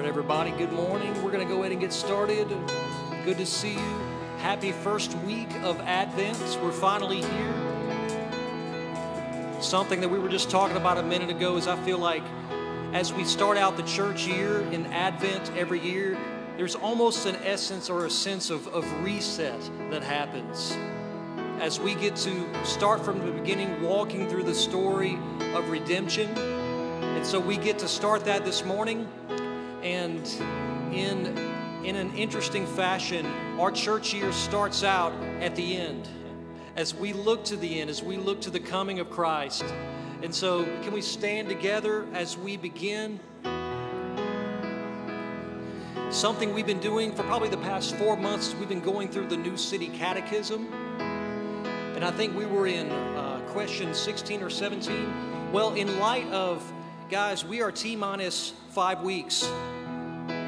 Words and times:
right, 0.00 0.04
everybody, 0.04 0.50
good 0.50 0.72
morning. 0.72 1.14
We're 1.22 1.30
going 1.30 1.46
to 1.46 1.50
go 1.50 1.60
ahead 1.60 1.72
and 1.72 1.80
get 1.80 1.90
started. 1.90 2.48
Good 3.24 3.38
to 3.38 3.46
see 3.46 3.72
you. 3.72 4.00
Happy 4.36 4.72
first 4.72 5.14
week 5.20 5.50
of 5.62 5.80
Advent. 5.80 6.36
We're 6.62 6.70
finally 6.70 7.22
here. 7.22 7.54
Something 9.62 10.02
that 10.02 10.10
we 10.10 10.18
were 10.18 10.28
just 10.28 10.50
talking 10.50 10.76
about 10.76 10.98
a 10.98 11.02
minute 11.02 11.30
ago 11.30 11.56
is 11.56 11.66
I 11.66 11.82
feel 11.82 11.96
like 11.96 12.22
as 12.92 13.10
we 13.14 13.24
start 13.24 13.56
out 13.56 13.78
the 13.78 13.84
church 13.84 14.26
year 14.26 14.60
in 14.70 14.84
Advent 14.88 15.50
every 15.56 15.80
year, 15.80 16.18
there's 16.58 16.74
almost 16.74 17.24
an 17.24 17.36
essence 17.36 17.88
or 17.88 18.04
a 18.04 18.10
sense 18.10 18.50
of, 18.50 18.68
of 18.68 18.84
reset 19.02 19.62
that 19.88 20.02
happens 20.02 20.76
as 21.58 21.80
we 21.80 21.94
get 21.94 22.14
to 22.16 22.46
start 22.66 23.02
from 23.02 23.24
the 23.24 23.32
beginning, 23.32 23.80
walking 23.80 24.28
through 24.28 24.42
the 24.42 24.54
story 24.54 25.18
of 25.54 25.70
redemption. 25.70 26.28
And 26.36 27.24
so 27.24 27.40
we 27.40 27.56
get 27.56 27.78
to 27.78 27.88
start 27.88 28.26
that 28.26 28.44
this 28.44 28.62
morning. 28.62 29.08
And 29.86 30.26
in, 30.92 31.38
in 31.84 31.94
an 31.94 32.12
interesting 32.16 32.66
fashion, 32.66 33.24
our 33.56 33.70
church 33.70 34.12
year 34.12 34.32
starts 34.32 34.82
out 34.82 35.12
at 35.40 35.54
the 35.54 35.76
end. 35.76 36.08
As 36.74 36.92
we 36.92 37.12
look 37.12 37.44
to 37.44 37.56
the 37.56 37.80
end, 37.80 37.88
as 37.88 38.02
we 38.02 38.16
look 38.16 38.40
to 38.40 38.50
the 38.50 38.58
coming 38.58 38.98
of 38.98 39.10
Christ. 39.10 39.64
And 40.24 40.34
so, 40.34 40.64
can 40.82 40.92
we 40.92 41.02
stand 41.02 41.48
together 41.48 42.04
as 42.14 42.36
we 42.36 42.56
begin? 42.56 43.20
Something 46.10 46.52
we've 46.52 46.66
been 46.66 46.80
doing 46.80 47.12
for 47.12 47.22
probably 47.22 47.48
the 47.48 47.56
past 47.58 47.94
four 47.94 48.16
months, 48.16 48.56
we've 48.58 48.68
been 48.68 48.80
going 48.80 49.08
through 49.08 49.28
the 49.28 49.36
New 49.36 49.56
City 49.56 49.86
Catechism. 49.86 50.66
And 51.94 52.04
I 52.04 52.10
think 52.10 52.36
we 52.36 52.44
were 52.44 52.66
in 52.66 52.90
uh, 52.90 53.40
question 53.50 53.94
16 53.94 54.42
or 54.42 54.50
17. 54.50 55.52
Well, 55.52 55.74
in 55.74 56.00
light 56.00 56.26
of, 56.32 56.72
guys, 57.08 57.44
we 57.44 57.62
are 57.62 57.70
T 57.70 57.94
minus 57.94 58.52
five 58.70 59.02
weeks 59.02 59.48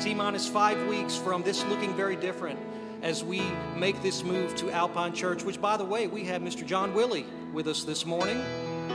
T 0.00 0.14
minus 0.14 0.48
five 0.48 0.86
weeks 0.86 1.16
from 1.16 1.42
this 1.42 1.64
looking 1.64 1.92
very 1.94 2.14
different 2.14 2.60
as 3.02 3.24
we 3.24 3.42
make 3.76 4.00
this 4.00 4.22
move 4.22 4.54
to 4.54 4.70
Alpine 4.70 5.12
Church, 5.12 5.42
which, 5.42 5.60
by 5.60 5.76
the 5.76 5.84
way, 5.84 6.06
we 6.06 6.22
have 6.24 6.40
Mr. 6.40 6.64
John 6.64 6.94
Willie 6.94 7.26
with 7.52 7.66
us 7.66 7.82
this 7.82 8.06
morning. 8.06 8.40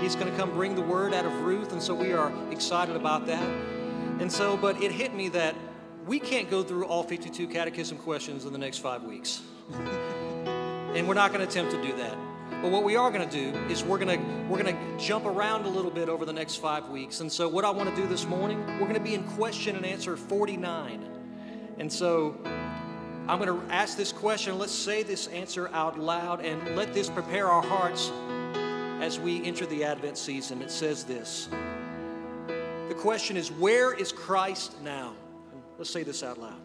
He's 0.02 0.16
going 0.16 0.32
to 0.32 0.38
come 0.38 0.52
bring 0.52 0.76
the 0.76 0.82
word 0.82 1.14
out 1.14 1.26
of 1.26 1.34
Ruth, 1.42 1.74
and 1.74 1.84
so 1.84 1.94
we 1.94 2.14
are 2.14 2.32
excited 2.52 2.96
about 2.96 3.26
that. 3.26 3.44
And 4.22 4.32
so, 4.32 4.56
but 4.56 4.82
it 4.82 4.92
hit 4.94 5.14
me 5.14 5.28
that 5.30 5.56
we 6.06 6.20
can't 6.20 6.50
go 6.50 6.64
through 6.64 6.86
all 6.86 7.04
52 7.04 7.48
catechism 7.48 7.98
questions 7.98 8.46
in 8.46 8.54
the 8.54 8.60
next 8.60 8.78
five 8.78 9.04
weeks. 9.04 9.42
and 9.74 11.06
we're 11.06 11.16
not 11.16 11.34
going 11.34 11.46
to 11.46 11.48
attempt 11.48 11.72
to 11.74 11.82
do 11.82 11.96
that. 11.98 12.18
But 12.64 12.72
what 12.72 12.86
we 12.86 12.96
are 12.96 13.12
going 13.12 13.30
to 13.30 13.52
do 13.52 13.60
is 13.66 13.84
we're 13.84 13.98
going 13.98 14.18
to 14.18 14.26
we're 14.48 14.64
going 14.64 14.74
to 14.74 14.98
jump 14.98 15.26
around 15.26 15.66
a 15.66 15.68
little 15.68 15.92
bit 15.92 16.08
over 16.08 16.24
the 16.24 16.32
next 16.32 16.56
5 16.62 16.88
weeks. 16.88 17.20
And 17.20 17.30
so 17.30 17.50
what 17.50 17.66
I 17.66 17.70
want 17.70 17.94
to 17.94 17.96
do 18.02 18.08
this 18.08 18.26
morning, 18.26 18.66
we're 18.80 18.88
going 18.88 18.94
to 18.94 19.02
be 19.02 19.16
in 19.16 19.26
question 19.32 19.76
and 19.76 19.86
answer 19.86 20.16
49. 20.16 21.06
And 21.78 21.92
so 21.92 22.38
I'm 23.28 23.38
going 23.38 23.50
to 23.50 23.62
ask 23.70 23.98
this 23.98 24.14
question. 24.14 24.58
Let's 24.58 24.72
say 24.72 25.04
this 25.04 25.28
answer 25.28 25.68
out 25.74 26.00
loud 26.00 26.40
and 26.40 26.78
let 26.78 26.94
this 26.94 27.10
prepare 27.10 27.50
our 27.50 27.62
hearts 27.62 28.14
as 29.02 29.20
we 29.20 29.44
enter 29.44 29.66
the 29.66 29.84
Advent 29.84 30.18
season. 30.18 30.62
It 30.62 30.72
says 30.72 31.04
this. 31.04 31.50
The 32.48 32.96
question 32.98 33.36
is, 33.36 33.52
where 33.52 33.94
is 33.94 34.14
Christ 34.14 34.82
now? 34.82 35.16
Let's 35.78 35.90
say 35.90 36.04
this 36.04 36.24
out 36.24 36.40
loud. 36.40 36.62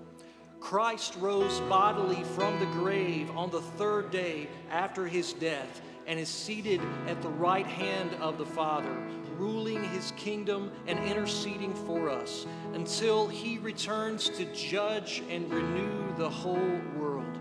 Christ 0.60 1.16
rose 1.18 1.58
bodily 1.62 2.22
from 2.22 2.60
the 2.60 2.66
grave 2.66 3.36
on 3.36 3.50
the 3.50 3.60
third 3.60 4.12
day 4.12 4.48
after 4.70 5.08
his 5.08 5.32
death 5.32 5.80
and 6.08 6.18
is 6.18 6.28
seated 6.28 6.80
at 7.06 7.20
the 7.20 7.28
right 7.28 7.66
hand 7.66 8.14
of 8.14 8.38
the 8.38 8.46
Father, 8.46 8.96
ruling 9.36 9.84
his 9.90 10.12
kingdom 10.16 10.72
and 10.86 10.98
interceding 11.00 11.74
for 11.86 12.08
us 12.08 12.46
until 12.72 13.28
he 13.28 13.58
returns 13.58 14.30
to 14.30 14.46
judge 14.54 15.22
and 15.28 15.52
renew 15.52 16.16
the 16.16 16.28
whole 16.28 16.80
world. 16.96 17.38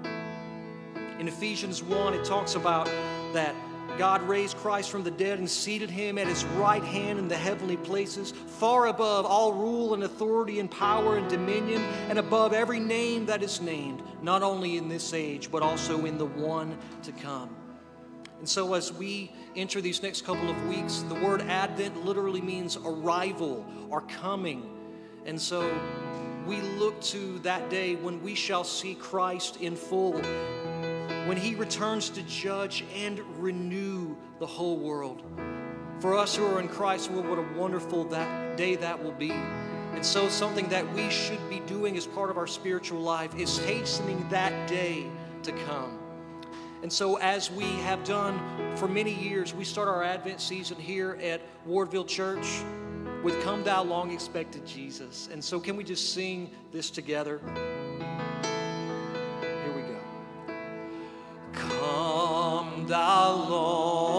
In 1.17 1.29
Ephesians 1.29 1.81
1, 1.81 2.13
it 2.13 2.25
talks 2.25 2.55
about 2.55 2.87
that 3.33 3.55
God 3.97 4.21
raised 4.23 4.57
Christ 4.57 4.91
from 4.91 5.01
the 5.01 5.11
dead 5.11 5.39
and 5.39 5.49
seated 5.49 5.89
him 5.89 6.17
at 6.17 6.27
his 6.27 6.43
right 6.45 6.83
hand 6.83 7.17
in 7.17 7.29
the 7.29 7.37
heavenly 7.37 7.77
places, 7.77 8.31
far 8.31 8.87
above 8.87 9.25
all 9.25 9.53
rule 9.53 9.93
and 9.93 10.03
authority 10.03 10.59
and 10.59 10.69
power 10.69 11.17
and 11.17 11.27
dominion, 11.29 11.81
and 12.09 12.19
above 12.19 12.51
every 12.51 12.81
name 12.81 13.25
that 13.27 13.41
is 13.41 13.61
named, 13.61 14.03
not 14.21 14.43
only 14.43 14.77
in 14.77 14.89
this 14.89 15.13
age, 15.13 15.49
but 15.49 15.63
also 15.63 16.05
in 16.05 16.17
the 16.17 16.25
one 16.25 16.77
to 17.03 17.13
come. 17.13 17.49
And 18.39 18.47
so, 18.47 18.73
as 18.75 18.93
we 18.93 19.31
enter 19.55 19.81
these 19.81 20.03
next 20.03 20.23
couple 20.23 20.49
of 20.49 20.67
weeks, 20.67 21.03
the 21.09 21.15
word 21.15 21.41
Advent 21.41 22.05
literally 22.05 22.41
means 22.41 22.77
arrival 22.77 23.65
or 23.89 24.01
coming. 24.01 24.69
And 25.25 25.41
so, 25.41 25.75
we 26.45 26.61
look 26.61 27.01
to 27.01 27.39
that 27.39 27.69
day 27.69 27.95
when 27.95 28.21
we 28.21 28.35
shall 28.35 28.63
see 28.63 28.95
Christ 28.95 29.57
in 29.57 29.75
full, 29.75 30.13
when 31.27 31.35
he 31.35 31.55
returns 31.55 32.09
to 32.11 32.23
judge 32.23 32.85
and 32.95 33.19
renew 33.41 34.15
the 34.39 34.45
whole 34.45 34.77
world. 34.77 35.23
For 35.99 36.15
us 36.15 36.35
who 36.35 36.45
are 36.45 36.61
in 36.61 36.67
Christ, 36.67 37.09
well, 37.09 37.23
what 37.23 37.39
a 37.39 37.59
wonderful 37.59 38.03
that 38.05 38.55
day 38.55 38.75
that 38.75 39.03
will 39.03 39.13
be. 39.13 39.31
And 39.31 40.05
so, 40.05 40.29
something 40.29 40.69
that 40.69 40.93
we 40.93 41.09
should 41.09 41.49
be 41.49 41.59
doing 41.61 41.97
as 41.97 42.05
part 42.05 42.29
of 42.29 42.37
our 42.37 42.47
spiritual 42.47 43.01
life 43.01 43.35
is 43.35 43.57
hastening 43.57 44.27
that 44.29 44.67
day 44.67 45.07
to 45.41 45.51
come. 45.51 46.06
And 46.83 46.93
so, 46.93 47.17
as 47.17 47.49
we 47.49 47.65
have 47.65 48.03
done 48.03 48.39
for 48.75 48.87
many 48.87 49.11
years, 49.11 49.51
we 49.53 49.63
start 49.63 49.87
our 49.87 50.03
Advent 50.03 50.39
season 50.39 50.77
here 50.77 51.17
at 51.23 51.41
Wardville 51.67 52.07
Church 52.07 52.45
with 53.23 53.41
Come 53.43 53.63
Thou 53.63 53.83
Long 53.83 54.11
Expected 54.11 54.63
Jesus. 54.65 55.27
And 55.31 55.43
so, 55.43 55.59
can 55.59 55.75
we 55.75 55.83
just 55.83 56.13
sing 56.13 56.51
this 56.71 56.91
together? 56.91 57.41
Here 59.41 59.73
we 59.75 59.81
go. 59.81 59.99
Come 61.53 62.85
Thou 62.85 63.31
Long 63.49 64.16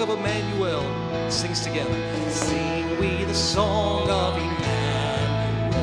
song 0.00 0.10
of 0.10 0.18
Emmanuel. 0.18 0.82
Sings 1.30 1.60
together. 1.60 1.94
Sing 2.30 2.98
we 2.98 3.24
the 3.24 3.34
song 3.34 4.08
of 4.08 4.36
Emmanuel. 4.36 5.78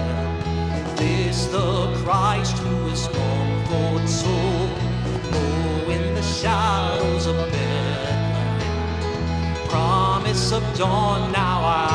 This 0.95 1.45
the 1.47 1.93
Christ 2.03 2.57
who 2.57 2.87
is 2.87 3.07
born 3.07 3.65
for 3.65 4.07
soul. 4.07 4.69
Oh, 5.33 5.91
in 5.91 6.15
the 6.15 6.23
shadows 6.23 7.27
of 7.27 7.35
Bethlehem, 7.35 8.97
promise 9.69 10.51
of 10.51 10.63
dawn 10.77 11.31
now 11.31 11.61
I. 11.61 11.86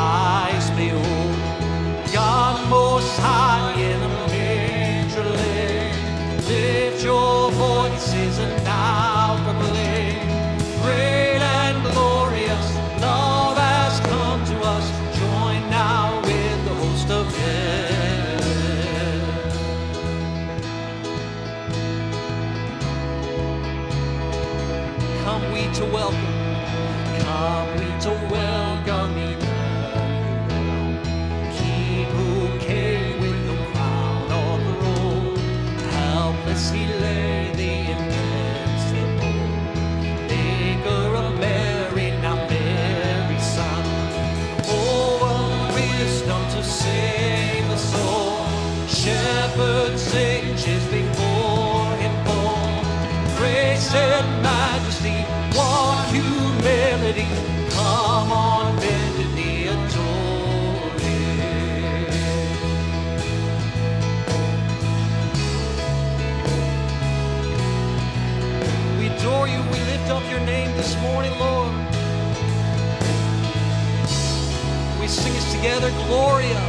together. 75.63 75.91
Gloria. 76.09 76.62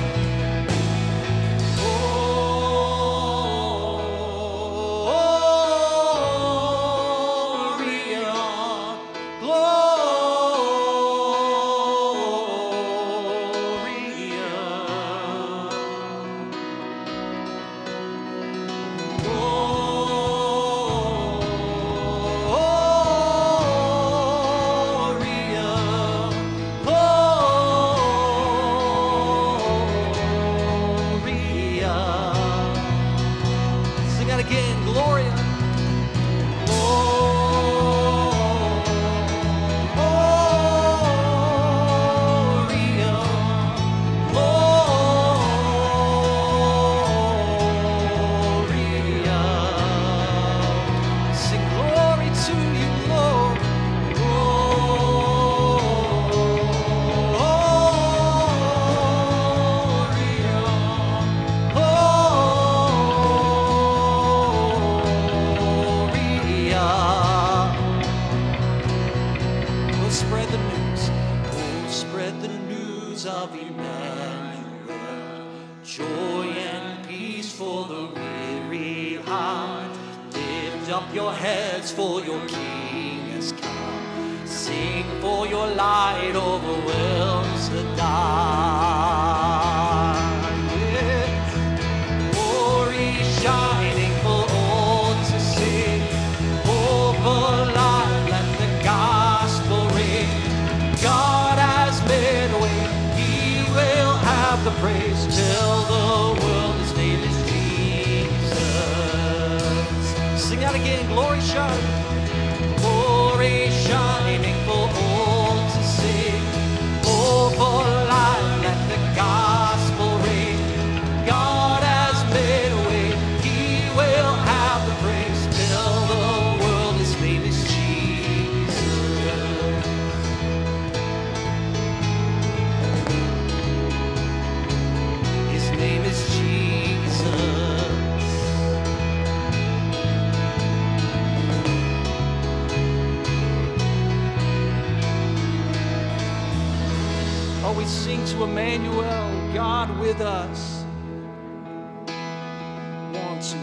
Long 153.44 153.60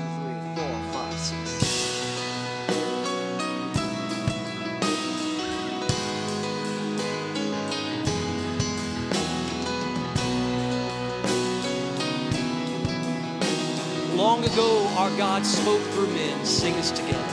ago, 14.45 14.87
our 14.99 15.09
God 15.17 15.47
spoke 15.47 15.81
through 15.81 16.09
men. 16.09 16.45
Sing 16.45 16.75
us 16.75 16.91
together. 16.91 17.25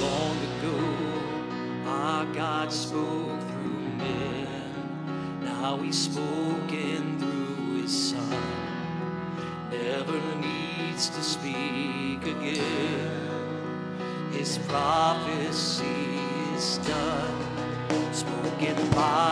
Long 0.00 0.36
ago, 0.58 0.76
our 1.86 2.26
God 2.34 2.72
spoke 2.72 3.40
through 3.42 3.78
men. 3.96 4.48
Now 5.44 5.76
he 5.76 5.92
spoke. 5.92 6.33
His 14.32 14.58
prophecy 14.68 15.84
is 16.54 16.76
done, 16.78 18.12
spoken 18.12 18.76
by. 18.90 19.23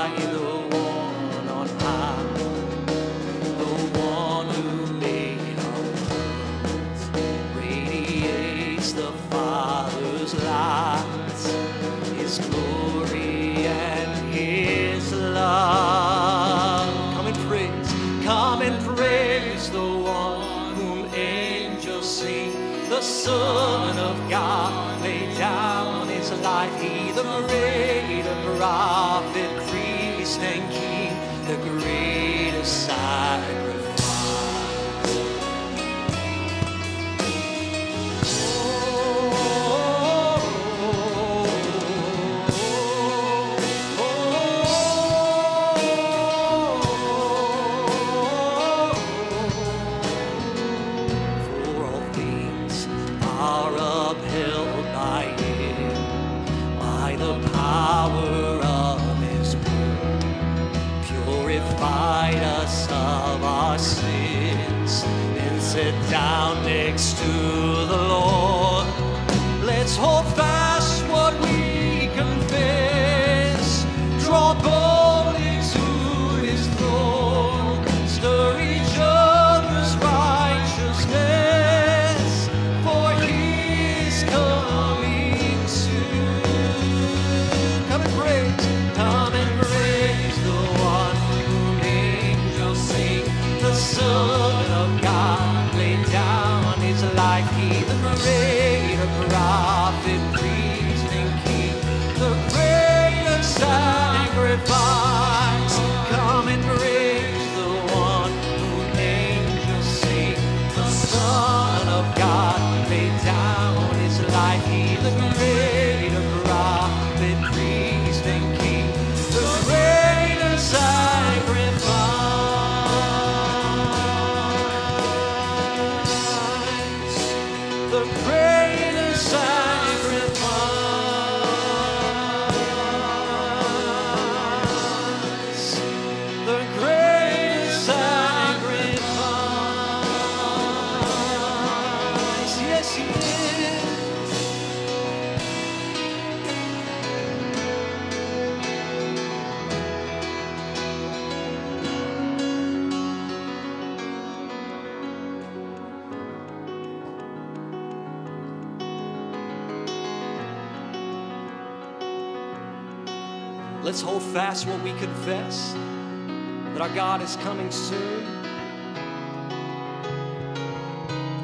Fast 164.53 164.67
what 164.67 164.83
we 164.83 164.93
confess 164.99 165.73
that 165.73 166.83
our 166.83 166.95
God 166.95 167.23
is 167.23 167.37
coming 167.37 167.71
soon. 167.71 168.23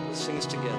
Let's 0.05 0.21
sing 0.21 0.35
this 0.35 0.45
together. 0.45 0.79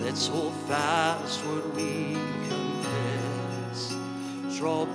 Let's 0.00 0.26
hold 0.26 0.54
fast 0.68 1.44
what 1.44 1.74
we 1.74 2.14
confess. 2.48 3.94
Draw 4.56 4.86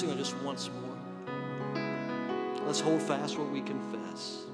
sing 0.00 0.08
it 0.08 0.16
just 0.16 0.36
once 0.38 0.70
more. 0.70 0.96
Let's 2.64 2.80
hold 2.80 3.02
fast 3.02 3.38
what 3.38 3.50
we 3.50 3.60
confess. 3.60 4.44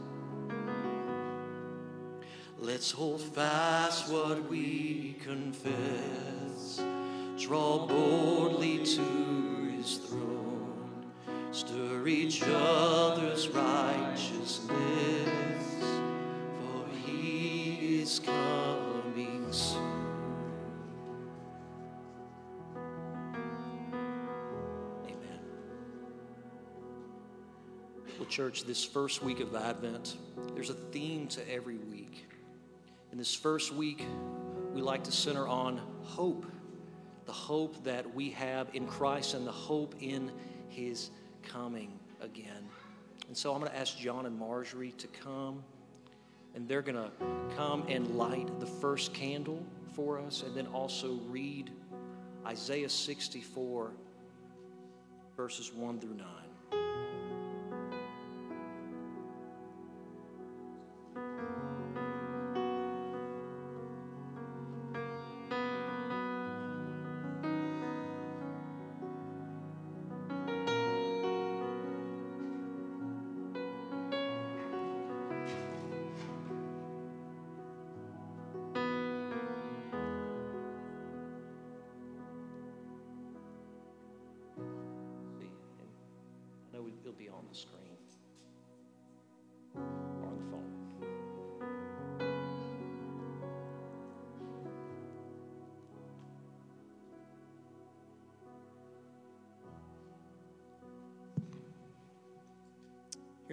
Let's 2.58 2.90
hold 2.90 3.20
fast 3.20 4.10
what 4.10 4.48
we 4.48 5.14
confess. 5.22 6.82
Draw 7.38 7.86
boldly 7.86 8.78
to 8.78 9.70
his 9.76 9.98
throne. 9.98 11.12
Stir 11.52 12.08
each 12.08 12.42
other's 12.42 13.46
righteousness. 13.46 13.75
Church, 28.28 28.64
this 28.64 28.85
first 28.85 29.23
week 29.23 29.40
of 29.40 29.54
Advent, 29.54 30.16
there's 30.54 30.71
a 30.71 30.75
theme 30.75 31.26
to 31.28 31.52
every 31.52 31.76
week. 31.76 32.26
In 33.12 33.18
this 33.18 33.35
first 33.35 33.73
week, 33.73 34.04
we 34.75 34.80
like 34.80 35.04
to 35.04 35.12
center 35.12 35.47
on 35.47 35.80
hope 36.02 36.47
the 37.26 37.33
hope 37.33 37.83
that 37.85 38.14
we 38.14 38.30
have 38.30 38.68
in 38.73 38.87
Christ 38.87 39.35
and 39.35 39.47
the 39.47 39.52
hope 39.52 39.97
in 40.00 40.30
His 40.68 41.11
coming 41.42 41.99
again. 42.21 42.68
And 43.26 43.37
so 43.37 43.52
I'm 43.52 43.61
going 43.61 43.71
to 43.71 43.76
ask 43.76 43.99
John 43.99 44.26
and 44.26 44.38
Marjorie 44.38 44.92
to 44.92 45.09
come, 45.09 45.62
and 46.54 46.68
they're 46.68 46.83
going 46.83 46.97
to 46.97 47.11
come 47.56 47.85
and 47.88 48.16
light 48.16 48.61
the 48.61 48.66
first 48.66 49.12
candle 49.12 49.64
for 49.95 50.21
us 50.21 50.42
and 50.47 50.54
then 50.54 50.68
also 50.68 51.18
read 51.28 51.71
Isaiah 52.47 52.88
64, 52.88 53.90
verses 55.37 55.73
1 55.73 56.00
through 56.00 56.14
9. 56.14 56.26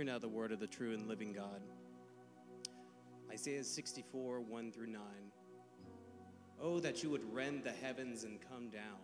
Hear 0.03 0.11
now 0.11 0.19
the 0.19 0.27
word 0.27 0.51
of 0.51 0.59
the 0.59 0.67
true 0.67 0.93
and 0.93 1.07
living 1.07 1.31
God. 1.31 1.61
Isaiah 3.31 3.63
64, 3.63 4.41
1 4.41 4.71
through 4.73 4.87
9. 4.87 5.01
Oh, 6.61 6.81
that 6.81 7.01
you 7.01 7.09
would 7.09 7.23
rend 7.33 7.63
the 7.63 7.71
heavens 7.71 8.25
and 8.25 8.37
come 8.51 8.67
down, 8.67 8.99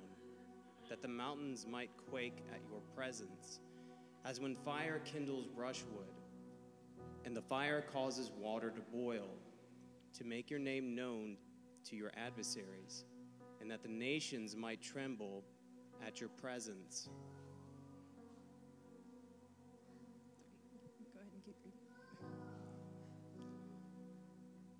that 0.89 1.01
the 1.01 1.07
mountains 1.07 1.65
might 1.65 1.89
quake 2.09 2.43
at 2.53 2.59
your 2.69 2.81
presence, 2.97 3.61
as 4.25 4.41
when 4.41 4.55
fire 4.55 4.99
kindles 5.05 5.47
brushwood, 5.47 6.11
and 7.23 7.33
the 7.33 7.43
fire 7.43 7.81
causes 7.93 8.29
water 8.37 8.69
to 8.69 8.81
boil, 8.91 9.29
to 10.17 10.25
make 10.25 10.49
your 10.49 10.59
name 10.59 10.95
known 10.95 11.37
to 11.85 11.95
your 11.95 12.11
adversaries, 12.17 13.05
and 13.61 13.71
that 13.71 13.83
the 13.83 13.87
nations 13.87 14.53
might 14.53 14.81
tremble 14.81 15.45
at 16.05 16.19
your 16.19 16.29
presence. 16.29 17.07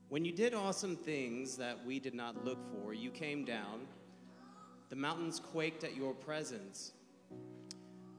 When 0.09 0.25
you 0.25 0.31
did 0.31 0.55
awesome 0.55 0.95
things 0.95 1.55
that 1.57 1.85
we 1.85 1.99
did 1.99 2.15
not 2.15 2.43
look 2.43 2.57
for, 2.71 2.93
you 2.93 3.11
came 3.11 3.45
down. 3.45 3.87
The 4.89 4.95
mountains 4.95 5.39
quaked 5.39 5.83
at 5.83 5.95
your 5.95 6.15
presence. 6.15 6.93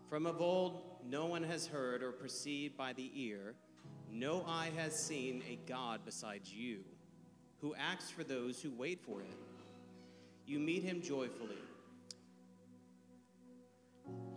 From 0.08 0.24
of 0.26 0.40
old, 0.40 0.82
no 1.08 1.26
one 1.26 1.42
has 1.42 1.66
heard 1.66 2.02
or 2.02 2.12
perceived 2.12 2.76
by 2.76 2.92
the 2.92 3.10
ear, 3.14 3.54
no 4.12 4.44
eye 4.46 4.70
has 4.76 4.94
seen 4.94 5.42
a 5.48 5.58
God 5.68 6.00
besides 6.04 6.52
you, 6.52 6.80
who 7.60 7.74
acts 7.74 8.10
for 8.10 8.22
those 8.22 8.62
who 8.62 8.70
wait 8.70 9.00
for 9.00 9.20
him. 9.20 9.38
You 10.46 10.60
meet 10.60 10.84
him 10.84 11.02
joyfully. 11.02 11.58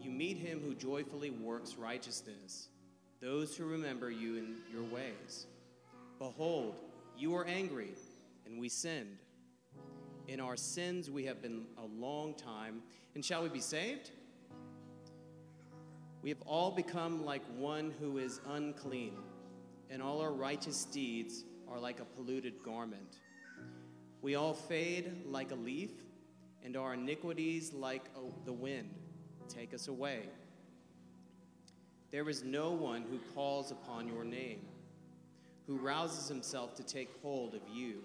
You 0.02 0.12
meet 0.12 0.38
him 0.38 0.60
who 0.60 0.76
joyfully 0.76 1.30
works 1.30 1.76
righteousness, 1.76 2.70
those 3.24 3.56
who 3.56 3.64
remember 3.64 4.12
you 4.12 4.36
in 4.36 4.56
your 4.70 4.84
ways. 4.84 5.48
Behold, 6.20 6.76
you 7.18 7.34
are 7.36 7.46
angry, 7.46 7.94
and 8.46 8.60
we 8.60 8.68
sinned. 8.68 9.20
In 10.28 10.42
our 10.42 10.58
sins 10.58 11.10
we 11.10 11.24
have 11.24 11.42
been 11.42 11.66
a 11.78 11.86
long 11.86 12.34
time, 12.34 12.82
and 13.16 13.24
shall 13.24 13.42
we 13.42 13.48
be 13.48 13.62
saved? 13.62 14.12
We 16.22 16.30
have 16.32 16.42
all 16.46 16.72
become 16.72 17.24
like 17.24 17.44
one 17.56 17.94
who 17.98 18.18
is 18.18 18.42
unclean, 18.50 19.14
and 19.90 20.02
all 20.02 20.20
our 20.20 20.34
righteous 20.34 20.84
deeds 20.84 21.46
are 21.70 21.80
like 21.80 22.02
a 22.02 22.06
polluted 22.06 22.62
garment. 22.62 23.20
We 24.22 24.36
all 24.36 24.54
fade 24.54 25.24
like 25.26 25.52
a 25.52 25.56
leaf, 25.56 25.92
and 26.62 26.76
our 26.76 26.94
iniquities 26.94 27.72
like 27.72 28.04
the 28.44 28.54
wind 28.54 28.90
take 29.48 29.74
us 29.74 29.88
away. 29.88 30.24
There 32.14 32.30
is 32.30 32.44
no 32.44 32.70
one 32.70 33.02
who 33.10 33.18
calls 33.34 33.72
upon 33.72 34.08
your 34.08 34.24
name 34.24 34.62
who 35.66 35.78
rouses 35.78 36.28
himself 36.28 36.76
to 36.76 36.84
take 36.84 37.10
hold 37.24 37.56
of 37.56 37.62
you. 37.74 38.04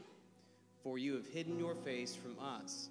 For 0.83 0.97
you 0.97 1.13
have 1.13 1.27
hidden 1.27 1.59
your 1.59 1.75
face 1.75 2.17
from 2.17 2.37
us, 2.43 2.89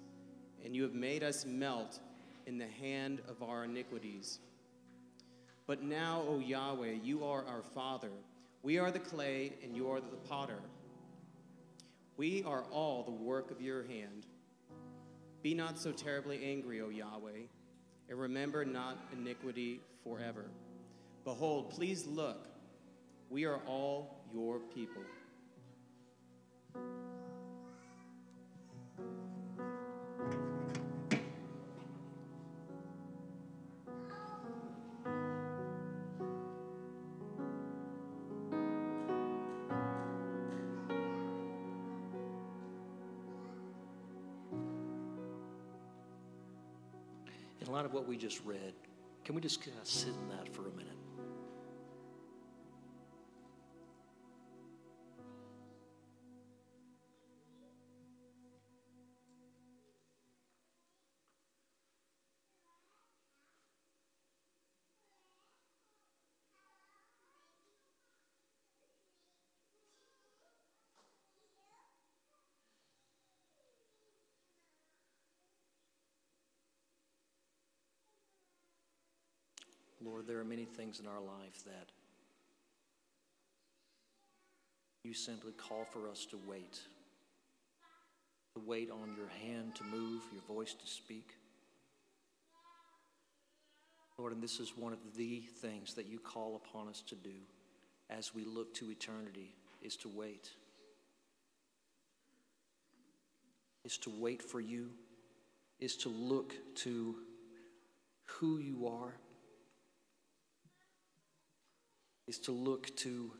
and 0.64 0.76
you 0.76 0.84
have 0.84 0.94
made 0.94 1.24
us 1.24 1.44
melt 1.44 1.98
in 2.46 2.56
the 2.56 2.68
hand 2.80 3.20
of 3.28 3.42
our 3.42 3.64
iniquities. 3.64 4.38
But 5.66 5.82
now, 5.82 6.22
O 6.28 6.38
Yahweh, 6.38 6.98
you 7.02 7.24
are 7.24 7.44
our 7.46 7.62
Father. 7.74 8.12
We 8.62 8.78
are 8.78 8.92
the 8.92 9.00
clay, 9.00 9.54
and 9.64 9.74
you 9.74 9.90
are 9.90 10.00
the 10.00 10.16
potter. 10.28 10.60
We 12.16 12.44
are 12.44 12.62
all 12.70 13.02
the 13.02 13.10
work 13.10 13.50
of 13.50 13.60
your 13.60 13.82
hand. 13.82 14.26
Be 15.42 15.52
not 15.52 15.78
so 15.78 15.90
terribly 15.90 16.44
angry, 16.44 16.80
O 16.80 16.90
Yahweh, 16.90 17.46
and 18.08 18.18
remember 18.20 18.64
not 18.64 18.98
iniquity 19.12 19.80
forever. 20.04 20.44
Behold, 21.28 21.68
please 21.68 22.06
look. 22.06 22.48
We 23.28 23.44
are 23.44 23.60
all 23.66 24.24
your 24.32 24.60
people. 24.60 25.02
In 47.60 47.70
light 47.70 47.84
of 47.84 47.92
what 47.92 48.08
we 48.08 48.16
just 48.16 48.42
read, 48.46 48.72
can 49.26 49.34
we 49.34 49.42
just 49.42 49.62
kind 49.62 49.76
of 49.78 49.86
sit 49.86 50.14
in 50.14 50.28
that 50.30 50.48
for 50.54 50.62
a 50.62 50.70
minute? 50.70 51.07
Lord, 80.04 80.26
there 80.26 80.38
are 80.38 80.44
many 80.44 80.64
things 80.64 81.00
in 81.00 81.06
our 81.06 81.20
life 81.20 81.64
that 81.64 81.88
you 85.02 85.12
simply 85.12 85.52
call 85.52 85.86
for 85.92 86.08
us 86.08 86.26
to 86.26 86.38
wait. 86.48 86.80
To 88.54 88.62
wait 88.64 88.90
on 88.90 89.14
your 89.16 89.28
hand 89.42 89.74
to 89.76 89.84
move, 89.84 90.22
your 90.32 90.42
voice 90.42 90.74
to 90.74 90.86
speak. 90.86 91.30
Lord, 94.18 94.32
and 94.32 94.42
this 94.42 94.60
is 94.60 94.76
one 94.76 94.92
of 94.92 94.98
the 95.16 95.42
things 95.60 95.94
that 95.94 96.06
you 96.06 96.18
call 96.18 96.56
upon 96.56 96.88
us 96.88 97.02
to 97.08 97.14
do 97.14 97.34
as 98.10 98.34
we 98.34 98.44
look 98.44 98.74
to 98.74 98.90
eternity 98.90 99.54
is 99.82 99.96
to 99.96 100.08
wait. 100.08 100.50
Is 103.84 103.96
to 103.98 104.10
wait 104.10 104.42
for 104.42 104.60
you, 104.60 104.90
is 105.78 105.96
to 105.98 106.08
look 106.08 106.54
to 106.76 107.16
who 108.26 108.58
you 108.58 108.88
are 108.88 109.14
is 112.28 112.38
to 112.38 112.52
look 112.52 112.94
to 112.96 113.32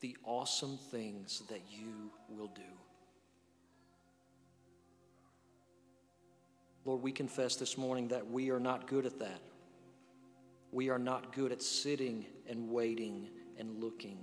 the 0.00 0.16
awesome 0.24 0.78
things 0.90 1.42
that 1.50 1.60
you 1.68 2.10
will 2.30 2.46
do. 2.48 2.62
Lord, 6.84 7.02
we 7.02 7.10
confess 7.10 7.56
this 7.56 7.76
morning 7.76 8.08
that 8.08 8.30
we 8.30 8.50
are 8.50 8.60
not 8.60 8.86
good 8.86 9.04
at 9.04 9.18
that. 9.18 9.40
We 10.70 10.88
are 10.88 10.98
not 10.98 11.34
good 11.34 11.50
at 11.50 11.60
sitting 11.60 12.24
and 12.48 12.70
waiting 12.70 13.28
and 13.58 13.82
looking, 13.82 14.18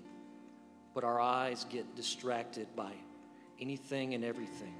but 0.95 1.03
our 1.03 1.19
eyes 1.19 1.65
get 1.65 1.95
distracted 1.95 2.67
by 2.75 2.93
anything 3.59 4.13
and 4.13 4.23
everything, 4.23 4.75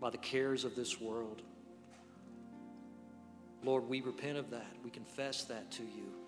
by 0.00 0.10
the 0.10 0.18
cares 0.18 0.64
of 0.64 0.76
this 0.76 1.00
world. 1.00 1.42
Lord, 3.64 3.88
we 3.88 4.02
repent 4.02 4.38
of 4.38 4.50
that. 4.50 4.70
We 4.84 4.90
confess 4.90 5.44
that 5.44 5.72
to 5.72 5.82
you. 5.82 6.23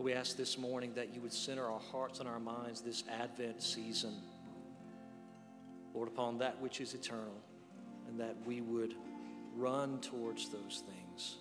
We 0.00 0.14
ask 0.14 0.34
this 0.34 0.56
morning 0.56 0.94
that 0.94 1.14
you 1.14 1.20
would 1.20 1.32
center 1.32 1.70
our 1.70 1.78
hearts 1.78 2.20
and 2.20 2.28
our 2.28 2.40
minds 2.40 2.80
this 2.80 3.04
Advent 3.10 3.62
season 3.62 4.14
Lord, 5.92 6.08
upon 6.08 6.38
that 6.38 6.58
which 6.58 6.80
is 6.80 6.94
eternal, 6.94 7.36
and 8.08 8.18
that 8.18 8.34
we 8.46 8.62
would 8.62 8.94
run 9.54 10.00
towards 10.00 10.48
those 10.48 10.84
things. 10.86 11.36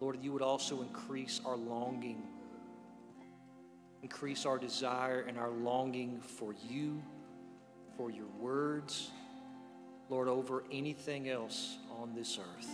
Lord, 0.00 0.18
you 0.20 0.32
would 0.32 0.42
also 0.42 0.82
increase 0.82 1.40
our 1.44 1.56
longing, 1.56 2.22
increase 4.02 4.44
our 4.44 4.58
desire 4.58 5.20
and 5.20 5.38
our 5.38 5.50
longing 5.50 6.20
for 6.20 6.52
you, 6.68 7.00
for 7.96 8.10
your 8.10 8.26
words, 8.40 9.12
Lord, 10.08 10.26
over 10.26 10.64
anything 10.72 11.28
else 11.28 11.76
on 11.90 12.12
this 12.14 12.40
earth. 12.40 12.70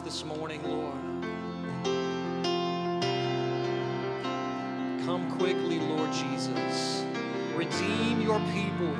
This 0.00 0.24
morning, 0.24 0.62
Lord. 0.64 0.94
Come 5.04 5.30
quickly, 5.38 5.78
Lord 5.80 6.12
Jesus. 6.12 7.04
Redeem 7.54 8.20
your 8.20 8.40
people. 8.52 8.94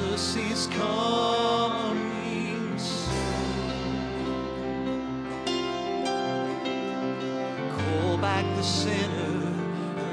Jesus 0.00 0.36
is 0.36 0.66
coming 0.68 1.98
soon. 2.78 3.12
Call 7.76 8.16
back 8.16 8.46
the 8.56 8.62
sinner, 8.62 9.52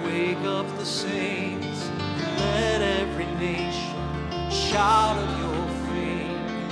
wake 0.06 0.44
up 0.46 0.68
the 0.78 0.86
saints, 0.86 1.90
let 2.38 2.82
every 2.82 3.28
nation 3.38 4.52
shout 4.52 5.18
of 5.18 5.40
your 5.40 5.68
fame. 5.88 6.68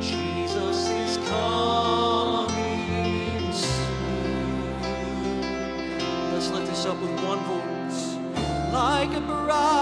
Jesus 0.00 0.88
is 0.90 1.16
coming 1.28 2.52
soon. 3.52 4.70
Let's 6.32 6.50
lift 6.50 6.68
this 6.68 6.86
up 6.86 7.00
with 7.00 7.20
one 7.24 7.40
voice, 7.40 8.16
like 8.72 9.12
a 9.16 9.20
bride. 9.20 9.73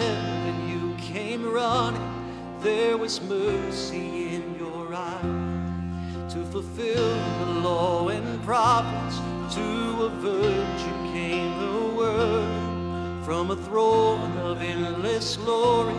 Heaven 0.00 0.68
you 0.68 0.96
came 0.96 1.44
running, 1.50 2.58
there 2.60 2.96
was 2.96 3.20
mercy 3.20 4.34
in 4.34 4.54
your 4.58 4.94
eyes. 4.94 6.32
To 6.32 6.44
fulfill 6.46 7.14
the 7.40 7.60
law 7.60 8.08
and 8.08 8.42
prophets, 8.42 9.18
to 9.54 10.04
a 10.04 10.08
virgin 10.20 11.12
came 11.12 11.58
the 11.60 11.96
word. 11.96 13.24
From 13.24 13.50
a 13.50 13.56
throne 13.56 14.36
of 14.38 14.60
endless 14.60 15.36
glory 15.36 15.94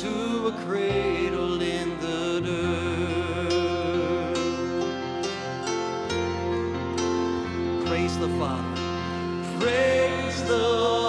to 0.00 0.48
a 0.48 0.52
cradle 0.64 1.60
in 1.60 1.98
the 2.00 2.40
dirt. 2.40 2.84
Praise 7.86 8.18
the 8.18 8.28
Father. 8.40 8.80
Praise 9.60 10.42
the 10.44 11.03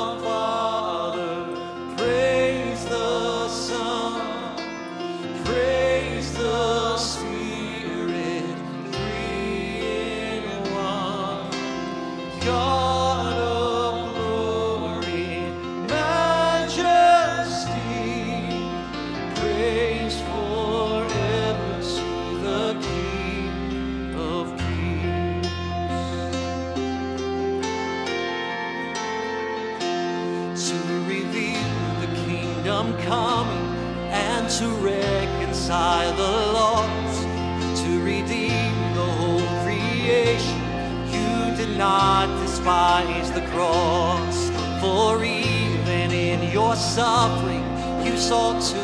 your 46.55 46.75
suffering, 46.77 47.65
you 48.05 48.15
saw 48.15 48.57
to 48.57 48.81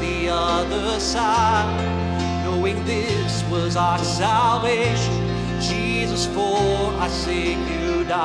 the 0.00 0.28
other 0.28 0.98
side, 0.98 2.44
knowing 2.44 2.84
this 2.84 3.44
was 3.44 3.76
our 3.76 3.96
salvation. 4.00 5.28
Jesus, 5.60 6.26
for 6.26 6.58
our 7.00 7.08
sake 7.08 7.58
you 7.70 8.02
died. 8.02 8.18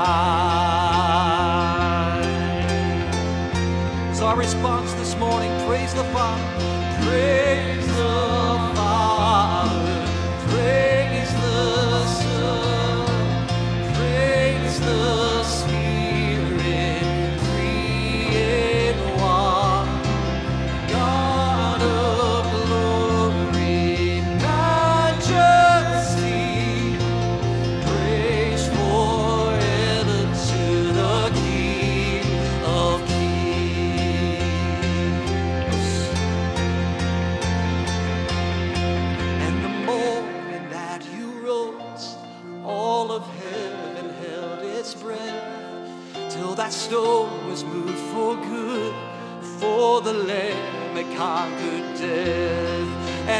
Is 4.12 4.20
our 4.20 4.36
response 4.36 4.92
this 4.94 5.16
morning? 5.18 5.52
Praise 5.68 5.94
the 5.94 6.04
Father. 6.06 6.44
Praise 7.06 7.86
the 7.86 8.74
Father. 8.78 10.08
Praise 10.50 11.32
the 11.44 12.04
Son. 12.18 13.06
Praise 13.94 14.80
the 14.80 15.37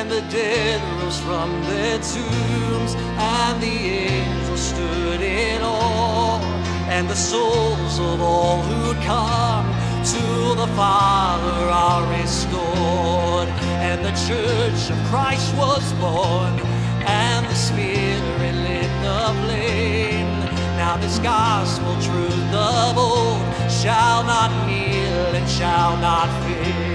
And 0.10 0.24
the 0.24 0.32
dead 0.32 0.82
rose 1.04 1.20
from 1.20 1.52
their 1.64 1.98
tombs, 1.98 2.96
and 2.96 3.62
the 3.62 3.68
angels 3.68 4.62
stood 4.62 5.20
in 5.20 5.62
awe, 5.62 6.40
and 6.88 7.10
the 7.10 7.16
souls 7.16 8.00
of 8.00 8.22
all 8.22 8.62
who'd 8.62 9.04
come 9.04 9.66
to 10.14 10.56
the 10.56 10.68
Father 10.78 11.60
are 11.70 12.10
restored, 12.22 13.50
and 13.84 14.00
the 14.06 14.16
church 14.26 14.92
of 14.92 14.98
Christ 15.10 15.54
was 15.58 15.92
born, 16.00 16.58
and 17.06 17.46
the 17.46 17.56
Spirit 17.56 18.56
lit 18.64 18.92
the 19.04 19.36
flame. 19.44 20.40
Now 20.78 20.96
this 20.96 21.20
gospel 21.20 21.94
truth 22.02 22.54
of 22.54 22.98
old 22.98 23.44
shall 23.70 24.24
not 24.24 24.52
kneel 24.68 25.36
and 25.36 25.50
shall 25.50 25.98
not 25.98 26.30
fade. 26.46 26.87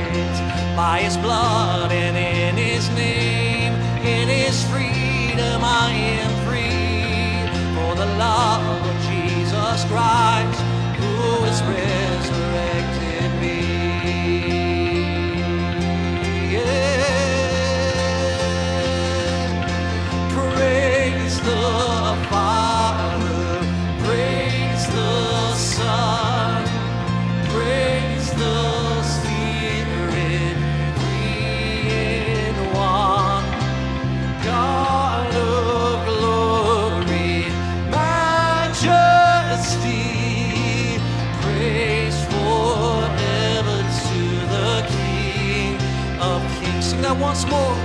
By 0.77 1.01
his 1.01 1.17
blood 1.19 1.93
and 1.93 2.17
in 2.17 2.57
his 2.57 2.89
name, 2.91 3.75
in 4.05 4.27
his 4.29 4.65
freedom 4.71 5.63
I 5.63 5.93
am 5.93 6.31
free. 6.47 7.47
For 7.77 7.95
the 7.95 8.07
love 8.17 8.65
of 8.87 8.97
Jesus 9.07 9.85
Christ, 9.85 10.61
who 10.99 11.45
has 11.45 11.63
resurrected 11.63 13.31
me. 13.43 13.59
Yeah. 16.55 17.13
Praise 20.31 21.41
the 21.43 21.92
once 47.33 47.47
more. 47.47 47.77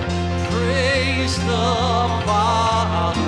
Praise 0.52 1.38
the 1.38 1.68
Father, 2.28 3.27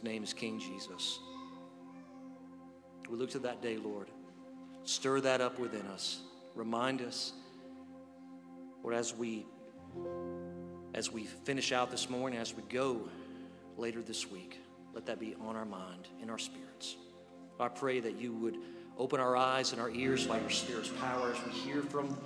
His 0.00 0.04
name 0.06 0.22
is 0.22 0.32
King 0.32 0.58
Jesus. 0.58 1.18
We 3.10 3.18
look 3.18 3.28
to 3.32 3.38
that 3.40 3.60
day, 3.60 3.76
Lord. 3.76 4.08
Stir 4.84 5.20
that 5.20 5.42
up 5.42 5.58
within 5.58 5.82
us. 5.88 6.20
Remind 6.54 7.02
us, 7.02 7.34
Lord, 8.82 8.94
as 8.94 9.14
we 9.14 9.44
as 10.94 11.12
we 11.12 11.24
finish 11.24 11.70
out 11.70 11.90
this 11.90 12.08
morning, 12.08 12.38
as 12.38 12.54
we 12.54 12.62
go 12.70 13.10
later 13.76 14.00
this 14.00 14.30
week. 14.30 14.60
Let 14.94 15.04
that 15.04 15.20
be 15.20 15.34
on 15.38 15.54
our 15.54 15.66
mind, 15.66 16.08
in 16.22 16.30
our 16.30 16.38
spirits. 16.38 16.96
I 17.60 17.68
pray 17.68 18.00
that 18.00 18.18
you 18.18 18.32
would 18.32 18.56
open 18.96 19.20
our 19.20 19.36
eyes 19.36 19.72
and 19.72 19.82
our 19.82 19.90
ears 19.90 20.26
by 20.26 20.40
your 20.40 20.48
Spirit's 20.48 20.88
power 20.98 21.30
as 21.30 21.44
we 21.44 21.52
hear 21.52 21.82
from, 21.82 22.16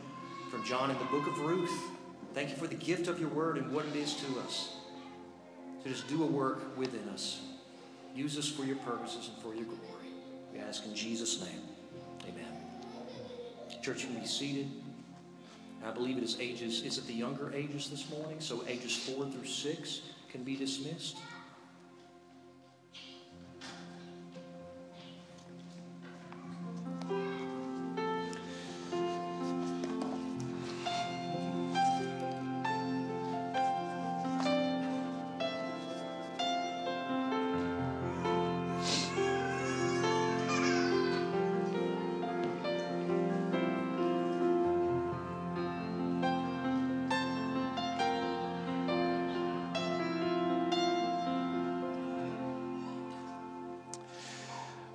from 0.48 0.64
John 0.64 0.92
in 0.92 0.98
the 0.98 1.04
book 1.06 1.26
of 1.26 1.40
Ruth. 1.40 1.76
Thank 2.34 2.50
you 2.50 2.56
for 2.56 2.68
the 2.68 2.76
gift 2.76 3.08
of 3.08 3.18
your 3.18 3.30
word 3.30 3.58
and 3.58 3.72
what 3.72 3.84
it 3.84 3.96
is 3.96 4.14
to 4.14 4.38
us. 4.46 4.76
To 5.82 5.88
just 5.88 6.06
do 6.06 6.22
a 6.22 6.26
work 6.26 6.78
within 6.78 7.08
us. 7.08 7.40
Use 8.14 8.38
us 8.38 8.48
for 8.48 8.64
your 8.64 8.76
purposes 8.76 9.28
and 9.28 9.42
for 9.42 9.54
your 9.54 9.64
glory. 9.64 10.12
We 10.52 10.60
ask 10.60 10.84
in 10.84 10.94
Jesus' 10.94 11.40
name. 11.40 11.60
Amen. 12.28 13.80
Church, 13.82 14.02
you 14.02 14.08
can 14.08 14.20
be 14.20 14.26
seated. 14.26 14.70
I 15.84 15.90
believe 15.90 16.16
it 16.16 16.24
is 16.24 16.38
ages, 16.40 16.82
is 16.82 16.96
it 16.96 17.06
the 17.06 17.12
younger 17.12 17.52
ages 17.52 17.90
this 17.90 18.08
morning? 18.08 18.36
So 18.38 18.64
ages 18.66 18.96
four 18.96 19.26
through 19.26 19.44
six 19.44 20.00
can 20.30 20.42
be 20.42 20.56
dismissed. 20.56 21.18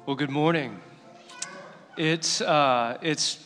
Well, 0.09 0.15
good 0.15 0.31
morning. 0.31 0.79
It's, 1.95 2.41
uh, 2.41 2.97
it's, 3.03 3.37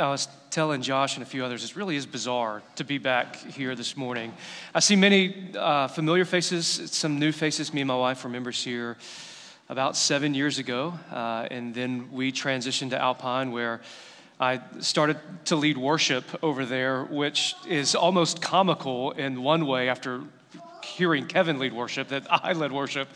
I 0.00 0.08
was 0.08 0.26
telling 0.50 0.82
Josh 0.82 1.16
and 1.16 1.22
a 1.22 1.26
few 1.26 1.44
others, 1.44 1.62
it 1.62 1.76
really 1.76 1.94
is 1.94 2.06
bizarre 2.06 2.60
to 2.74 2.82
be 2.82 2.98
back 2.98 3.36
here 3.36 3.76
this 3.76 3.96
morning. 3.96 4.34
I 4.74 4.80
see 4.80 4.96
many 4.96 5.52
uh, 5.56 5.86
familiar 5.86 6.24
faces, 6.24 6.66
some 6.90 7.20
new 7.20 7.30
faces. 7.30 7.72
Me 7.72 7.82
and 7.82 7.86
my 7.86 7.94
wife 7.94 8.24
were 8.24 8.30
members 8.30 8.64
here 8.64 8.96
about 9.68 9.96
seven 9.96 10.34
years 10.34 10.58
ago, 10.58 10.98
uh, 11.12 11.46
and 11.52 11.72
then 11.72 12.10
we 12.10 12.32
transitioned 12.32 12.90
to 12.90 13.00
Alpine, 13.00 13.52
where 13.52 13.80
I 14.40 14.60
started 14.80 15.18
to 15.44 15.54
lead 15.54 15.78
worship 15.78 16.24
over 16.42 16.64
there, 16.64 17.04
which 17.04 17.54
is 17.64 17.94
almost 17.94 18.42
comical 18.42 19.12
in 19.12 19.44
one 19.44 19.68
way 19.68 19.88
after 19.88 20.22
hearing 20.96 21.26
Kevin 21.26 21.58
lead 21.58 21.72
worship 21.72 22.08
that 22.08 22.26
I 22.30 22.52
led 22.52 22.72
worship 22.72 23.08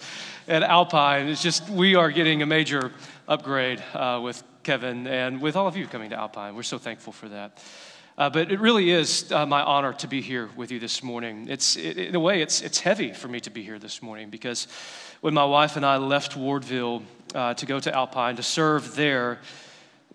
at 0.49 0.63
Alpine. 0.63 1.29
It's 1.29 1.43
just, 1.43 1.69
we 1.69 1.95
are 1.95 2.11
getting 2.11 2.43
a 2.43 2.47
major 2.47 2.93
upgrade 3.27 3.83
uh, 3.95 4.21
with 4.23 4.43
Kevin 4.63 5.07
and 5.07 5.41
with 5.41 5.57
all 5.57 5.67
of 5.67 5.77
you 5.77 5.87
coming 5.87 6.11
to 6.11 6.17
Alpine. 6.17 6.55
We're 6.55 6.63
so 6.63 6.79
thankful 6.79 7.13
for 7.13 7.29
that. 7.29 7.63
Uh, 8.19 8.29
but 8.29 8.53
it 8.53 8.61
really 8.61 8.91
is 8.91 9.33
uh, 9.33 9.47
my 9.47 9.63
honor 9.63 9.95
to 9.95 10.07
be 10.07 10.21
here 10.21 10.51
with 10.55 10.71
you 10.71 10.79
this 10.79 11.03
morning. 11.03 11.47
It's, 11.49 11.77
it, 11.77 11.97
in 11.97 12.15
a 12.15 12.21
way, 12.21 12.43
it's, 12.43 12.61
it's 12.61 12.79
heavy 12.79 13.13
for 13.13 13.27
me 13.27 13.41
to 13.41 13.51
be 13.51 13.63
here 13.63 13.79
this 13.79 14.03
morning 14.03 14.29
because 14.29 14.69
when 15.23 15.33
my 15.33 15.45
wife 15.45 15.77
and 15.77 15.87
I 15.87 15.97
left 15.97 16.37
Wardville 16.37 17.03
uh, 17.35 17.55
to 17.55 17.67
go 17.67 17.81
to 17.81 17.95
Alpine 17.95 18.37
to 18.37 18.43
serve 18.43 18.95
there, 18.95 19.41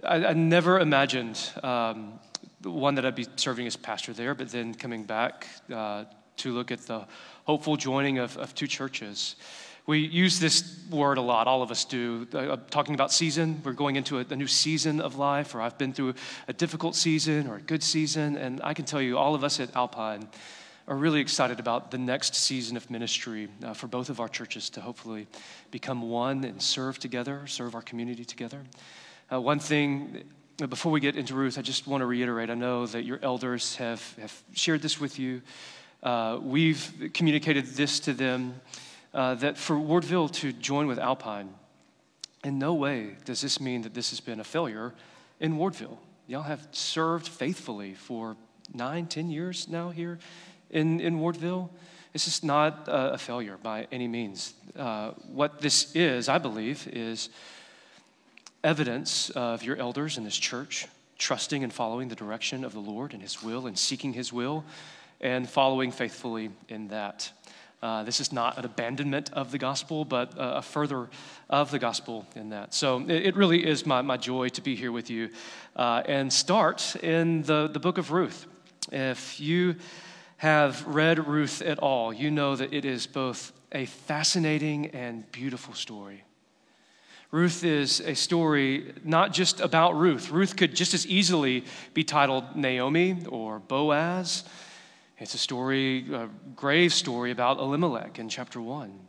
I, 0.03 0.27
I 0.27 0.33
never 0.33 0.79
imagined 0.79 1.39
um, 1.63 2.19
one 2.63 2.95
that 2.95 3.05
I'd 3.05 3.15
be 3.15 3.27
serving 3.35 3.65
as 3.65 3.75
pastor 3.75 4.13
there, 4.13 4.35
but 4.35 4.49
then 4.49 4.75
coming 4.75 5.03
back 5.03 5.47
uh, 5.73 6.05
to 6.37 6.53
look 6.53 6.71
at 6.71 6.81
the 6.81 7.05
hopeful 7.47 7.77
joining 7.77 8.17
of, 8.17 8.37
of 8.37 8.53
two 8.53 8.67
churches. 8.67 9.37
We 9.85 9.99
use 9.99 10.37
this 10.37 10.85
word 10.91 11.17
a 11.17 11.21
lot, 11.21 11.47
all 11.47 11.63
of 11.63 11.71
us 11.71 11.85
do. 11.85 12.27
Uh, 12.33 12.57
talking 12.69 12.93
about 12.93 13.09
season, 13.09 13.61
we're 13.63 13.71
going 13.71 13.95
into 13.95 14.19
a, 14.19 14.25
a, 14.29 14.35
new 14.35 14.47
season 14.47 14.99
of 14.99 15.15
life, 15.15 15.55
or 15.55 15.61
I've 15.61 15.77
been 15.77 15.93
through 15.93 16.15
a 16.49 16.53
difficult 16.53 16.93
season 16.93 17.47
or 17.47 17.55
a 17.55 17.61
good 17.61 17.81
season. 17.81 18.35
And 18.35 18.59
I 18.65 18.73
can 18.73 18.83
tell 18.83 19.01
you, 19.01 19.17
all 19.17 19.33
of 19.33 19.45
us 19.45 19.61
at 19.61 19.73
Alpine 19.77 20.27
are 20.89 20.97
really 20.97 21.21
excited 21.21 21.61
about 21.61 21.89
the 21.89 21.97
next 21.97 22.35
season 22.35 22.75
of 22.75 22.91
ministry 22.91 23.47
uh, 23.63 23.73
for 23.73 23.87
both 23.87 24.09
of 24.09 24.19
our 24.19 24.27
churches 24.27 24.69
to 24.71 24.81
hopefully 24.81 25.25
become 25.71 26.09
one 26.09 26.43
and 26.43 26.61
serve 26.61 26.99
together, 26.99 27.47
serve 27.47 27.75
our 27.75 27.81
community 27.81 28.25
together. 28.25 28.61
Uh, 29.31 29.39
one 29.39 29.59
thing 29.59 30.25
uh, 30.61 30.67
before 30.67 30.91
we 30.91 30.99
get 30.99 31.15
into 31.15 31.33
Ruth, 31.33 31.57
I 31.57 31.61
just 31.61 31.87
want 31.87 32.01
to 32.01 32.05
reiterate 32.05 32.49
I 32.49 32.55
know 32.55 32.85
that 32.87 33.05
your 33.05 33.19
elders 33.21 33.77
have, 33.77 34.01
have 34.19 34.43
shared 34.53 34.81
this 34.81 34.99
with 34.99 35.17
you. 35.17 35.41
Uh, 36.03 36.39
we've 36.41 37.11
communicated 37.13 37.65
this 37.65 37.99
to 38.01 38.13
them 38.13 38.61
uh, 39.13 39.35
that 39.35 39.57
for 39.57 39.75
Wardville 39.75 40.31
to 40.31 40.53
join 40.53 40.87
with 40.87 40.99
Alpine, 40.99 41.49
in 42.43 42.59
no 42.59 42.73
way 42.75 43.17
does 43.25 43.41
this 43.41 43.59
mean 43.59 43.81
that 43.81 43.93
this 43.93 44.11
has 44.11 44.19
been 44.19 44.39
a 44.39 44.43
failure 44.43 44.93
in 45.39 45.57
Wardville. 45.57 45.97
Y'all 46.27 46.43
have 46.43 46.67
served 46.71 47.27
faithfully 47.27 47.93
for 47.93 48.35
nine, 48.73 49.07
ten 49.07 49.29
years 49.29 49.67
now 49.67 49.89
here 49.89 50.19
in, 50.69 50.99
in 50.99 51.19
Wardville. 51.19 51.69
This 52.13 52.27
is 52.27 52.43
not 52.43 52.87
a, 52.87 53.13
a 53.13 53.17
failure 53.17 53.57
by 53.61 53.87
any 53.91 54.07
means. 54.07 54.53
Uh, 54.77 55.11
what 55.31 55.61
this 55.61 55.95
is, 55.95 56.29
I 56.29 56.37
believe, 56.37 56.87
is 56.91 57.29
evidence 58.63 59.29
of 59.31 59.63
your 59.63 59.77
elders 59.77 60.17
in 60.17 60.23
this 60.23 60.37
church 60.37 60.87
trusting 61.17 61.63
and 61.63 61.73
following 61.73 62.09
the 62.09 62.15
direction 62.15 62.63
of 62.63 62.73
the 62.73 62.79
Lord 62.79 63.13
and 63.13 63.21
His 63.21 63.41
will 63.41 63.65
and 63.65 63.77
seeking 63.77 64.13
His 64.13 64.31
will 64.31 64.63
and 65.21 65.49
following 65.49 65.91
faithfully 65.91 66.49
in 66.69 66.87
that. 66.89 67.31
Uh, 67.81 68.03
this 68.03 68.19
is 68.19 68.31
not 68.31 68.57
an 68.57 68.65
abandonment 68.65 69.31
of 69.33 69.51
the 69.51 69.57
gospel, 69.57 70.03
but 70.03 70.33
a 70.35 70.61
further 70.61 71.09
of 71.49 71.69
the 71.69 71.77
gospel 71.77 72.25
in 72.35 72.49
that. 72.49 72.73
So 72.73 72.99
it, 73.01 73.27
it 73.27 73.35
really 73.35 73.65
is 73.65 73.85
my, 73.85 74.01
my 74.01 74.17
joy 74.17 74.49
to 74.49 74.61
be 74.61 74.75
here 74.75 74.91
with 74.91 75.09
you 75.11 75.29
uh, 75.75 76.01
and 76.05 76.33
start 76.33 76.95
in 77.03 77.43
the, 77.43 77.67
the 77.67 77.79
book 77.79 77.99
of 77.99 78.11
Ruth. 78.11 78.47
If 78.91 79.39
you 79.39 79.75
have 80.37 80.85
read 80.87 81.27
Ruth 81.27 81.61
at 81.61 81.77
all, 81.79 82.11
you 82.11 82.31
know 82.31 82.55
that 82.55 82.73
it 82.73 82.83
is 82.83 83.05
both 83.05 83.51
a 83.71 83.85
fascinating 83.85 84.87
and 84.87 85.29
beautiful 85.31 85.73
story. 85.73 86.23
Ruth 87.29 87.63
is 87.63 87.99
a 87.99 88.15
story 88.15 88.93
not 89.03 89.33
just 89.33 89.59
about 89.59 89.97
Ruth. 89.97 90.31
Ruth 90.31 90.55
could 90.55 90.75
just 90.75 90.93
as 90.93 91.05
easily 91.05 91.65
be 91.93 92.03
titled 92.03 92.55
Naomi 92.55 93.17
or 93.27 93.59
Boaz 93.59 94.45
it's 95.19 95.33
a 95.33 95.39
story, 95.39 96.05
a 96.13 96.29
grave 96.55 96.93
story 96.93 97.31
about 97.31 97.57
Elimelech 97.57 98.19
in 98.19 98.29
chapter 98.29 98.61
1. 98.61 99.07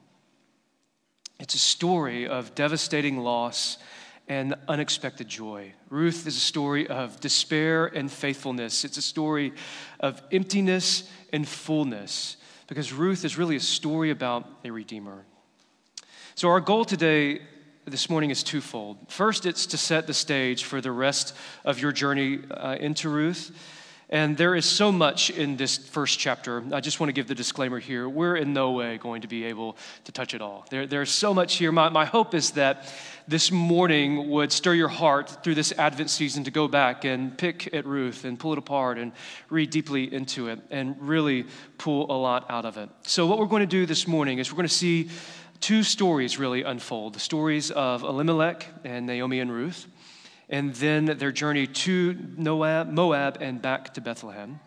It's 1.38 1.54
a 1.54 1.58
story 1.58 2.26
of 2.26 2.54
devastating 2.54 3.18
loss 3.18 3.78
and 4.26 4.54
unexpected 4.68 5.28
joy. 5.28 5.72
Ruth 5.90 6.26
is 6.26 6.36
a 6.36 6.40
story 6.40 6.86
of 6.86 7.20
despair 7.20 7.86
and 7.86 8.10
faithfulness. 8.10 8.84
It's 8.84 8.96
a 8.96 9.02
story 9.02 9.52
of 10.00 10.22
emptiness 10.32 11.08
and 11.32 11.46
fullness 11.46 12.36
because 12.66 12.92
Ruth 12.92 13.24
is 13.24 13.38
really 13.38 13.56
a 13.56 13.60
story 13.60 14.10
about 14.10 14.46
a 14.64 14.70
redeemer. 14.70 15.24
So, 16.34 16.48
our 16.48 16.60
goal 16.60 16.84
today, 16.84 17.40
this 17.84 18.10
morning, 18.10 18.30
is 18.30 18.42
twofold. 18.42 18.98
First, 19.08 19.46
it's 19.46 19.66
to 19.66 19.78
set 19.78 20.06
the 20.06 20.14
stage 20.14 20.64
for 20.64 20.80
the 20.80 20.92
rest 20.92 21.34
of 21.64 21.80
your 21.80 21.92
journey 21.92 22.40
uh, 22.50 22.76
into 22.78 23.08
Ruth. 23.08 23.50
And 24.10 24.38
there 24.38 24.54
is 24.54 24.64
so 24.64 24.90
much 24.90 25.28
in 25.28 25.58
this 25.58 25.76
first 25.76 26.18
chapter. 26.18 26.64
I 26.72 26.80
just 26.80 26.98
want 26.98 27.08
to 27.08 27.12
give 27.12 27.28
the 27.28 27.34
disclaimer 27.34 27.78
here. 27.78 28.08
We're 28.08 28.36
in 28.36 28.54
no 28.54 28.70
way 28.72 28.96
going 28.96 29.20
to 29.20 29.28
be 29.28 29.44
able 29.44 29.76
to 30.04 30.12
touch 30.12 30.32
it 30.32 30.40
all. 30.40 30.64
There, 30.70 30.86
there's 30.86 31.10
so 31.10 31.34
much 31.34 31.56
here. 31.56 31.70
My, 31.72 31.90
my 31.90 32.06
hope 32.06 32.34
is 32.34 32.52
that 32.52 32.90
this 33.26 33.52
morning 33.52 34.30
would 34.30 34.50
stir 34.50 34.72
your 34.72 34.88
heart 34.88 35.44
through 35.44 35.56
this 35.56 35.72
Advent 35.72 36.08
season 36.08 36.44
to 36.44 36.50
go 36.50 36.68
back 36.68 37.04
and 37.04 37.36
pick 37.36 37.74
at 37.74 37.84
Ruth 37.84 38.24
and 38.24 38.38
pull 38.38 38.52
it 38.52 38.58
apart 38.58 38.96
and 38.96 39.12
read 39.50 39.68
deeply 39.68 40.10
into 40.10 40.48
it 40.48 40.60
and 40.70 40.96
really 41.00 41.44
pull 41.76 42.10
a 42.10 42.16
lot 42.16 42.46
out 42.48 42.64
of 42.64 42.78
it. 42.78 42.88
So, 43.02 43.26
what 43.26 43.38
we're 43.38 43.44
going 43.44 43.60
to 43.60 43.66
do 43.66 43.84
this 43.84 44.08
morning 44.08 44.38
is 44.38 44.50
we're 44.50 44.56
going 44.56 44.68
to 44.68 44.74
see 44.74 45.10
two 45.60 45.82
stories 45.82 46.38
really 46.38 46.62
unfold 46.62 47.12
the 47.12 47.20
stories 47.20 47.70
of 47.70 48.02
Elimelech 48.04 48.66
and 48.84 49.06
Naomi 49.06 49.40
and 49.40 49.52
Ruth 49.52 49.86
and 50.48 50.74
then 50.76 51.04
their 51.04 51.32
journey 51.32 51.66
to 51.66 52.16
Moab, 52.36 53.38
and 53.40 53.60
back 53.60 53.94
to 53.94 54.00
Bethlehem. 54.00 54.60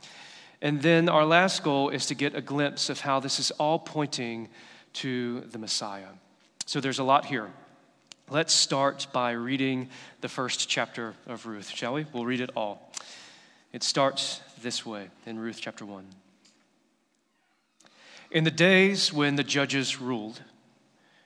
And 0.61 0.81
then 0.81 1.09
our 1.09 1.25
last 1.25 1.63
goal 1.63 1.89
is 1.89 2.05
to 2.07 2.15
get 2.15 2.35
a 2.35 2.41
glimpse 2.41 2.89
of 2.89 2.99
how 2.99 3.19
this 3.19 3.39
is 3.39 3.51
all 3.51 3.79
pointing 3.79 4.49
to 4.93 5.41
the 5.41 5.57
Messiah. 5.57 6.09
So 6.65 6.79
there's 6.79 6.99
a 6.99 7.03
lot 7.03 7.25
here. 7.25 7.51
Let's 8.29 8.53
start 8.53 9.07
by 9.11 9.31
reading 9.31 9.89
the 10.21 10.29
first 10.29 10.69
chapter 10.69 11.15
of 11.27 11.45
Ruth, 11.45 11.69
shall 11.69 11.93
we? 11.93 12.05
We'll 12.13 12.25
read 12.25 12.41
it 12.41 12.51
all. 12.55 12.91
It 13.73 13.83
starts 13.83 14.41
this 14.61 14.85
way 14.85 15.09
in 15.25 15.39
Ruth 15.39 15.57
chapter 15.59 15.85
1. 15.85 16.05
In 18.29 18.43
the 18.43 18.51
days 18.51 19.11
when 19.11 19.35
the 19.35 19.43
judges 19.43 19.99
ruled, 19.99 20.41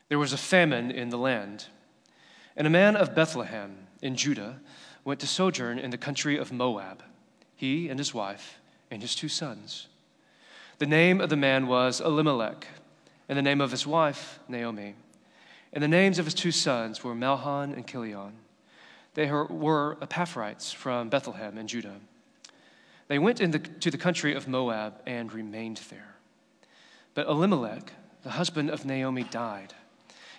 there 0.09 0.17
was 0.17 0.33
a 0.33 0.37
famine 0.37 0.89
in 0.89 1.09
the 1.09 1.17
land, 1.17 1.65
and 2.55 2.65
a 2.65 2.71
man 2.71 2.95
of 2.95 3.13
Bethlehem 3.13 3.84
in 4.01 4.15
Judah 4.15 4.59
went 5.03 5.19
to 5.19 5.27
sojourn 5.27 5.79
in 5.79 5.91
the 5.91 5.97
country 5.97 6.37
of 6.37 6.51
Moab, 6.51 7.03
he 7.55 7.89
and 7.89 7.99
his 7.99 8.13
wife 8.13 8.59
and 8.91 9.01
his 9.01 9.15
two 9.15 9.29
sons. 9.29 9.87
The 10.77 10.85
name 10.85 11.21
of 11.21 11.29
the 11.29 11.37
man 11.37 11.67
was 11.67 12.01
Elimelech, 12.01 12.67
and 13.29 13.37
the 13.37 13.41
name 13.41 13.61
of 13.61 13.71
his 13.71 13.87
wife, 13.87 14.39
Naomi. 14.47 14.95
And 15.71 15.83
the 15.83 15.87
names 15.87 16.19
of 16.19 16.25
his 16.25 16.33
two 16.33 16.51
sons 16.51 17.03
were 17.03 17.15
Mahlon 17.15 17.73
and 17.73 17.87
Chilion. 17.87 18.33
They 19.13 19.29
were 19.31 19.97
Ephrathites 20.01 20.73
from 20.73 21.09
Bethlehem 21.09 21.57
in 21.57 21.67
Judah. 21.67 21.95
They 23.07 23.19
went 23.19 23.39
into 23.39 23.91
the 23.91 23.97
country 23.97 24.33
of 24.33 24.47
Moab 24.47 25.01
and 25.05 25.31
remained 25.31 25.81
there. 25.89 26.15
But 27.13 27.27
Elimelech, 27.27 27.93
the 28.23 28.31
husband 28.31 28.69
of 28.69 28.85
Naomi, 28.85 29.23
died, 29.23 29.73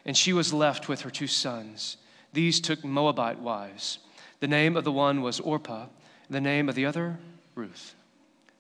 and 0.05 0.17
she 0.17 0.33
was 0.33 0.53
left 0.53 0.89
with 0.89 1.03
her 1.03 1.11
two 1.11 1.27
sons. 1.27 1.97
These 2.33 2.61
took 2.61 2.85
Moabite 2.85 3.39
wives. 3.39 3.99
The 4.41 4.49
name 4.49 4.77
of 4.77 4.85
the 4.85 4.93
one 4.93 5.23
was 5.23 5.41
Orpah, 5.41 5.87
and 6.27 6.35
the 6.35 6.41
name 6.41 6.69
of 6.69 6.75
the 6.75 6.87
other, 6.87 7.19
Ruth. 7.55 7.95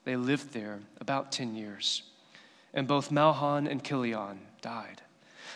They 0.04 0.16
lived 0.16 0.52
there 0.52 0.80
about 1.00 1.32
10 1.32 1.54
years. 1.54 2.02
And 2.72 2.86
both 2.86 3.10
Mahlon 3.10 3.66
and 3.66 3.82
Chilion 3.82 4.40
died, 4.60 5.02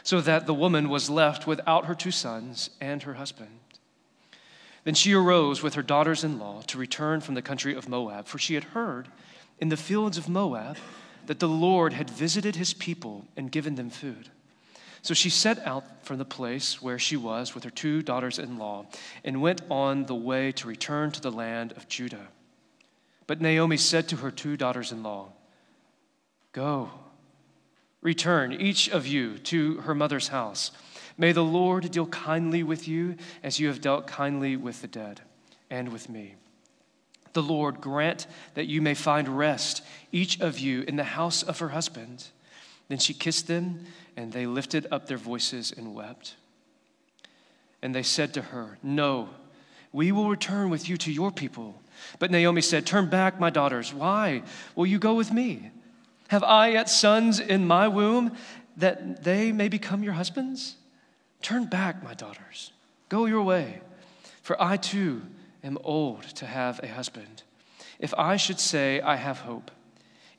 so 0.03 0.21
that 0.21 0.47
the 0.47 0.55
woman 0.55 0.89
was 0.89 1.11
left 1.11 1.47
without 1.47 1.87
her 1.87 1.95
two 1.95 2.11
sons 2.11 2.71
and 2.81 3.03
her 3.03 3.15
husband. 3.15 3.61
Then 4.85 4.95
she 4.95 5.13
arose 5.13 5.63
with 5.63 5.75
her 5.75 5.83
daughters 5.83 6.25
in 6.25 6.39
law 6.39 6.63
to 6.67 6.79
return 6.79 7.21
from 7.21 7.35
the 7.35 7.43
country 7.43 7.75
of 7.75 7.89
Moab, 7.89 8.27
for 8.27 8.39
she 8.39 8.55
had 8.55 8.65
heard 8.65 9.09
in 9.59 9.69
the 9.69 9.77
fields 9.77 10.17
of 10.17 10.29
Moab 10.29 10.79
that 11.27 11.39
the 11.39 11.49
Lord 11.49 11.93
had 11.93 12.09
visited 12.09 12.57
his 12.57 12.73
people 12.73 13.27
and 13.37 13.53
given 13.53 13.75
them 13.75 13.91
food. 13.91 14.31
So 15.03 15.14
she 15.14 15.30
set 15.30 15.59
out 15.66 15.84
from 16.05 16.18
the 16.18 16.24
place 16.24 16.82
where 16.82 16.98
she 16.98 17.16
was 17.16 17.55
with 17.55 17.64
her 17.64 17.70
two 17.70 18.03
daughters 18.03 18.38
in 18.38 18.59
law 18.59 18.86
and 19.24 19.40
went 19.40 19.62
on 19.70 20.07
the 20.07 20.14
way 20.14 20.53
to 20.53 20.68
return 20.68 21.11
to 21.12 21.20
the 21.20 21.32
land 21.32 21.72
of 21.72 21.88
Judah. 21.88 22.28
But 23.26 23.40
Naomi 23.40 23.76
said 23.76 24.09
to 24.09 24.16
her 24.16 24.30
two 24.30 24.57
daughters 24.57 24.92
in 24.92 25.03
law, 25.03 25.32
Go, 26.53 26.90
return, 28.03 28.53
each 28.53 28.88
of 28.88 29.07
you, 29.07 29.38
to 29.38 29.76
her 29.82 29.94
mother's 29.94 30.28
house. 30.28 30.72
May 31.16 31.32
the 31.32 31.44
Lord 31.44 31.90
deal 31.90 32.07
kindly 32.07 32.62
with 32.62 32.88
you 32.88 33.16
as 33.42 33.61
you 33.61 33.68
have 33.68 33.80
dealt 33.80 34.07
kindly 34.07 34.57
with 34.57 34.80
the 34.80 34.88
dead 34.88 35.20
and 35.70 35.92
with 35.92 36.09
me. 36.09 36.34
The 37.32 37.42
Lord 37.42 37.80
grant 37.80 38.26
that 38.55 38.66
you 38.66 38.82
may 38.82 38.94
find 38.94 39.28
rest, 39.28 39.82
each 40.11 40.40
of 40.40 40.59
you, 40.59 40.82
in 40.82 40.96
the 40.96 41.05
house 41.05 41.42
of 41.42 41.61
her 41.61 41.68
husband. 41.68 42.26
Then 42.88 42.98
she 42.98 43.14
kissed 43.14 43.46
them, 43.46 43.86
and 44.17 44.33
they 44.33 44.47
lifted 44.47 44.87
up 44.91 45.07
their 45.07 45.19
voices 45.19 45.73
and 45.77 45.95
wept. 45.95 46.37
And 47.83 47.95
they 47.95 48.03
said 48.03 48.35
to 48.35 48.43
her, 48.43 48.79
No, 48.83 49.31
we 49.93 50.13
will 50.13 50.29
return 50.29 50.71
with 50.71 50.89
you 50.89 50.97
to 50.99 51.13
your 51.13 51.31
people. 51.31 51.81
But 52.19 52.31
Naomi 52.31 52.63
said, 52.63 52.87
Turn 52.87 53.09
back, 53.09 53.41
my 53.41 53.51
daughters. 53.51 53.93
Why 53.93 54.43
will 54.75 54.87
you 54.87 54.99
go 54.99 55.15
with 55.15 55.33
me? 55.33 55.71
Have 56.29 56.45
I 56.45 56.69
yet 56.69 56.89
sons 56.89 57.41
in 57.41 57.67
my 57.67 57.89
womb 57.89 58.37
that 58.77 59.25
they 59.25 59.53
may 59.53 59.69
become 59.69 60.03
your 60.03 60.13
husbands? 60.13 60.77
Turn 61.43 61.67
back, 61.67 62.03
my 62.05 62.15
daughters. 62.15 62.73
Go 63.09 63.27
your 63.27 63.43
way, 63.43 63.81
for 64.43 64.61
I 64.63 64.77
too 64.77 65.23
am 65.65 65.79
old 65.83 66.23
to 66.37 66.47
have 66.47 66.81
a 66.83 66.89
husband. 66.89 67.43
If 67.99 68.15
I 68.15 68.37
should 68.37 68.61
say, 68.61 69.01
I 69.01 69.17
have 69.17 69.41
hope, 69.41 69.71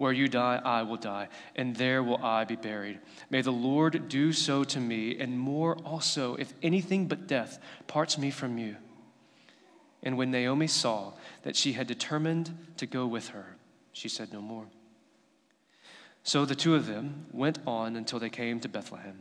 Where 0.00 0.12
you 0.12 0.28
die, 0.28 0.58
I 0.64 0.80
will 0.80 0.96
die, 0.96 1.28
and 1.54 1.76
there 1.76 2.02
will 2.02 2.24
I 2.24 2.44
be 2.44 2.56
buried. 2.56 3.00
May 3.28 3.42
the 3.42 3.50
Lord 3.50 4.08
do 4.08 4.32
so 4.32 4.64
to 4.64 4.80
me, 4.80 5.18
and 5.18 5.38
more 5.38 5.76
also, 5.84 6.36
if 6.36 6.54
anything 6.62 7.06
but 7.06 7.26
death 7.26 7.58
parts 7.86 8.16
me 8.16 8.30
from 8.30 8.56
you. 8.56 8.76
And 10.02 10.16
when 10.16 10.30
Naomi 10.30 10.68
saw 10.68 11.12
that 11.42 11.54
she 11.54 11.74
had 11.74 11.86
determined 11.86 12.56
to 12.78 12.86
go 12.86 13.06
with 13.06 13.28
her, 13.28 13.58
she 13.92 14.08
said 14.08 14.32
no 14.32 14.40
more. 14.40 14.64
So 16.22 16.46
the 16.46 16.54
two 16.54 16.74
of 16.74 16.86
them 16.86 17.26
went 17.30 17.58
on 17.66 17.94
until 17.94 18.18
they 18.18 18.30
came 18.30 18.58
to 18.60 18.70
Bethlehem. 18.70 19.18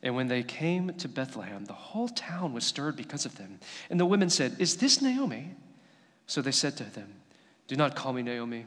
And 0.00 0.14
when 0.14 0.28
they 0.28 0.44
came 0.44 0.94
to 0.94 1.08
Bethlehem, 1.08 1.64
the 1.64 1.72
whole 1.72 2.08
town 2.08 2.52
was 2.52 2.64
stirred 2.64 2.94
because 2.94 3.26
of 3.26 3.36
them. 3.36 3.58
And 3.90 3.98
the 3.98 4.06
women 4.06 4.30
said, 4.30 4.54
Is 4.60 4.76
this 4.76 5.02
Naomi? 5.02 5.56
So 6.28 6.40
they 6.40 6.52
said 6.52 6.76
to 6.76 6.84
them, 6.84 7.14
Do 7.66 7.74
not 7.74 7.96
call 7.96 8.12
me 8.12 8.22
Naomi. 8.22 8.66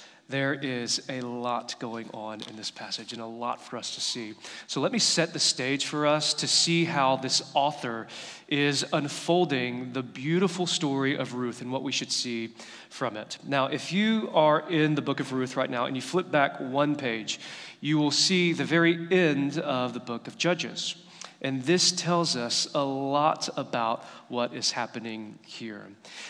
there 0.31 0.53
is 0.53 1.01
a 1.09 1.21
lot 1.21 1.75
going 1.79 2.09
on 2.13 2.41
in 2.49 2.55
this 2.55 2.71
passage 2.71 3.13
and 3.13 3.21
a 3.21 3.25
lot 3.25 3.61
for 3.61 3.77
us 3.77 3.93
to 3.95 4.01
see. 4.01 4.33
So 4.67 4.81
let 4.81 4.91
me 4.91 4.99
set 4.99 5.33
the 5.33 5.39
stage 5.39 5.85
for 5.85 6.07
us 6.07 6.33
to 6.35 6.47
see 6.47 6.85
how 6.85 7.17
this 7.17 7.41
author 7.53 8.07
is 8.47 8.85
unfolding 8.93 9.93
the 9.93 10.03
beautiful 10.03 10.65
story 10.65 11.15
of 11.15 11.33
Ruth 11.33 11.61
and 11.61 11.71
what 11.71 11.83
we 11.83 11.91
should 11.91 12.11
see 12.11 12.53
from 12.89 13.17
it. 13.17 13.37
Now, 13.45 13.67
if 13.67 13.91
you 13.91 14.29
are 14.33 14.67
in 14.69 14.95
the 14.95 15.01
book 15.01 15.19
of 15.19 15.31
Ruth 15.31 15.55
right 15.55 15.69
now 15.69 15.85
and 15.85 15.95
you 15.95 16.01
flip 16.01 16.31
back 16.31 16.59
one 16.59 16.95
page, 16.95 17.39
you 17.79 17.97
will 17.97 18.11
see 18.11 18.53
the 18.53 18.65
very 18.65 19.07
end 19.11 19.57
of 19.59 19.93
the 19.93 19.99
book 19.99 20.27
of 20.27 20.37
Judges. 20.37 20.95
And 21.41 21.63
this 21.63 21.91
tells 21.91 22.35
us 22.35 22.67
a 22.75 22.83
lot 22.83 23.49
about 23.57 24.03
what 24.27 24.53
is 24.53 24.71
happening 24.71 25.39
here. 25.45 25.87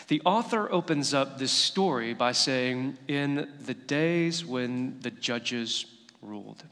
The 0.08 0.22
author 0.24 0.72
opens 0.72 1.12
up 1.12 1.38
this 1.38 1.52
story 1.52 2.14
by 2.14 2.32
saying, 2.32 2.96
In 3.08 3.48
the 3.64 3.74
days 3.74 4.44
when 4.44 5.00
the 5.00 5.10
judges 5.10 5.84
ruled. 6.22 6.64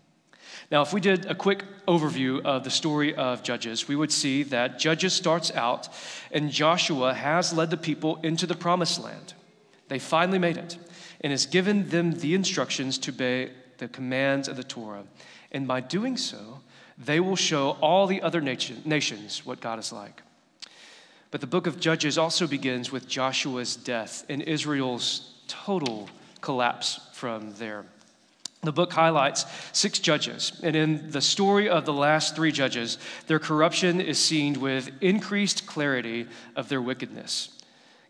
Now, 0.70 0.82
if 0.82 0.92
we 0.92 1.00
did 1.00 1.26
a 1.26 1.34
quick 1.34 1.64
overview 1.86 2.42
of 2.44 2.64
the 2.64 2.70
story 2.70 3.14
of 3.14 3.42
Judges, 3.42 3.88
we 3.88 3.96
would 3.96 4.12
see 4.12 4.44
that 4.44 4.78
Judges 4.78 5.12
starts 5.12 5.50
out 5.52 5.88
and 6.30 6.50
Joshua 6.50 7.12
has 7.12 7.52
led 7.52 7.70
the 7.70 7.76
people 7.76 8.20
into 8.22 8.46
the 8.46 8.54
promised 8.54 9.02
land. 9.02 9.34
They 9.88 9.98
finally 9.98 10.38
made 10.38 10.56
it 10.56 10.78
and 11.20 11.32
has 11.32 11.46
given 11.46 11.88
them 11.88 12.12
the 12.12 12.34
instructions 12.34 12.98
to 12.98 13.10
obey 13.10 13.50
the 13.78 13.88
commands 13.88 14.46
of 14.46 14.56
the 14.56 14.64
Torah. 14.64 15.04
And 15.50 15.66
by 15.66 15.80
doing 15.80 16.16
so, 16.16 16.59
they 17.02 17.18
will 17.18 17.36
show 17.36 17.70
all 17.80 18.06
the 18.06 18.22
other 18.22 18.40
nation, 18.40 18.82
nations 18.84 19.44
what 19.46 19.60
God 19.60 19.78
is 19.78 19.92
like. 19.92 20.22
But 21.30 21.40
the 21.40 21.46
book 21.46 21.66
of 21.66 21.80
Judges 21.80 22.18
also 22.18 22.46
begins 22.46 22.92
with 22.92 23.08
Joshua's 23.08 23.76
death 23.76 24.24
and 24.28 24.42
Israel's 24.42 25.34
total 25.48 26.10
collapse 26.40 27.00
from 27.12 27.54
there. 27.54 27.84
The 28.62 28.72
book 28.72 28.92
highlights 28.92 29.46
six 29.72 29.98
judges, 29.98 30.60
and 30.62 30.76
in 30.76 31.10
the 31.10 31.22
story 31.22 31.70
of 31.70 31.86
the 31.86 31.94
last 31.94 32.36
three 32.36 32.52
judges, 32.52 32.98
their 33.26 33.38
corruption 33.38 34.02
is 34.02 34.18
seen 34.18 34.60
with 34.60 34.90
increased 35.00 35.66
clarity 35.66 36.26
of 36.54 36.68
their 36.68 36.82
wickedness. 36.82 37.56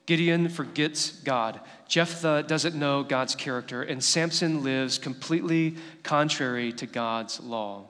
Gideon 0.07 0.49
forgets 0.49 1.13
God. 1.23 1.61
Jephthah 1.87 2.43
doesn't 2.49 2.75
know 2.75 3.05
God's 3.05 3.37
character, 3.37 3.83
and 3.83 4.03
Samson 4.03 4.65
lives 4.65 4.99
completely 4.99 5.77
contrary 6.03 6.73
to 6.73 6.87
God's 6.87 7.39
law. 7.39 7.90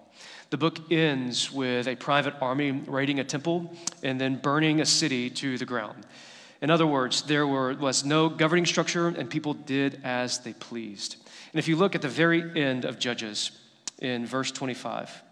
The 0.50 0.58
book 0.58 0.90
ends 0.90 1.52
with 1.52 1.86
a 1.86 1.94
private 1.94 2.34
army 2.40 2.72
raiding 2.72 3.20
a 3.20 3.24
temple 3.24 3.72
and 4.02 4.20
then 4.20 4.36
burning 4.36 4.80
a 4.80 4.86
city 4.86 5.30
to 5.30 5.56
the 5.56 5.64
ground. 5.64 6.04
In 6.60 6.70
other 6.70 6.86
words, 6.86 7.22
there 7.22 7.46
were, 7.46 7.74
was 7.74 8.04
no 8.04 8.28
governing 8.28 8.66
structure 8.66 9.08
and 9.08 9.30
people 9.30 9.54
did 9.54 10.00
as 10.02 10.40
they 10.40 10.52
pleased. 10.52 11.16
And 11.52 11.58
if 11.58 11.68
you 11.68 11.76
look 11.76 11.94
at 11.94 12.02
the 12.02 12.08
very 12.08 12.60
end 12.60 12.84
of 12.84 12.98
Judges 12.98 13.52
in 14.00 14.26
verse 14.26 14.50
25, 14.50 15.22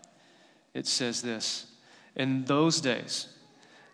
it 0.74 0.86
says 0.86 1.20
this 1.20 1.66
In 2.14 2.44
those 2.44 2.80
days, 2.80 3.28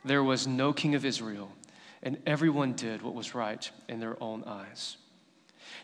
there 0.04 0.22
was 0.22 0.46
no 0.46 0.72
king 0.72 0.94
of 0.94 1.04
Israel, 1.04 1.50
and 2.02 2.18
everyone 2.26 2.74
did 2.74 3.02
what 3.02 3.14
was 3.14 3.34
right 3.34 3.68
in 3.88 3.98
their 3.98 4.22
own 4.22 4.44
eyes. 4.44 4.98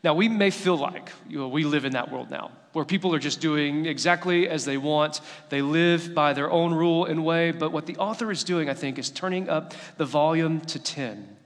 Now, 0.03 0.15
we 0.15 0.29
may 0.29 0.51
feel 0.51 0.77
like 0.77 1.11
you 1.29 1.39
know, 1.39 1.49
we 1.49 1.65
live 1.65 1.85
in 1.85 1.93
that 1.93 2.11
world 2.11 2.31
now, 2.31 2.53
where 2.73 2.85
people 2.85 3.15
are 3.15 3.19
just 3.19 3.41
doing 3.41 3.87
exactly 3.87 4.49
as 4.49 4.65
they 4.65 4.77
want. 4.77 5.21
They 5.49 5.63
live 5.63 6.15
by 6.15 6.33
their 6.33 6.51
own 6.51 6.73
rule 6.73 7.05
and 7.05 7.25
way. 7.25 7.51
But 7.51 7.73
what 7.73 7.87
the 7.87 7.97
author 7.97 8.31
is 8.31 8.45
doing, 8.45 8.71
I 8.71 8.75
think, 8.75 8.99
is 8.99 9.11
turning 9.11 9.49
up 9.49 9.75
the 9.97 10.07
volume 10.07 10.61
to 10.63 10.79
10 10.79 11.37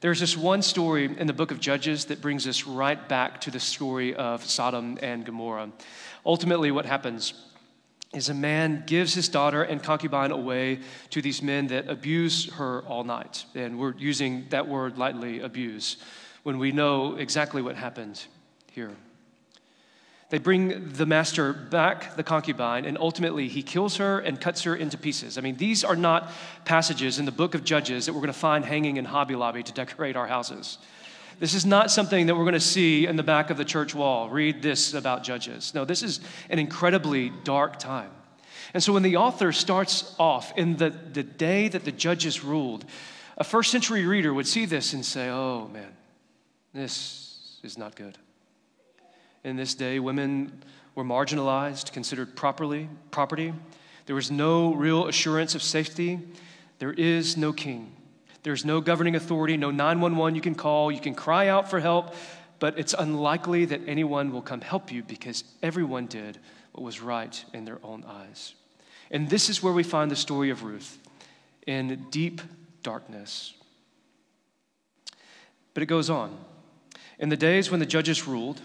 there's 0.00 0.20
this 0.20 0.36
one 0.36 0.62
story 0.62 1.06
in 1.06 1.26
the 1.26 1.32
book 1.32 1.50
of 1.50 1.58
Judges 1.58 2.04
that 2.04 2.20
brings 2.20 2.46
us 2.46 2.68
right 2.68 3.08
back 3.08 3.40
to 3.40 3.50
the 3.50 3.58
story 3.58 4.14
of 4.14 4.44
Sodom 4.44 4.96
and 5.02 5.24
Gomorrah. 5.24 5.72
Ultimately, 6.24 6.70
what 6.70 6.86
happens 6.86 7.34
is 8.14 8.28
a 8.28 8.34
man 8.34 8.84
gives 8.86 9.14
his 9.14 9.28
daughter 9.28 9.64
and 9.64 9.82
concubine 9.82 10.30
away 10.30 10.78
to 11.10 11.20
these 11.20 11.42
men 11.42 11.66
that 11.66 11.88
abuse 11.88 12.48
her 12.52 12.82
all 12.82 13.02
night. 13.02 13.44
And 13.56 13.76
we're 13.76 13.94
using 13.96 14.46
that 14.50 14.68
word 14.68 14.98
lightly, 14.98 15.40
abuse, 15.40 15.96
when 16.48 16.58
we 16.58 16.72
know 16.72 17.14
exactly 17.16 17.60
what 17.60 17.76
happened 17.76 18.24
here. 18.72 18.90
They 20.30 20.38
bring 20.38 20.94
the 20.94 21.04
master 21.04 21.52
back, 21.52 22.16
the 22.16 22.22
concubine, 22.22 22.86
and 22.86 22.96
ultimately 22.96 23.48
he 23.48 23.62
kills 23.62 23.98
her 23.98 24.20
and 24.20 24.40
cuts 24.40 24.62
her 24.62 24.74
into 24.74 24.96
pieces. 24.96 25.36
I 25.36 25.42
mean, 25.42 25.58
these 25.58 25.84
are 25.84 25.94
not 25.94 26.32
passages 26.64 27.18
in 27.18 27.26
the 27.26 27.32
book 27.32 27.54
of 27.54 27.64
Judges 27.64 28.06
that 28.06 28.14
we're 28.14 28.20
going 28.20 28.32
to 28.32 28.32
find 28.32 28.64
hanging 28.64 28.96
in 28.96 29.04
Hobby 29.04 29.34
Lobby 29.34 29.62
to 29.62 29.72
decorate 29.74 30.16
our 30.16 30.26
houses. 30.26 30.78
This 31.38 31.52
is 31.52 31.66
not 31.66 31.90
something 31.90 32.24
that 32.28 32.34
we're 32.34 32.44
going 32.44 32.54
to 32.54 32.60
see 32.60 33.06
in 33.06 33.16
the 33.16 33.22
back 33.22 33.50
of 33.50 33.58
the 33.58 33.64
church 33.66 33.94
wall. 33.94 34.30
Read 34.30 34.62
this 34.62 34.94
about 34.94 35.24
Judges. 35.24 35.74
No, 35.74 35.84
this 35.84 36.02
is 36.02 36.18
an 36.48 36.58
incredibly 36.58 37.28
dark 37.44 37.78
time. 37.78 38.10
And 38.72 38.82
so 38.82 38.94
when 38.94 39.02
the 39.02 39.16
author 39.16 39.52
starts 39.52 40.14
off 40.18 40.56
in 40.56 40.78
the, 40.78 40.88
the 40.88 41.24
day 41.24 41.68
that 41.68 41.84
the 41.84 41.92
judges 41.92 42.42
ruled, 42.42 42.86
a 43.36 43.44
first 43.44 43.70
century 43.70 44.06
reader 44.06 44.32
would 44.32 44.46
see 44.46 44.64
this 44.64 44.94
and 44.94 45.04
say, 45.04 45.28
oh 45.28 45.68
man, 45.68 45.92
this 46.78 47.58
is 47.62 47.76
not 47.76 47.96
good. 47.96 48.18
In 49.44 49.56
this 49.56 49.74
day, 49.74 49.98
women 49.98 50.62
were 50.94 51.04
marginalized, 51.04 51.92
considered 51.92 52.36
properly 52.36 52.88
property. 53.10 53.52
There 54.06 54.16
was 54.16 54.30
no 54.30 54.74
real 54.74 55.06
assurance 55.06 55.54
of 55.54 55.62
safety. 55.62 56.20
There 56.78 56.92
is 56.92 57.36
no 57.36 57.52
king. 57.52 57.94
There's 58.42 58.64
no 58.64 58.80
governing 58.80 59.16
authority, 59.16 59.56
no 59.56 59.70
911 59.70 60.34
you 60.34 60.40
can 60.40 60.54
call. 60.54 60.90
You 60.90 61.00
can 61.00 61.14
cry 61.14 61.48
out 61.48 61.68
for 61.68 61.80
help, 61.80 62.14
but 62.58 62.78
it's 62.78 62.94
unlikely 62.98 63.66
that 63.66 63.80
anyone 63.86 64.32
will 64.32 64.42
come 64.42 64.60
help 64.60 64.92
you 64.92 65.02
because 65.02 65.44
everyone 65.62 66.06
did 66.06 66.38
what 66.72 66.82
was 66.84 67.00
right 67.00 67.44
in 67.52 67.64
their 67.64 67.78
own 67.82 68.04
eyes. 68.06 68.54
And 69.10 69.28
this 69.28 69.48
is 69.48 69.62
where 69.62 69.72
we 69.72 69.82
find 69.82 70.10
the 70.10 70.16
story 70.16 70.50
of 70.50 70.62
Ruth 70.62 70.98
in 71.66 72.06
deep 72.10 72.40
darkness. 72.82 73.54
But 75.74 75.82
it 75.82 75.86
goes 75.86 76.10
on. 76.10 76.36
In 77.18 77.28
the 77.30 77.36
days 77.36 77.70
when 77.70 77.80
the 77.80 77.86
judges 77.86 78.28
ruled, 78.28 78.60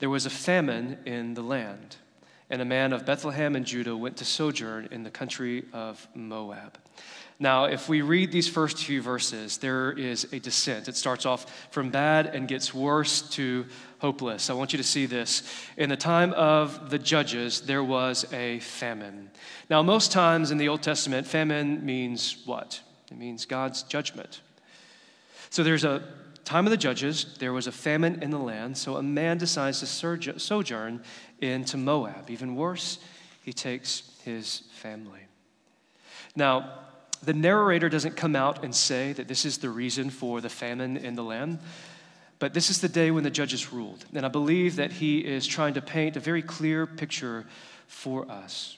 there 0.00 0.10
was 0.10 0.26
a 0.26 0.30
famine 0.30 0.98
in 1.06 1.34
the 1.34 1.42
land, 1.42 1.96
and 2.50 2.60
a 2.60 2.64
man 2.64 2.92
of 2.92 3.06
Bethlehem 3.06 3.54
and 3.54 3.64
Judah 3.64 3.96
went 3.96 4.16
to 4.16 4.24
sojourn 4.24 4.88
in 4.90 5.04
the 5.04 5.10
country 5.10 5.64
of 5.72 6.06
Moab. 6.14 6.78
Now, 7.38 7.64
if 7.64 7.88
we 7.88 8.00
read 8.00 8.30
these 8.30 8.48
first 8.48 8.78
few 8.78 9.02
verses, 9.02 9.58
there 9.58 9.92
is 9.92 10.24
a 10.32 10.38
descent. 10.38 10.88
It 10.88 10.96
starts 10.96 11.26
off 11.26 11.68
from 11.70 11.90
bad 11.90 12.26
and 12.26 12.46
gets 12.46 12.72
worse 12.72 13.22
to 13.30 13.66
hopeless. 13.98 14.50
I 14.50 14.54
want 14.54 14.72
you 14.72 14.76
to 14.76 14.84
see 14.84 15.06
this. 15.06 15.42
In 15.76 15.88
the 15.88 15.96
time 15.96 16.32
of 16.34 16.90
the 16.90 16.98
judges, 16.98 17.60
there 17.62 17.82
was 17.82 18.24
a 18.32 18.60
famine. 18.60 19.30
Now, 19.68 19.82
most 19.82 20.12
times 20.12 20.50
in 20.50 20.58
the 20.58 20.68
Old 20.68 20.82
Testament, 20.82 21.26
famine 21.26 21.84
means 21.84 22.38
what? 22.44 22.80
It 23.10 23.18
means 23.18 23.46
God's 23.46 23.82
judgment. 23.82 24.40
So 25.50 25.62
there's 25.62 25.84
a 25.84 26.02
time 26.44 26.66
of 26.66 26.70
the 26.70 26.76
judges, 26.76 27.36
there 27.38 27.52
was 27.52 27.66
a 27.66 27.72
famine 27.72 28.22
in 28.22 28.30
the 28.30 28.38
land, 28.38 28.76
so 28.76 28.96
a 28.96 29.02
man 29.02 29.38
decides 29.38 29.80
to 29.80 30.38
sojourn 30.38 31.02
into 31.40 31.76
Moab. 31.76 32.30
Even 32.30 32.54
worse, 32.54 32.98
he 33.42 33.52
takes 33.52 34.10
his 34.24 34.62
family. 34.72 35.20
Now, 36.36 36.78
the 37.22 37.34
narrator 37.34 37.88
doesn't 37.88 38.16
come 38.16 38.36
out 38.36 38.64
and 38.64 38.74
say 38.74 39.12
that 39.14 39.28
this 39.28 39.44
is 39.44 39.58
the 39.58 39.70
reason 39.70 40.10
for 40.10 40.40
the 40.40 40.48
famine 40.48 40.96
in 40.96 41.14
the 41.14 41.22
land, 41.22 41.58
but 42.38 42.52
this 42.52 42.68
is 42.68 42.80
the 42.80 42.88
day 42.88 43.10
when 43.10 43.24
the 43.24 43.30
judges 43.30 43.72
ruled. 43.72 44.04
And 44.14 44.26
I 44.26 44.28
believe 44.28 44.76
that 44.76 44.92
he 44.92 45.20
is 45.20 45.46
trying 45.46 45.74
to 45.74 45.80
paint 45.80 46.16
a 46.16 46.20
very 46.20 46.42
clear 46.42 46.86
picture 46.86 47.46
for 47.86 48.30
us. 48.30 48.76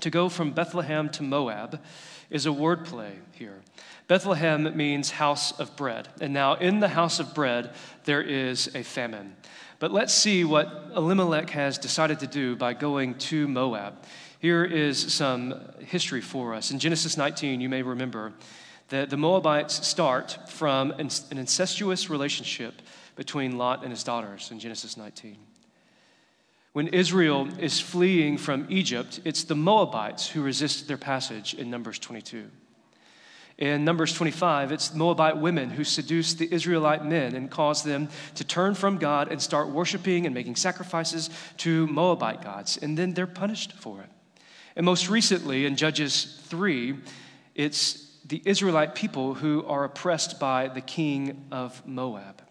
To 0.00 0.10
go 0.10 0.28
from 0.28 0.52
Bethlehem 0.52 1.08
to 1.10 1.22
Moab 1.22 1.80
is 2.30 2.46
a 2.46 2.50
wordplay 2.50 3.12
here. 3.32 3.62
Bethlehem 4.08 4.74
means 4.74 5.10
house 5.10 5.52
of 5.60 5.76
bread. 5.76 6.08
And 6.20 6.32
now, 6.32 6.54
in 6.54 6.80
the 6.80 6.88
house 6.88 7.20
of 7.20 7.34
bread, 7.34 7.74
there 8.04 8.22
is 8.22 8.74
a 8.74 8.82
famine. 8.82 9.36
But 9.78 9.92
let's 9.92 10.14
see 10.14 10.44
what 10.44 10.90
Elimelech 10.96 11.50
has 11.50 11.76
decided 11.78 12.18
to 12.20 12.26
do 12.26 12.56
by 12.56 12.72
going 12.72 13.14
to 13.18 13.46
Moab. 13.46 14.02
Here 14.40 14.64
is 14.64 15.12
some 15.12 15.54
history 15.80 16.22
for 16.22 16.54
us. 16.54 16.70
In 16.70 16.78
Genesis 16.78 17.16
19, 17.16 17.60
you 17.60 17.68
may 17.68 17.82
remember 17.82 18.32
that 18.88 19.10
the 19.10 19.16
Moabites 19.18 19.86
start 19.86 20.38
from 20.48 20.90
an 20.92 21.10
incestuous 21.30 22.08
relationship 22.08 22.80
between 23.14 23.58
Lot 23.58 23.82
and 23.82 23.90
his 23.90 24.04
daughters 24.04 24.50
in 24.50 24.58
Genesis 24.58 24.96
19. 24.96 25.36
When 26.72 26.88
Israel 26.88 27.48
is 27.58 27.78
fleeing 27.78 28.38
from 28.38 28.66
Egypt, 28.70 29.20
it's 29.24 29.44
the 29.44 29.54
Moabites 29.54 30.28
who 30.28 30.42
resist 30.42 30.88
their 30.88 30.96
passage 30.96 31.52
in 31.52 31.70
Numbers 31.70 31.98
22. 31.98 32.48
In 33.58 33.84
Numbers 33.84 34.12
25, 34.12 34.70
it's 34.70 34.94
Moabite 34.94 35.36
women 35.36 35.70
who 35.70 35.82
seduce 35.82 36.34
the 36.34 36.52
Israelite 36.54 37.04
men 37.04 37.34
and 37.34 37.50
cause 37.50 37.82
them 37.82 38.08
to 38.36 38.44
turn 38.44 38.76
from 38.76 38.98
God 38.98 39.32
and 39.32 39.42
start 39.42 39.68
worshiping 39.70 40.26
and 40.26 40.34
making 40.34 40.54
sacrifices 40.54 41.28
to 41.58 41.88
Moabite 41.88 42.40
gods, 42.40 42.78
and 42.80 42.96
then 42.96 43.14
they're 43.14 43.26
punished 43.26 43.72
for 43.72 44.00
it. 44.00 44.08
And 44.76 44.86
most 44.86 45.10
recently, 45.10 45.66
in 45.66 45.74
Judges 45.74 46.40
3, 46.44 46.98
it's 47.56 48.16
the 48.24 48.40
Israelite 48.44 48.94
people 48.94 49.34
who 49.34 49.64
are 49.66 49.82
oppressed 49.82 50.38
by 50.38 50.68
the 50.68 50.80
king 50.80 51.46
of 51.50 51.84
Moab. 51.84 52.42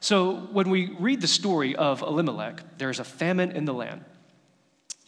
So 0.00 0.36
when 0.52 0.70
we 0.70 0.96
read 0.98 1.20
the 1.20 1.28
story 1.28 1.76
of 1.76 2.00
Elimelech, 2.00 2.78
there's 2.78 2.98
a 2.98 3.04
famine 3.04 3.50
in 3.50 3.66
the 3.66 3.74
land. 3.74 4.06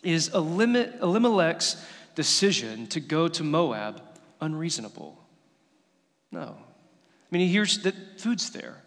Is 0.02 0.28
Elimelech's 0.28 1.82
decision 2.14 2.86
to 2.88 3.00
go 3.00 3.28
to 3.28 3.42
Moab 3.42 4.02
unreasonable. 4.44 5.18
No. 6.30 6.56
I 6.58 7.26
mean, 7.30 7.40
he 7.40 7.48
hears 7.48 7.78
that 7.82 7.94
food's 8.18 8.50
there. 8.50 8.82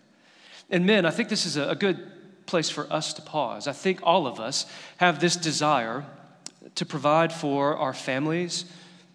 And 0.69 0.85
men, 0.85 1.05
I 1.05 1.11
think 1.11 1.29
this 1.29 1.45
is 1.45 1.57
a 1.57 1.75
good 1.75 2.11
place 2.45 2.69
for 2.69 2.91
us 2.91 3.13
to 3.13 3.21
pause. 3.21 3.67
I 3.67 3.73
think 3.73 3.99
all 4.03 4.27
of 4.27 4.39
us 4.39 4.65
have 4.97 5.19
this 5.19 5.35
desire 5.35 6.05
to 6.75 6.85
provide 6.85 7.31
for 7.31 7.75
our 7.75 7.93
families, 7.93 8.65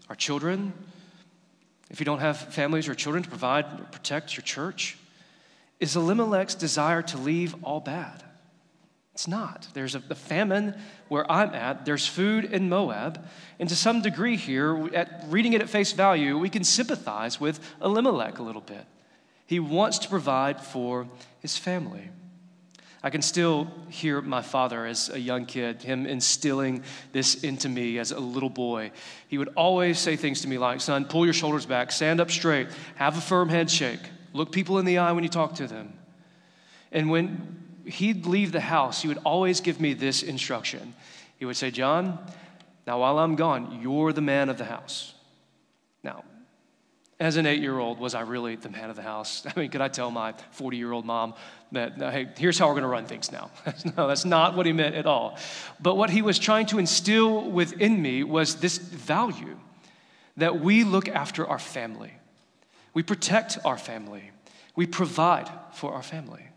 our 0.08 0.16
children. 0.16 0.72
If 1.90 2.00
you 2.00 2.06
don't 2.06 2.20
have 2.20 2.38
families 2.38 2.88
or 2.88 2.94
children 2.94 3.22
to 3.22 3.28
provide 3.28 3.92
protect 3.92 4.36
your 4.36 4.42
church, 4.42 4.98
is 5.80 5.96
Elimelech's 5.96 6.54
desire 6.54 7.02
to 7.02 7.18
leave 7.18 7.54
all 7.64 7.80
bad? 7.80 8.22
It's 9.14 9.28
not. 9.28 9.68
There's 9.74 9.94
a, 9.94 10.00
famine 10.00 10.74
where 11.12 11.30
I'm 11.30 11.54
at. 11.54 11.84
There's 11.84 12.06
food 12.06 12.46
in 12.46 12.70
Moab. 12.70 13.22
And 13.60 13.68
to 13.68 13.76
some 13.76 14.00
degree 14.00 14.36
here, 14.36 14.88
at 14.94 15.24
reading 15.28 15.52
it 15.52 15.60
at 15.60 15.68
face 15.68 15.92
value, 15.92 16.38
we 16.38 16.48
can 16.48 16.64
sympathize 16.64 17.38
with 17.38 17.60
Elimelech 17.82 18.38
a 18.38 18.42
little 18.42 18.62
bit. 18.62 18.86
He 19.46 19.60
wants 19.60 19.98
to 19.98 20.08
provide 20.08 20.58
for 20.58 21.06
his 21.40 21.58
family. 21.58 22.08
I 23.02 23.10
can 23.10 23.20
still 23.20 23.68
hear 23.90 24.22
my 24.22 24.40
father 24.40 24.86
as 24.86 25.10
a 25.10 25.20
young 25.20 25.44
kid, 25.44 25.82
him 25.82 26.06
instilling 26.06 26.82
this 27.12 27.44
into 27.44 27.68
me 27.68 27.98
as 27.98 28.12
a 28.12 28.18
little 28.18 28.48
boy. 28.48 28.90
He 29.28 29.36
would 29.36 29.52
always 29.54 29.98
say 29.98 30.16
things 30.16 30.40
to 30.40 30.48
me 30.48 30.56
like, 30.56 30.80
Son, 30.80 31.04
pull 31.04 31.26
your 31.26 31.34
shoulders 31.34 31.66
back, 31.66 31.92
stand 31.92 32.22
up 32.22 32.30
straight, 32.30 32.68
have 32.94 33.18
a 33.18 33.20
firm 33.20 33.50
handshake, 33.50 34.00
look 34.32 34.50
people 34.50 34.78
in 34.78 34.86
the 34.86 34.96
eye 34.96 35.12
when 35.12 35.24
you 35.24 35.30
talk 35.30 35.56
to 35.56 35.66
them. 35.66 35.92
And 36.90 37.10
when 37.10 37.62
he'd 37.86 38.26
leave 38.26 38.52
the 38.52 38.60
house, 38.60 39.02
he 39.02 39.08
would 39.08 39.18
always 39.24 39.60
give 39.60 39.80
me 39.80 39.94
this 39.94 40.22
instruction. 40.22 40.94
He 41.38 41.44
would 41.44 41.56
say, 41.56 41.70
John, 41.70 42.18
now 42.86 43.00
while 43.00 43.18
I'm 43.18 43.36
gone, 43.36 43.80
you're 43.82 44.12
the 44.12 44.20
man 44.20 44.48
of 44.48 44.58
the 44.58 44.64
house. 44.64 45.14
Now, 46.02 46.24
as 47.20 47.36
an 47.36 47.46
eight 47.46 47.60
year 47.60 47.78
old, 47.78 47.98
was 47.98 48.14
I 48.14 48.22
really 48.22 48.56
the 48.56 48.68
man 48.68 48.90
of 48.90 48.96
the 48.96 49.02
house? 49.02 49.46
I 49.56 49.58
mean, 49.58 49.70
could 49.70 49.80
I 49.80 49.88
tell 49.88 50.10
my 50.10 50.34
40 50.50 50.76
year 50.76 50.92
old 50.92 51.04
mom 51.04 51.34
that, 51.72 51.96
hey, 51.96 52.28
here's 52.36 52.58
how 52.58 52.66
we're 52.66 52.74
going 52.74 52.82
to 52.82 52.88
run 52.88 53.06
things 53.06 53.30
now? 53.30 53.50
no, 53.96 54.08
that's 54.08 54.24
not 54.24 54.56
what 54.56 54.66
he 54.66 54.72
meant 54.72 54.94
at 54.94 55.06
all. 55.06 55.38
But 55.80 55.96
what 55.96 56.10
he 56.10 56.22
was 56.22 56.38
trying 56.38 56.66
to 56.66 56.78
instill 56.78 57.50
within 57.50 58.00
me 58.00 58.24
was 58.24 58.56
this 58.56 58.78
value 58.78 59.56
that 60.36 60.60
we 60.60 60.82
look 60.82 61.08
after 61.08 61.46
our 61.46 61.58
family, 61.58 62.12
we 62.94 63.02
protect 63.02 63.58
our 63.64 63.78
family, 63.78 64.30
we 64.74 64.86
provide 64.86 65.48
for 65.74 65.92
our 65.92 66.02
family. 66.02 66.48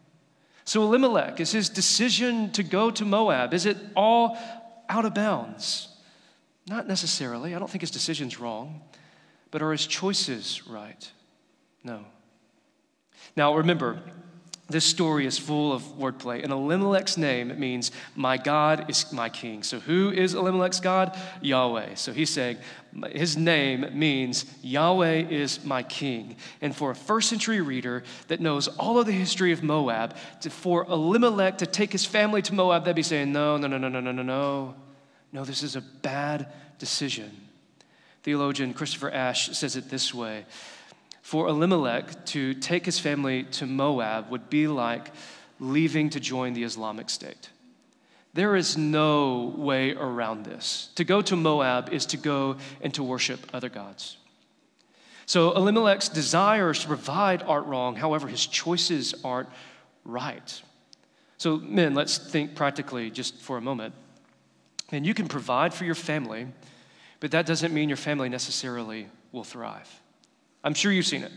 So, 0.66 0.82
Elimelech, 0.82 1.40
is 1.40 1.52
his 1.52 1.70
decision 1.70 2.52
to 2.54 2.64
go 2.64 2.90
to 2.92 3.06
Moab, 3.06 3.54
is 3.54 3.66
it 3.66 3.78
all 3.96 4.38
out 4.90 5.06
of 5.06 5.14
bounds? 5.14 5.90
Not 6.68 6.88
necessarily. 6.88 7.54
I 7.54 7.60
don't 7.60 7.70
think 7.70 7.82
his 7.82 7.92
decision's 7.92 8.40
wrong. 8.40 8.82
But 9.52 9.62
are 9.62 9.72
his 9.72 9.86
choices 9.86 10.68
right? 10.68 11.12
No. 11.84 12.04
Now, 13.38 13.56
remember, 13.56 14.02
this 14.68 14.86
story 14.86 15.28
is 15.28 15.38
full 15.38 15.72
of 15.72 15.84
wordplay. 15.84 16.42
In 16.42 16.52
Elimelech's 16.52 17.18
name, 17.18 17.52
it 17.52 17.60
means, 17.60 17.92
My 18.16 18.38
God 18.38 18.90
is 18.90 19.12
my 19.12 19.30
king. 19.30 19.62
So, 19.62 19.80
who 19.80 20.12
is 20.12 20.34
Elimelech's 20.34 20.80
God? 20.80 21.16
Yahweh. 21.42 21.96
So, 21.96 22.12
he's 22.12 22.32
saying, 22.32 22.58
His 23.12 23.38
name 23.38 23.88
means, 23.94 24.46
Yahweh 24.64 25.28
is 25.30 25.64
my 25.64 25.84
king. 25.84 26.38
And 26.62 26.76
for 26.76 26.90
a 26.90 26.96
first 26.96 27.30
century 27.30 27.62
reader 27.62 28.04
that 28.28 28.42
knows 28.42 28.68
all 28.68 28.98
of 28.98 29.06
the 29.06 29.12
history 29.12 29.52
of 29.52 29.62
Moab, 29.62 30.16
to, 30.42 30.50
for 30.50 30.86
Elimelech 30.86 31.60
to 31.60 31.68
take 31.68 31.92
his 31.92 32.06
family 32.06 32.42
to 32.42 32.54
Moab, 32.56 32.86
they'd 32.86 32.96
be 32.96 33.04
saying, 33.04 33.32
No, 33.32 33.58
no, 33.58 33.68
no, 33.68 33.78
no, 33.78 33.88
no, 33.88 34.00
no, 34.00 34.12
no, 34.12 34.24
no. 34.24 34.76
No, 35.32 35.46
this 35.46 35.62
is 35.62 35.76
a 35.76 35.82
bad 35.82 36.52
decision. 36.80 37.30
Theologian 38.24 38.74
Christopher 38.74 39.12
Ash 39.12 39.56
says 39.56 39.76
it 39.76 39.92
this 39.92 40.12
way 40.12 40.46
For 41.26 41.48
Elimelech 41.48 42.24
to 42.28 42.54
take 42.54 42.86
his 42.86 43.00
family 43.00 43.46
to 43.54 43.66
Moab 43.66 44.30
would 44.30 44.48
be 44.48 44.68
like 44.68 45.12
leaving 45.60 46.12
to 46.12 46.20
join 46.20 46.54
the 46.54 46.64
Islamic 46.64 47.10
State. 47.10 47.50
There 48.36 48.56
is 48.56 48.78
no 48.78 49.56
way 49.58 49.94
around 49.96 50.46
this. 50.46 50.90
To 50.94 51.04
go 51.04 51.24
to 51.24 51.36
Moab 51.36 51.92
is 51.92 52.06
to 52.06 52.18
go 52.18 52.58
and 52.80 52.94
to 52.94 53.02
worship 53.02 53.40
other 53.56 53.70
gods. 53.70 54.18
So 55.26 55.52
Elimelech's 55.54 56.10
desires 56.10 56.82
to 56.82 56.88
provide 56.88 57.42
aren't 57.42 57.66
wrong, 57.66 57.96
however, 57.96 58.28
his 58.28 58.46
choices 58.46 59.16
aren't 59.24 59.50
right. 60.04 60.62
So, 61.38 61.58
men, 61.58 61.96
let's 61.96 62.20
think 62.20 62.54
practically 62.54 63.10
just 63.10 63.42
for 63.42 63.58
a 63.58 63.62
moment. 63.62 63.96
And 64.92 65.08
you 65.08 65.16
can 65.16 65.28
provide 65.28 65.74
for 65.74 65.86
your 65.86 65.96
family 65.96 66.50
but 67.20 67.32
that 67.32 67.48
doesn't 67.48 67.74
mean 67.74 67.90
your 67.90 67.98
family 67.98 68.30
necessarily 68.30 69.08
will 69.32 69.44
thrive. 69.44 69.90
I'm 70.66 70.74
sure 70.74 70.92
you've 70.92 71.06
seen 71.06 71.24
it. 71.24 71.32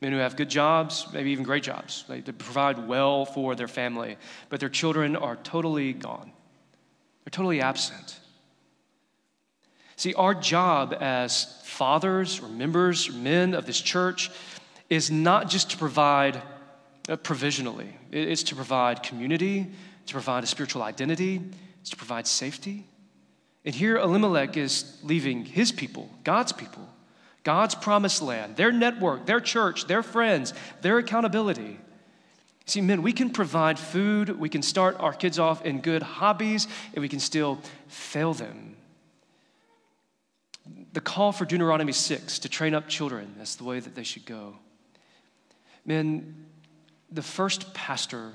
Men 0.00 0.12
who 0.12 0.18
have 0.18 0.34
good 0.34 0.48
jobs, 0.48 1.06
maybe 1.12 1.30
even 1.30 1.44
great 1.44 1.62
jobs, 1.62 2.04
they 2.08 2.20
provide 2.20 2.88
well 2.88 3.24
for 3.24 3.54
their 3.54 3.68
family, 3.68 4.16
but 4.48 4.58
their 4.58 4.68
children 4.68 5.14
are 5.14 5.36
totally 5.36 5.92
gone. 5.92 6.32
They're 7.24 7.30
totally 7.30 7.60
absent. 7.60 8.18
See, 9.96 10.14
our 10.14 10.34
job 10.34 10.96
as 10.98 11.62
fathers 11.64 12.40
or 12.40 12.48
members 12.48 13.08
or 13.08 13.12
men 13.12 13.54
of 13.54 13.66
this 13.66 13.80
church 13.80 14.30
is 14.88 15.10
not 15.10 15.48
just 15.48 15.70
to 15.70 15.76
provide 15.76 16.42
uh, 17.08 17.16
provisionally, 17.16 17.96
it's 18.10 18.42
to 18.44 18.56
provide 18.56 19.02
community, 19.02 19.70
to 20.06 20.12
provide 20.12 20.42
a 20.42 20.46
spiritual 20.46 20.82
identity, 20.82 21.40
it's 21.82 21.90
to 21.90 21.96
provide 21.96 22.26
safety. 22.26 22.86
And 23.64 23.74
here 23.74 23.98
Elimelech 23.98 24.56
is 24.56 24.98
leaving 25.02 25.44
his 25.44 25.70
people, 25.70 26.08
God's 26.24 26.52
people, 26.52 26.88
God's 27.42 27.74
promised 27.74 28.22
land, 28.22 28.56
their 28.56 28.72
network, 28.72 29.26
their 29.26 29.40
church, 29.40 29.86
their 29.86 30.02
friends, 30.02 30.52
their 30.82 30.98
accountability. 30.98 31.78
See, 32.66 32.80
men, 32.80 33.02
we 33.02 33.12
can 33.12 33.30
provide 33.30 33.78
food, 33.78 34.38
we 34.38 34.48
can 34.48 34.62
start 34.62 34.96
our 35.00 35.12
kids 35.12 35.38
off 35.38 35.64
in 35.64 35.80
good 35.80 36.02
hobbies, 36.02 36.68
and 36.94 37.00
we 37.00 37.08
can 37.08 37.20
still 37.20 37.58
fail 37.88 38.34
them. 38.34 38.76
The 40.92 41.00
call 41.00 41.32
for 41.32 41.44
Deuteronomy 41.44 41.92
6 41.92 42.40
to 42.40 42.48
train 42.48 42.74
up 42.74 42.88
children, 42.88 43.34
that's 43.38 43.56
the 43.56 43.64
way 43.64 43.80
that 43.80 43.94
they 43.94 44.02
should 44.02 44.26
go. 44.26 44.56
Men, 45.84 46.46
the 47.10 47.22
first 47.22 47.74
pastor 47.74 48.32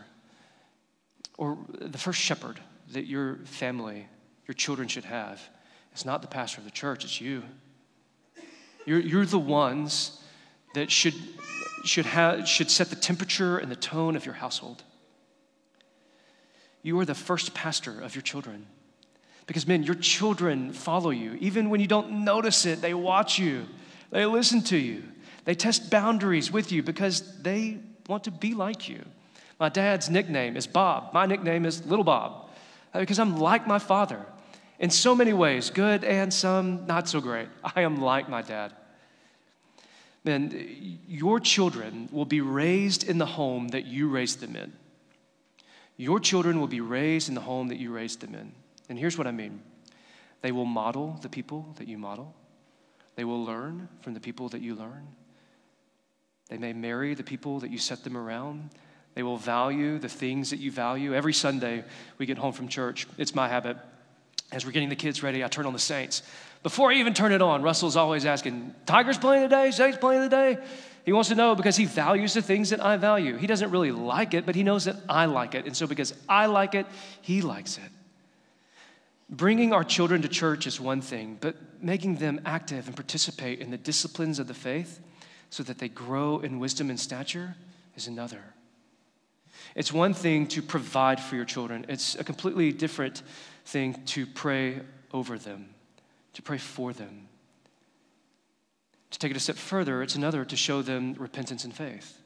or 1.37 1.57
the 1.79 1.97
first 1.97 2.19
shepherd 2.19 2.59
that 2.91 3.05
your 3.05 3.37
family 3.45 4.07
your 4.47 4.55
children 4.55 4.87
should 4.87 5.05
have. 5.05 5.41
It's 5.91 6.05
not 6.05 6.21
the 6.21 6.27
pastor 6.27 6.59
of 6.59 6.65
the 6.65 6.71
church, 6.71 7.03
it's 7.03 7.19
you. 7.19 7.43
You're, 8.85 8.99
you're 8.99 9.25
the 9.25 9.39
ones 9.39 10.21
that 10.73 10.91
should, 10.91 11.15
should, 11.83 12.05
have, 12.05 12.47
should 12.47 12.69
set 12.69 12.89
the 12.89 12.95
temperature 12.95 13.57
and 13.57 13.71
the 13.71 13.75
tone 13.75 14.15
of 14.15 14.25
your 14.25 14.35
household. 14.35 14.83
You 16.83 16.99
are 16.99 17.05
the 17.05 17.15
first 17.15 17.53
pastor 17.53 17.99
of 18.01 18.15
your 18.15 18.21
children. 18.21 18.67
Because, 19.47 19.67
men, 19.67 19.83
your 19.83 19.95
children 19.95 20.71
follow 20.73 21.09
you. 21.09 21.37
Even 21.39 21.69
when 21.69 21.79
you 21.79 21.87
don't 21.87 22.23
notice 22.23 22.65
it, 22.65 22.81
they 22.81 22.93
watch 22.93 23.37
you, 23.39 23.65
they 24.11 24.25
listen 24.25 24.61
to 24.63 24.77
you, 24.77 25.03
they 25.45 25.55
test 25.55 25.89
boundaries 25.91 26.51
with 26.51 26.71
you 26.71 26.81
because 26.83 27.41
they 27.41 27.79
want 28.07 28.23
to 28.25 28.31
be 28.31 28.53
like 28.53 28.89
you. 28.89 29.03
My 29.59 29.69
dad's 29.69 30.09
nickname 30.09 30.57
is 30.57 30.67
Bob. 30.67 31.13
My 31.13 31.25
nickname 31.25 31.65
is 31.65 31.85
Little 31.85 32.03
Bob 32.03 32.49
uh, 32.93 32.99
because 32.99 33.19
I'm 33.19 33.37
like 33.37 33.67
my 33.67 33.79
father 33.79 34.25
in 34.79 34.89
so 34.89 35.15
many 35.15 35.33
ways, 35.33 35.69
good 35.69 36.03
and 36.03 36.33
some 36.33 36.85
not 36.85 37.07
so 37.07 37.21
great. 37.21 37.47
I 37.75 37.81
am 37.81 38.01
like 38.01 38.29
my 38.29 38.41
dad. 38.41 38.73
Man, 40.23 40.99
your 41.07 41.39
children 41.39 42.09
will 42.11 42.25
be 42.25 42.41
raised 42.41 43.03
in 43.03 43.19
the 43.19 43.25
home 43.25 43.69
that 43.69 43.85
you 43.85 44.09
raised 44.09 44.39
them 44.39 44.55
in. 44.55 44.73
Your 45.97 46.19
children 46.19 46.59
will 46.59 46.67
be 46.67 46.81
raised 46.81 47.29
in 47.29 47.35
the 47.35 47.41
home 47.41 47.67
that 47.69 47.77
you 47.77 47.93
raised 47.93 48.21
them 48.21 48.35
in. 48.35 48.51
And 48.89 48.99
here's 48.99 49.17
what 49.17 49.27
I 49.27 49.31
mean 49.31 49.61
they 50.41 50.51
will 50.51 50.65
model 50.65 51.17
the 51.21 51.29
people 51.29 51.73
that 51.77 51.87
you 51.87 51.97
model, 51.97 52.33
they 53.15 53.23
will 53.23 53.43
learn 53.43 53.87
from 54.01 54.13
the 54.13 54.19
people 54.19 54.49
that 54.49 54.61
you 54.61 54.75
learn. 54.75 55.07
They 56.49 56.57
may 56.57 56.73
marry 56.73 57.15
the 57.15 57.23
people 57.23 57.59
that 57.61 57.71
you 57.71 57.79
set 57.79 58.03
them 58.03 58.15
around. 58.15 58.69
They 59.15 59.23
will 59.23 59.37
value 59.37 59.97
the 59.97 60.09
things 60.09 60.49
that 60.49 60.59
you 60.59 60.71
value. 60.71 61.15
Every 61.15 61.33
Sunday 61.33 61.85
we 62.17 62.25
get 62.25 62.37
home 62.37 62.51
from 62.51 62.67
church, 62.67 63.07
it's 63.17 63.33
my 63.33 63.47
habit 63.47 63.77
as 64.55 64.65
we're 64.65 64.71
getting 64.71 64.87
the 64.87 64.95
kids 64.95 65.21
ready, 65.21 65.43
I 65.43 65.49
turn 65.49 65.65
on 65.65 65.73
the 65.73 65.79
Saints. 65.79 66.23
Before 66.63 66.89
I 66.89 66.95
even 66.95 67.13
turn 67.13 67.33
it 67.33 67.41
on, 67.41 67.61
Russell's 67.61 67.97
always 67.97 68.25
asking, 68.25 68.73
Tigers 68.85 69.17
playing 69.17 69.43
today? 69.43 69.69
Saints 69.69 69.97
playing 69.97 70.21
today? 70.21 70.57
He 71.03 71.11
wants 71.11 71.27
to 71.27 71.35
know 71.35 71.55
because 71.55 71.75
he 71.75 71.83
values 71.83 72.33
the 72.33 72.41
things 72.41 72.69
that 72.69 72.83
I 72.83 72.95
value. 72.95 73.35
He 73.35 73.47
doesn't 73.47 73.69
really 73.69 73.91
like 73.91 74.33
it, 74.33 74.45
but 74.45 74.55
he 74.55 74.63
knows 74.63 74.85
that 74.85 74.95
I 75.09 75.25
like 75.25 75.55
it. 75.55 75.65
And 75.65 75.75
so 75.75 75.85
because 75.85 76.13
I 76.29 76.45
like 76.45 76.73
it, 76.73 76.87
he 77.21 77.41
likes 77.41 77.77
it. 77.77 77.91
Bringing 79.29 79.73
our 79.73 79.83
children 79.83 80.21
to 80.21 80.29
church 80.29 80.65
is 80.67 80.79
one 80.79 81.01
thing, 81.01 81.37
but 81.41 81.57
making 81.81 82.15
them 82.15 82.39
active 82.45 82.87
and 82.87 82.95
participate 82.95 83.59
in 83.59 83.71
the 83.71 83.77
disciplines 83.77 84.39
of 84.39 84.47
the 84.47 84.53
faith 84.53 85.01
so 85.49 85.63
that 85.63 85.79
they 85.79 85.89
grow 85.89 86.39
in 86.39 86.59
wisdom 86.59 86.89
and 86.89 86.99
stature 86.99 87.55
is 87.95 88.07
another. 88.07 88.41
It's 89.75 89.91
one 89.91 90.13
thing 90.13 90.47
to 90.47 90.61
provide 90.61 91.19
for 91.19 91.35
your 91.35 91.43
children, 91.43 91.85
it's 91.89 92.15
a 92.15 92.23
completely 92.23 92.71
different 92.71 93.21
thing 93.65 94.01
to 94.05 94.25
pray 94.25 94.81
over 95.11 95.37
them, 95.37 95.69
to 96.33 96.41
pray 96.41 96.57
for 96.57 96.93
them. 96.93 97.27
To 99.11 99.19
take 99.19 99.31
it 99.31 99.37
a 99.37 99.39
step 99.39 99.55
further, 99.55 100.01
it's 100.01 100.15
another 100.15 100.45
to 100.45 100.55
show 100.55 100.81
them 100.81 101.15
repentance 101.17 101.63
and 101.63 101.73
faith. 101.73 102.21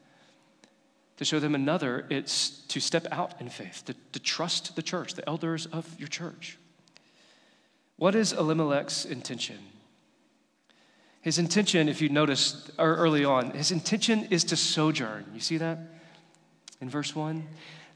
To 1.18 1.26
show 1.26 1.40
them 1.40 1.54
another, 1.54 2.06
it's 2.10 2.50
to 2.70 2.80
step 2.80 3.06
out 3.12 3.40
in 3.42 3.50
faith, 3.50 3.84
to, 3.86 3.96
to 4.14 4.20
trust 4.20 4.76
the 4.76 4.82
church, 4.82 5.16
the 5.16 5.28
elders 5.28 5.66
of 5.68 5.88
your 6.00 6.08
church. 6.08 6.58
What 7.98 8.16
is 8.16 8.32
Elimelech's 8.32 9.06
intention? 9.06 9.58
His 11.22 11.38
intention, 11.38 11.90
if 11.90 12.02
you 12.02 12.08
notice 12.08 12.72
er, 12.80 12.96
early 12.96 13.26
on, 13.26 13.52
his 13.52 13.72
intention 13.72 14.26
is 14.30 14.46
to 14.46 14.56
sojourn. 14.56 15.26
You 15.34 15.42
see 15.42 15.58
that 15.58 15.78
in 16.80 16.90
verse 16.90 17.14
1? 17.14 17.46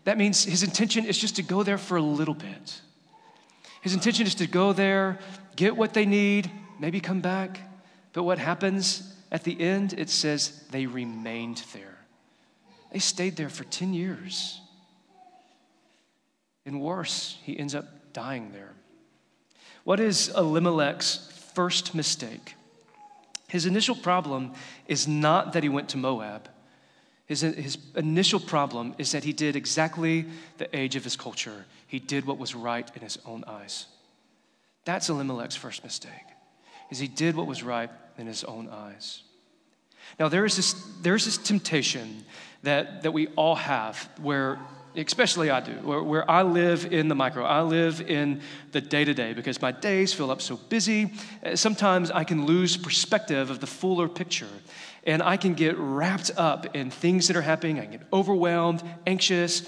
That 0.04 0.18
means 0.18 0.44
his 0.44 0.64
intention 0.64 1.06
is 1.06 1.18
just 1.18 1.38
to 1.38 1.44
go 1.44 1.64
there 1.64 1.78
for 1.78 1.96
a 1.96 2.02
little 2.02 2.34
bit. 2.34 2.82
His 3.84 3.94
intention 3.94 4.26
is 4.26 4.36
to 4.36 4.48
go 4.48 4.72
there, 4.72 5.20
get 5.58 5.76
what 5.76 5.94
they 5.94 6.06
need, 6.06 6.50
maybe 6.80 7.02
come 7.02 7.20
back. 7.20 7.60
But 8.14 8.24
what 8.24 8.40
happens 8.40 9.14
at 9.30 9.44
the 9.44 9.60
end? 9.60 9.94
It 9.98 10.10
says 10.10 10.64
they 10.72 10.86
remained 10.86 11.66
there. 11.74 11.98
They 12.94 13.00
stayed 13.00 13.36
there 13.36 13.50
for 13.50 13.66
10 13.66 13.94
years. 13.94 14.62
And 16.66 16.80
worse, 16.80 17.38
he 17.44 17.60
ends 17.60 17.76
up 17.76 18.14
dying 18.14 18.54
there. 18.54 18.72
What 19.84 20.00
is 20.00 20.30
Elimelech's 20.30 21.30
first 21.54 21.94
mistake? 21.94 22.56
His 23.50 23.66
initial 23.66 23.96
problem 23.96 24.54
is 24.88 25.10
not 25.10 25.52
that 25.54 25.64
he 25.64 25.68
went 25.68 25.90
to 25.90 25.98
Moab. 25.98 26.48
His, 27.26 27.42
his 27.42 27.78
initial 27.96 28.40
problem 28.40 28.96
is 28.98 29.12
that 29.12 29.26
he 29.26 29.34
did 29.34 29.58
exactly 29.58 30.26
the 30.58 30.74
age 30.74 30.96
of 30.96 31.04
his 31.04 31.18
culture. 31.18 31.66
He 31.94 32.00
did 32.00 32.26
what 32.26 32.40
was 32.40 32.56
right 32.56 32.90
in 32.96 33.04
his 33.04 33.20
own 33.24 33.44
eyes. 33.46 33.86
That's 34.84 35.10
Elimelech's 35.10 35.56
first 35.56 35.84
mistake, 35.84 36.26
is 36.90 36.98
he 36.98 37.08
did 37.08 37.36
what 37.36 37.46
was 37.46 37.62
right 37.62 37.92
in 38.18 38.26
his 38.26 38.44
own 38.44 38.68
eyes. 38.68 39.22
Now, 40.20 40.28
there 40.28 40.44
is 40.44 40.56
this, 40.56 40.74
there's 41.04 41.26
this 41.26 41.38
temptation 41.38 42.26
that, 42.64 43.04
that 43.04 43.12
we 43.12 43.28
all 43.36 43.54
have 43.54 44.10
where 44.20 44.58
especially 44.96 45.52
I 45.52 45.60
do, 45.60 45.74
where, 45.84 46.02
where, 46.02 46.30
I 46.30 46.42
live 46.42 46.92
in 46.92 47.10
the 47.10 47.16
micro. 47.16 47.44
I 47.44 47.62
live 47.62 48.02
in 48.02 48.42
the 48.72 48.82
day 48.82 49.06
to 49.06 49.14
day 49.14 49.34
because 49.34 49.62
my 49.62 49.72
days 49.72 50.14
fill 50.14 50.32
up 50.32 50.42
so 50.42 50.58
busy. 50.58 51.14
Uh, 51.44 51.56
sometimes 51.56 52.10
I 52.10 52.24
can 52.24 52.46
lose 52.48 52.76
perspective 52.76 53.52
of 53.52 53.60
the 53.60 53.68
fuller 53.68 54.08
picture 54.08 54.50
and 55.04 55.22
I 55.22 55.38
can 55.38 55.54
get 55.54 55.78
wrapped 55.78 56.32
up 56.38 56.76
in 56.76 56.90
things 56.90 57.28
that 57.28 57.36
are 57.36 57.42
happening. 57.42 57.80
I 57.80 57.86
get 57.86 58.02
overwhelmed, 58.12 58.84
anxious, 59.06 59.68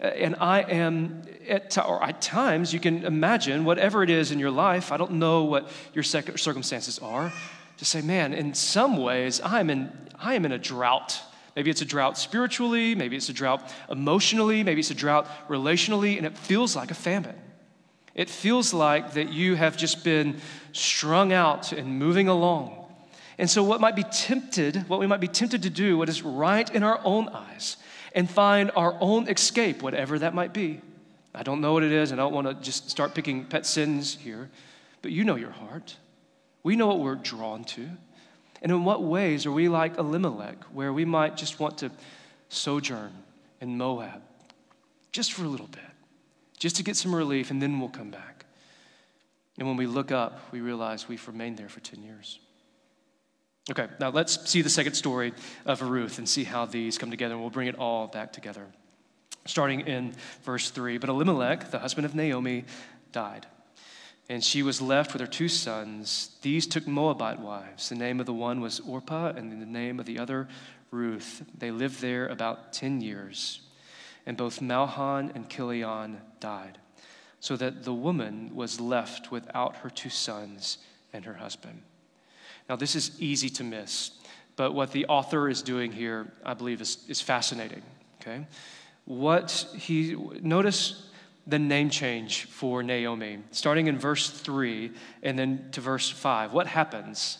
Uh, 0.00 0.08
and 0.08 0.36
I 0.36 0.60
am, 0.60 1.22
at, 1.48 1.78
or 1.78 2.02
at 2.02 2.20
times, 2.20 2.72
you 2.72 2.80
can 2.80 3.04
imagine 3.04 3.64
whatever 3.64 4.02
it 4.02 4.10
is 4.10 4.30
in 4.30 4.38
your 4.38 4.50
life. 4.50 4.92
I 4.92 4.96
don't 4.96 5.12
know 5.12 5.44
what 5.44 5.70
your 5.94 6.02
circumstances 6.02 6.98
are. 6.98 7.32
To 7.78 7.84
say, 7.84 8.00
man, 8.00 8.32
in 8.32 8.54
some 8.54 8.96
ways, 8.96 9.40
I'm 9.44 9.70
in, 9.70 9.90
I 10.18 10.34
am 10.34 10.44
in 10.44 10.52
a 10.52 10.58
drought. 10.58 11.20
Maybe 11.54 11.70
it's 11.70 11.82
a 11.82 11.86
drought 11.86 12.18
spiritually, 12.18 12.94
maybe 12.94 13.16
it's 13.16 13.30
a 13.30 13.32
drought 13.32 13.72
emotionally, 13.90 14.62
maybe 14.62 14.80
it's 14.80 14.90
a 14.90 14.94
drought 14.94 15.26
relationally, 15.48 16.18
and 16.18 16.26
it 16.26 16.36
feels 16.36 16.76
like 16.76 16.90
a 16.90 16.94
famine. 16.94 17.36
It 18.14 18.30
feels 18.30 18.74
like 18.74 19.12
that 19.12 19.30
you 19.30 19.56
have 19.56 19.76
just 19.76 20.04
been 20.04 20.40
strung 20.72 21.32
out 21.32 21.72
and 21.72 21.98
moving 21.98 22.28
along. 22.28 22.86
And 23.38 23.48
so, 23.48 23.62
what 23.62 23.80
might 23.80 23.94
be 23.94 24.04
tempted, 24.04 24.88
what 24.88 25.00
we 25.00 25.06
might 25.06 25.20
be 25.20 25.28
tempted 25.28 25.62
to 25.62 25.70
do, 25.70 25.98
what 25.98 26.08
is 26.08 26.22
right 26.22 26.68
in 26.74 26.82
our 26.82 26.98
own 27.04 27.28
eyes, 27.28 27.76
and 28.16 28.28
find 28.28 28.70
our 28.74 28.96
own 28.98 29.28
escape, 29.28 29.82
whatever 29.82 30.18
that 30.18 30.34
might 30.34 30.54
be. 30.54 30.80
I 31.34 31.42
don't 31.42 31.60
know 31.60 31.74
what 31.74 31.82
it 31.82 31.92
is, 31.92 32.10
and 32.10 32.20
I 32.20 32.24
don't 32.24 32.32
want 32.32 32.48
to 32.48 32.54
just 32.54 32.90
start 32.90 33.14
picking 33.14 33.44
pet 33.44 33.66
sins 33.66 34.16
here, 34.16 34.48
but 35.02 35.12
you 35.12 35.22
know 35.22 35.36
your 35.36 35.50
heart. 35.50 35.96
We 36.62 36.76
know 36.76 36.86
what 36.86 37.00
we're 37.00 37.14
drawn 37.14 37.62
to. 37.64 37.88
And 38.62 38.72
in 38.72 38.84
what 38.84 39.02
ways 39.02 39.44
are 39.44 39.52
we 39.52 39.68
like 39.68 39.98
Elimelech, 39.98 40.64
where 40.72 40.94
we 40.94 41.04
might 41.04 41.36
just 41.36 41.60
want 41.60 41.76
to 41.78 41.90
sojourn 42.48 43.12
in 43.60 43.76
Moab 43.76 44.22
just 45.12 45.34
for 45.34 45.44
a 45.44 45.48
little 45.48 45.68
bit, 45.68 45.80
just 46.58 46.76
to 46.76 46.82
get 46.82 46.96
some 46.96 47.14
relief, 47.14 47.50
and 47.50 47.60
then 47.60 47.78
we'll 47.80 47.90
come 47.90 48.10
back. 48.10 48.46
And 49.58 49.68
when 49.68 49.76
we 49.76 49.86
look 49.86 50.10
up, 50.10 50.40
we 50.52 50.60
realize 50.60 51.06
we've 51.06 51.26
remained 51.28 51.58
there 51.58 51.68
for 51.68 51.80
10 51.80 52.02
years. 52.02 52.38
Okay, 53.68 53.88
now 53.98 54.10
let's 54.10 54.48
see 54.48 54.62
the 54.62 54.70
second 54.70 54.94
story 54.94 55.32
of 55.64 55.82
Ruth 55.82 56.18
and 56.18 56.28
see 56.28 56.44
how 56.44 56.66
these 56.66 56.98
come 56.98 57.10
together, 57.10 57.34
and 57.34 57.40
we'll 57.40 57.50
bring 57.50 57.66
it 57.66 57.76
all 57.76 58.06
back 58.06 58.32
together. 58.32 58.66
Starting 59.44 59.80
in 59.80 60.14
verse 60.44 60.70
3 60.70 60.98
But 60.98 61.10
Elimelech, 61.10 61.72
the 61.72 61.80
husband 61.80 62.04
of 62.04 62.14
Naomi, 62.14 62.64
died, 63.10 63.46
and 64.28 64.42
she 64.42 64.62
was 64.62 64.80
left 64.80 65.12
with 65.12 65.20
her 65.20 65.26
two 65.26 65.48
sons. 65.48 66.36
These 66.42 66.68
took 66.68 66.86
Moabite 66.86 67.40
wives. 67.40 67.88
The 67.88 67.96
name 67.96 68.20
of 68.20 68.26
the 68.26 68.32
one 68.32 68.60
was 68.60 68.78
Orpah, 68.78 69.30
and 69.30 69.50
the 69.60 69.66
name 69.66 69.98
of 69.98 70.06
the 70.06 70.20
other, 70.20 70.46
Ruth. 70.92 71.44
They 71.58 71.72
lived 71.72 72.00
there 72.00 72.28
about 72.28 72.72
10 72.72 73.00
years, 73.00 73.62
and 74.26 74.36
both 74.36 74.60
Mahlon 74.60 75.34
and 75.34 75.50
Chilion 75.50 76.20
died, 76.38 76.78
so 77.40 77.56
that 77.56 77.82
the 77.82 77.94
woman 77.94 78.54
was 78.54 78.78
left 78.78 79.32
without 79.32 79.78
her 79.78 79.90
two 79.90 80.10
sons 80.10 80.78
and 81.12 81.24
her 81.24 81.34
husband. 81.34 81.82
Now, 82.68 82.76
this 82.76 82.96
is 82.96 83.20
easy 83.20 83.48
to 83.50 83.64
miss, 83.64 84.10
but 84.56 84.74
what 84.74 84.90
the 84.92 85.06
author 85.06 85.48
is 85.48 85.62
doing 85.62 85.92
here, 85.92 86.32
I 86.44 86.54
believe, 86.54 86.80
is, 86.80 86.98
is 87.08 87.20
fascinating. 87.20 87.82
Okay? 88.20 88.46
What 89.04 89.68
he, 89.76 90.16
notice 90.42 91.08
the 91.46 91.58
name 91.58 91.90
change 91.90 92.46
for 92.46 92.82
Naomi, 92.82 93.38
starting 93.52 93.86
in 93.86 93.98
verse 93.98 94.28
3 94.30 94.90
and 95.22 95.38
then 95.38 95.68
to 95.72 95.80
verse 95.80 96.10
5. 96.10 96.52
What 96.52 96.66
happens? 96.66 97.38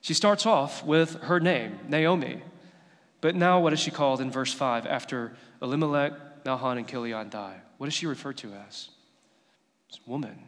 She 0.00 0.14
starts 0.14 0.46
off 0.46 0.84
with 0.84 1.20
her 1.22 1.38
name, 1.38 1.78
Naomi. 1.88 2.42
But 3.20 3.34
now, 3.34 3.60
what 3.60 3.72
is 3.72 3.80
she 3.80 3.90
called 3.90 4.20
in 4.20 4.30
verse 4.30 4.52
5 4.52 4.86
after 4.86 5.36
Elimelech, 5.60 6.44
Mahlon, 6.44 6.78
and 6.78 6.88
Chilion 6.88 7.28
die? 7.28 7.56
What 7.76 7.88
is 7.88 7.94
she 7.94 8.06
referred 8.06 8.38
to 8.38 8.52
as? 8.54 8.88
It's 9.88 10.00
woman 10.06 10.38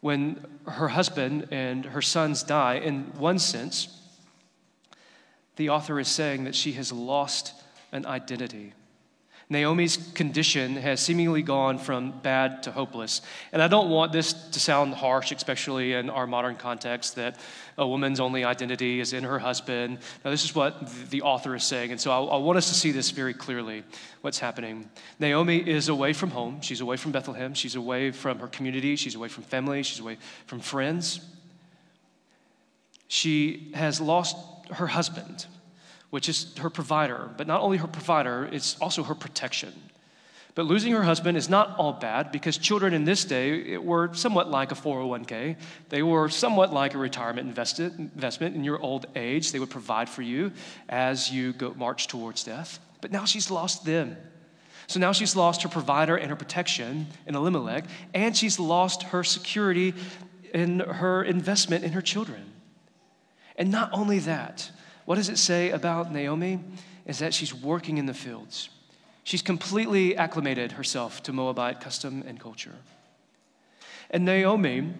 when 0.00 0.44
her 0.66 0.88
husband 0.88 1.48
and 1.50 1.84
her 1.84 2.02
sons 2.02 2.42
die, 2.42 2.76
in 2.76 3.02
one 3.18 3.38
sense, 3.38 3.96
the 5.56 5.68
author 5.68 6.00
is 6.00 6.08
saying 6.08 6.44
that 6.44 6.54
she 6.54 6.72
has 6.72 6.90
lost 6.92 7.52
an 7.92 8.06
identity. 8.06 8.72
Naomi's 9.50 9.96
condition 10.14 10.76
has 10.76 11.00
seemingly 11.00 11.42
gone 11.42 11.76
from 11.76 12.12
bad 12.20 12.62
to 12.62 12.70
hopeless. 12.70 13.20
And 13.52 13.60
I 13.60 13.66
don't 13.66 13.90
want 13.90 14.12
this 14.12 14.32
to 14.32 14.60
sound 14.60 14.94
harsh, 14.94 15.32
especially 15.32 15.92
in 15.94 16.08
our 16.08 16.24
modern 16.24 16.54
context, 16.54 17.16
that 17.16 17.36
a 17.76 17.86
woman's 17.86 18.20
only 18.20 18.44
identity 18.44 19.00
is 19.00 19.12
in 19.12 19.24
her 19.24 19.40
husband. 19.40 19.98
Now, 20.24 20.30
this 20.30 20.44
is 20.44 20.54
what 20.54 20.88
the 21.10 21.22
author 21.22 21.56
is 21.56 21.64
saying. 21.64 21.90
And 21.90 22.00
so 22.00 22.12
I, 22.12 22.36
I 22.36 22.36
want 22.36 22.58
us 22.58 22.68
to 22.68 22.74
see 22.74 22.92
this 22.92 23.10
very 23.10 23.34
clearly 23.34 23.82
what's 24.20 24.38
happening. 24.38 24.88
Naomi 25.18 25.58
is 25.58 25.88
away 25.88 26.12
from 26.12 26.30
home. 26.30 26.60
She's 26.60 26.80
away 26.80 26.96
from 26.96 27.10
Bethlehem. 27.10 27.52
She's 27.52 27.74
away 27.74 28.12
from 28.12 28.38
her 28.38 28.46
community. 28.46 28.94
She's 28.94 29.16
away 29.16 29.28
from 29.28 29.42
family. 29.42 29.82
She's 29.82 29.98
away 29.98 30.18
from 30.46 30.60
friends. 30.60 31.20
She 33.08 33.72
has 33.74 34.00
lost 34.00 34.36
her 34.70 34.86
husband 34.86 35.46
which 36.10 36.28
is 36.28 36.54
her 36.58 36.70
provider. 36.70 37.30
But 37.36 37.46
not 37.46 37.60
only 37.60 37.78
her 37.78 37.86
provider, 37.86 38.48
it's 38.52 38.76
also 38.80 39.02
her 39.04 39.14
protection. 39.14 39.72
But 40.54 40.66
losing 40.66 40.92
her 40.92 41.04
husband 41.04 41.36
is 41.36 41.48
not 41.48 41.76
all 41.78 41.92
bad 41.92 42.32
because 42.32 42.58
children 42.58 42.92
in 42.92 43.04
this 43.04 43.24
day 43.24 43.76
were 43.76 44.12
somewhat 44.14 44.50
like 44.50 44.72
a 44.72 44.74
401k. 44.74 45.56
They 45.88 46.02
were 46.02 46.28
somewhat 46.28 46.72
like 46.72 46.94
a 46.94 46.98
retirement 46.98 47.46
invested, 47.46 47.96
investment 47.98 48.56
in 48.56 48.64
your 48.64 48.80
old 48.80 49.06
age. 49.14 49.52
They 49.52 49.60
would 49.60 49.70
provide 49.70 50.08
for 50.08 50.22
you 50.22 50.52
as 50.88 51.30
you 51.30 51.52
go 51.52 51.72
march 51.74 52.08
towards 52.08 52.42
death. 52.44 52.80
But 53.00 53.12
now 53.12 53.24
she's 53.24 53.50
lost 53.50 53.84
them. 53.84 54.16
So 54.88 54.98
now 54.98 55.12
she's 55.12 55.36
lost 55.36 55.62
her 55.62 55.68
provider 55.68 56.16
and 56.16 56.30
her 56.30 56.36
protection 56.36 57.06
in 57.24 57.36
Elimelech, 57.36 57.84
and 58.12 58.36
she's 58.36 58.58
lost 58.58 59.04
her 59.04 59.22
security 59.22 59.94
in 60.52 60.80
her 60.80 61.22
investment 61.22 61.84
in 61.84 61.92
her 61.92 62.02
children. 62.02 62.44
And 63.54 63.70
not 63.70 63.90
only 63.92 64.18
that, 64.20 64.70
what 65.10 65.16
does 65.16 65.28
it 65.28 65.38
say 65.38 65.70
about 65.70 66.12
Naomi? 66.12 66.60
Is 67.04 67.18
that 67.18 67.34
she's 67.34 67.52
working 67.52 67.98
in 67.98 68.06
the 68.06 68.14
fields. 68.14 68.68
She's 69.24 69.42
completely 69.42 70.16
acclimated 70.16 70.70
herself 70.70 71.20
to 71.24 71.32
Moabite 71.32 71.80
custom 71.80 72.22
and 72.28 72.38
culture. 72.38 72.76
And 74.08 74.24
Naomi 74.24 74.94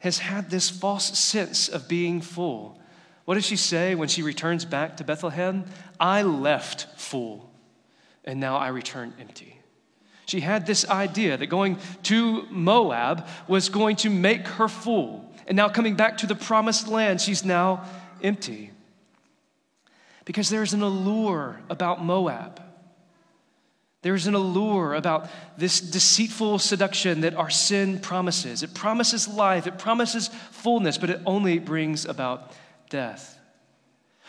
has 0.00 0.18
had 0.18 0.50
this 0.50 0.68
false 0.68 1.16
sense 1.16 1.68
of 1.68 1.86
being 1.86 2.20
full. 2.20 2.80
What 3.24 3.36
does 3.36 3.46
she 3.46 3.54
say 3.54 3.94
when 3.94 4.08
she 4.08 4.20
returns 4.20 4.64
back 4.64 4.96
to 4.96 5.04
Bethlehem? 5.04 5.64
I 6.00 6.22
left 6.22 6.88
full, 6.98 7.48
and 8.24 8.40
now 8.40 8.56
I 8.56 8.66
return 8.66 9.14
empty. 9.20 9.60
She 10.26 10.40
had 10.40 10.66
this 10.66 10.90
idea 10.90 11.36
that 11.36 11.46
going 11.46 11.78
to 12.02 12.46
Moab 12.50 13.28
was 13.46 13.68
going 13.68 13.94
to 13.98 14.10
make 14.10 14.44
her 14.48 14.66
full. 14.66 15.32
And 15.46 15.54
now 15.54 15.68
coming 15.68 15.94
back 15.94 16.18
to 16.18 16.26
the 16.26 16.34
promised 16.34 16.88
land, 16.88 17.20
she's 17.20 17.44
now 17.44 17.84
empty 18.24 18.72
because 20.26 20.50
there's 20.50 20.74
an 20.74 20.82
allure 20.82 21.60
about 21.70 22.04
Moab. 22.04 22.60
There's 24.02 24.26
an 24.26 24.34
allure 24.34 24.94
about 24.94 25.30
this 25.56 25.80
deceitful 25.80 26.58
seduction 26.58 27.22
that 27.22 27.34
our 27.34 27.48
sin 27.48 27.98
promises. 28.00 28.62
It 28.62 28.74
promises 28.74 29.26
life, 29.26 29.66
it 29.66 29.78
promises 29.78 30.28
fullness, 30.50 30.98
but 30.98 31.08
it 31.08 31.22
only 31.24 31.58
brings 31.58 32.04
about 32.04 32.52
death. 32.90 33.38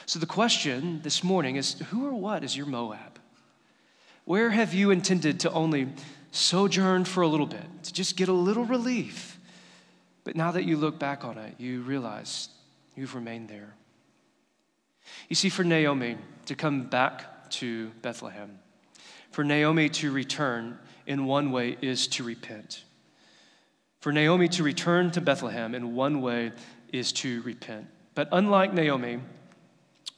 So 0.05 0.19
the 0.19 0.25
question 0.25 1.01
this 1.01 1.23
morning 1.23 1.57
is 1.57 1.73
who 1.89 2.07
or 2.07 2.13
what 2.13 2.43
is 2.43 2.55
your 2.55 2.65
Moab? 2.65 3.19
Where 4.23 4.51
have 4.51 4.73
you 4.73 4.91
intended 4.91 5.41
to 5.41 5.51
only 5.51 5.89
sojourn 6.31 7.05
for 7.05 7.21
a 7.21 7.27
little 7.27 7.45
bit, 7.45 7.65
to 7.83 7.93
just 7.93 8.15
get 8.15 8.29
a 8.29 8.33
little 8.33 8.65
relief? 8.65 9.39
But 10.23 10.35
now 10.35 10.51
that 10.51 10.65
you 10.65 10.77
look 10.77 10.99
back 10.99 11.23
on 11.23 11.37
it, 11.37 11.55
you 11.57 11.81
realize 11.81 12.49
you've 12.95 13.15
remained 13.15 13.49
there. 13.49 13.76
You 15.29 15.35
see, 15.35 15.49
for 15.49 15.63
Naomi 15.63 16.17
to 16.45 16.55
come 16.55 16.83
back 16.83 17.49
to 17.51 17.89
Bethlehem, 18.01 18.59
for 19.31 19.43
Naomi 19.43 19.89
to 19.89 20.11
return 20.11 20.77
in 21.05 21.25
one 21.25 21.51
way 21.51 21.77
is 21.81 22.07
to 22.07 22.23
repent. 22.23 22.83
For 23.99 24.11
Naomi 24.11 24.47
to 24.49 24.63
return 24.63 25.11
to 25.11 25.21
Bethlehem 25.21 25.75
in 25.75 25.95
one 25.95 26.21
way 26.21 26.51
is 26.93 27.11
to 27.13 27.41
repent. 27.41 27.87
But 28.15 28.29
unlike 28.31 28.73
Naomi, 28.73 29.19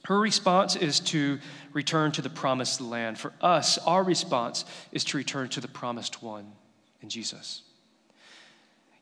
her 0.04 0.18
response 0.18 0.76
is 0.76 1.00
to 1.00 1.38
return 1.72 2.12
to 2.12 2.22
the 2.22 2.30
promised 2.30 2.80
land. 2.80 3.18
For 3.18 3.32
us, 3.40 3.78
our 3.78 4.02
response 4.02 4.64
is 4.92 5.04
to 5.04 5.16
return 5.16 5.48
to 5.50 5.60
the 5.60 5.68
promised 5.68 6.22
one 6.22 6.52
in 7.02 7.08
Jesus. 7.08 7.62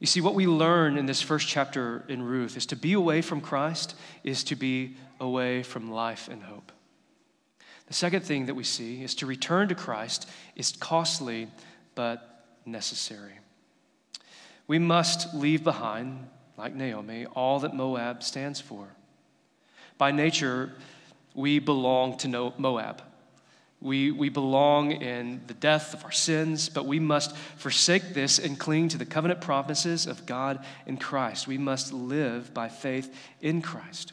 You 0.00 0.06
see, 0.06 0.20
what 0.20 0.34
we 0.34 0.46
learn 0.46 0.96
in 0.96 1.06
this 1.06 1.20
first 1.20 1.48
chapter 1.48 2.04
in 2.08 2.22
Ruth 2.22 2.56
is 2.56 2.66
to 2.66 2.76
be 2.76 2.92
away 2.92 3.20
from 3.20 3.40
Christ 3.40 3.96
is 4.22 4.44
to 4.44 4.56
be 4.56 4.96
away 5.20 5.62
from 5.62 5.90
life 5.90 6.28
and 6.28 6.42
hope. 6.42 6.72
The 7.86 7.94
second 7.94 8.22
thing 8.22 8.46
that 8.46 8.54
we 8.54 8.64
see 8.64 9.02
is 9.02 9.14
to 9.16 9.26
return 9.26 9.68
to 9.68 9.74
Christ 9.74 10.28
is 10.54 10.72
costly 10.72 11.48
but 11.94 12.44
necessary. 12.66 13.32
We 14.66 14.78
must 14.78 15.34
leave 15.34 15.64
behind, 15.64 16.28
like 16.58 16.74
Naomi, 16.74 17.24
all 17.26 17.60
that 17.60 17.74
Moab 17.74 18.22
stands 18.22 18.60
for. 18.60 18.88
By 19.96 20.12
nature, 20.12 20.74
we 21.34 21.58
belong 21.58 22.18
to 22.18 22.52
Moab. 22.58 23.02
We, 23.80 24.10
we 24.10 24.28
belong 24.28 24.90
in 24.90 25.40
the 25.46 25.54
death 25.54 25.94
of 25.94 26.04
our 26.04 26.12
sins, 26.12 26.68
but 26.68 26.84
we 26.84 26.98
must 26.98 27.36
forsake 27.56 28.12
this 28.12 28.38
and 28.38 28.58
cling 28.58 28.88
to 28.88 28.98
the 28.98 29.06
covenant 29.06 29.40
promises 29.40 30.06
of 30.06 30.26
God 30.26 30.64
in 30.86 30.96
Christ. 30.96 31.46
We 31.46 31.58
must 31.58 31.92
live 31.92 32.52
by 32.52 32.68
faith 32.68 33.14
in 33.40 33.62
Christ. 33.62 34.12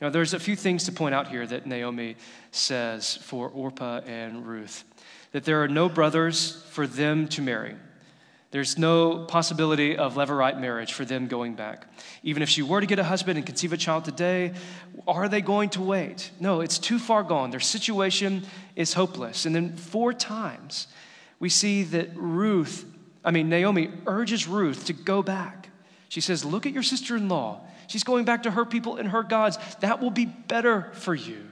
Now, 0.00 0.08
there's 0.08 0.32
a 0.32 0.40
few 0.40 0.56
things 0.56 0.84
to 0.84 0.92
point 0.92 1.14
out 1.14 1.28
here 1.28 1.46
that 1.46 1.66
Naomi 1.66 2.16
says 2.52 3.16
for 3.16 3.48
Orpah 3.48 4.00
and 4.06 4.46
Ruth 4.46 4.84
that 5.32 5.44
there 5.44 5.62
are 5.62 5.68
no 5.68 5.88
brothers 5.88 6.64
for 6.70 6.86
them 6.86 7.28
to 7.28 7.42
marry. 7.42 7.76
There's 8.50 8.76
no 8.76 9.26
possibility 9.26 9.96
of 9.96 10.14
levirate 10.14 10.58
marriage 10.58 10.92
for 10.92 11.04
them 11.04 11.28
going 11.28 11.54
back. 11.54 11.86
Even 12.24 12.42
if 12.42 12.48
she 12.48 12.62
were 12.62 12.80
to 12.80 12.86
get 12.86 12.98
a 12.98 13.04
husband 13.04 13.36
and 13.36 13.46
conceive 13.46 13.72
a 13.72 13.76
child 13.76 14.04
today, 14.04 14.54
are 15.06 15.28
they 15.28 15.40
going 15.40 15.68
to 15.70 15.80
wait? 15.80 16.30
No, 16.40 16.60
it's 16.60 16.78
too 16.78 16.98
far 16.98 17.22
gone. 17.22 17.50
Their 17.50 17.60
situation 17.60 18.42
is 18.74 18.94
hopeless. 18.94 19.46
And 19.46 19.54
then 19.54 19.76
four 19.76 20.12
times 20.12 20.88
we 21.38 21.48
see 21.48 21.84
that 21.84 22.10
Ruth, 22.16 22.86
I 23.24 23.30
mean, 23.30 23.48
Naomi 23.48 23.90
urges 24.06 24.48
Ruth 24.48 24.86
to 24.86 24.94
go 24.94 25.22
back. 25.22 25.68
She 26.08 26.20
says, 26.20 26.44
Look 26.44 26.66
at 26.66 26.72
your 26.72 26.82
sister 26.82 27.16
in 27.16 27.28
law. 27.28 27.60
She's 27.90 28.04
going 28.04 28.24
back 28.24 28.44
to 28.44 28.52
her 28.52 28.64
people 28.64 28.98
and 28.98 29.08
her 29.08 29.24
gods. 29.24 29.58
That 29.80 30.00
will 30.00 30.12
be 30.12 30.24
better 30.24 30.92
for 30.92 31.12
you. 31.12 31.48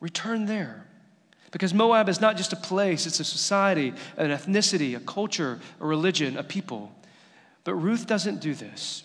Return 0.00 0.46
there. 0.46 0.84
Because 1.52 1.72
Moab 1.72 2.08
is 2.08 2.20
not 2.20 2.36
just 2.36 2.52
a 2.52 2.56
place, 2.56 3.06
it's 3.06 3.20
a 3.20 3.24
society, 3.24 3.94
an 4.16 4.30
ethnicity, 4.30 4.96
a 4.96 5.00
culture, 5.00 5.60
a 5.80 5.86
religion, 5.86 6.36
a 6.36 6.42
people. 6.42 6.92
But 7.62 7.76
Ruth 7.76 8.08
doesn't 8.08 8.40
do 8.40 8.52
this. 8.52 9.04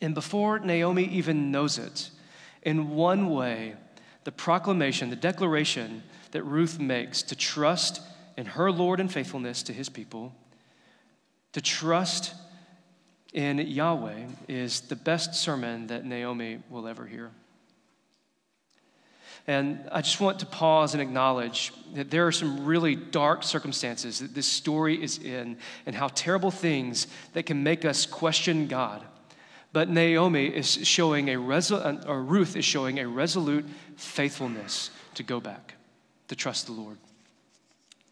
And 0.00 0.14
before 0.14 0.60
Naomi 0.60 1.06
even 1.06 1.50
knows 1.50 1.78
it, 1.78 2.10
in 2.62 2.90
one 2.90 3.28
way, 3.30 3.74
the 4.22 4.30
proclamation, 4.30 5.10
the 5.10 5.16
declaration 5.16 6.04
that 6.30 6.44
Ruth 6.44 6.78
makes 6.78 7.22
to 7.24 7.34
trust 7.34 8.00
in 8.36 8.46
her 8.46 8.70
Lord 8.70 9.00
and 9.00 9.12
faithfulness 9.12 9.64
to 9.64 9.72
his 9.72 9.88
people, 9.88 10.32
to 11.54 11.60
trust 11.60 12.34
in 13.32 13.58
Yahweh, 13.58 14.26
is 14.48 14.82
the 14.82 14.96
best 14.96 15.34
sermon 15.34 15.86
that 15.86 16.04
Naomi 16.04 16.58
will 16.68 16.86
ever 16.86 17.06
hear. 17.06 17.30
And 19.46 19.88
I 19.90 20.02
just 20.02 20.20
want 20.20 20.38
to 20.40 20.46
pause 20.46 20.94
and 20.94 21.02
acknowledge 21.02 21.72
that 21.94 22.10
there 22.10 22.26
are 22.26 22.32
some 22.32 22.64
really 22.64 22.94
dark 22.94 23.42
circumstances 23.42 24.20
that 24.20 24.34
this 24.34 24.46
story 24.46 25.02
is 25.02 25.18
in 25.18 25.56
and 25.84 25.96
how 25.96 26.08
terrible 26.08 26.52
things 26.52 27.08
that 27.32 27.44
can 27.44 27.62
make 27.62 27.84
us 27.84 28.06
question 28.06 28.68
God. 28.68 29.02
But 29.72 29.88
Naomi 29.88 30.46
is 30.46 30.86
showing 30.86 31.30
a 31.30 31.36
resol- 31.36 32.06
or 32.06 32.22
Ruth 32.22 32.56
is 32.56 32.64
showing 32.64 33.00
a 33.00 33.08
resolute 33.08 33.64
faithfulness 33.96 34.90
to 35.14 35.22
go 35.22 35.40
back, 35.40 35.74
to 36.28 36.36
trust 36.36 36.66
the 36.66 36.72
Lord. 36.72 36.98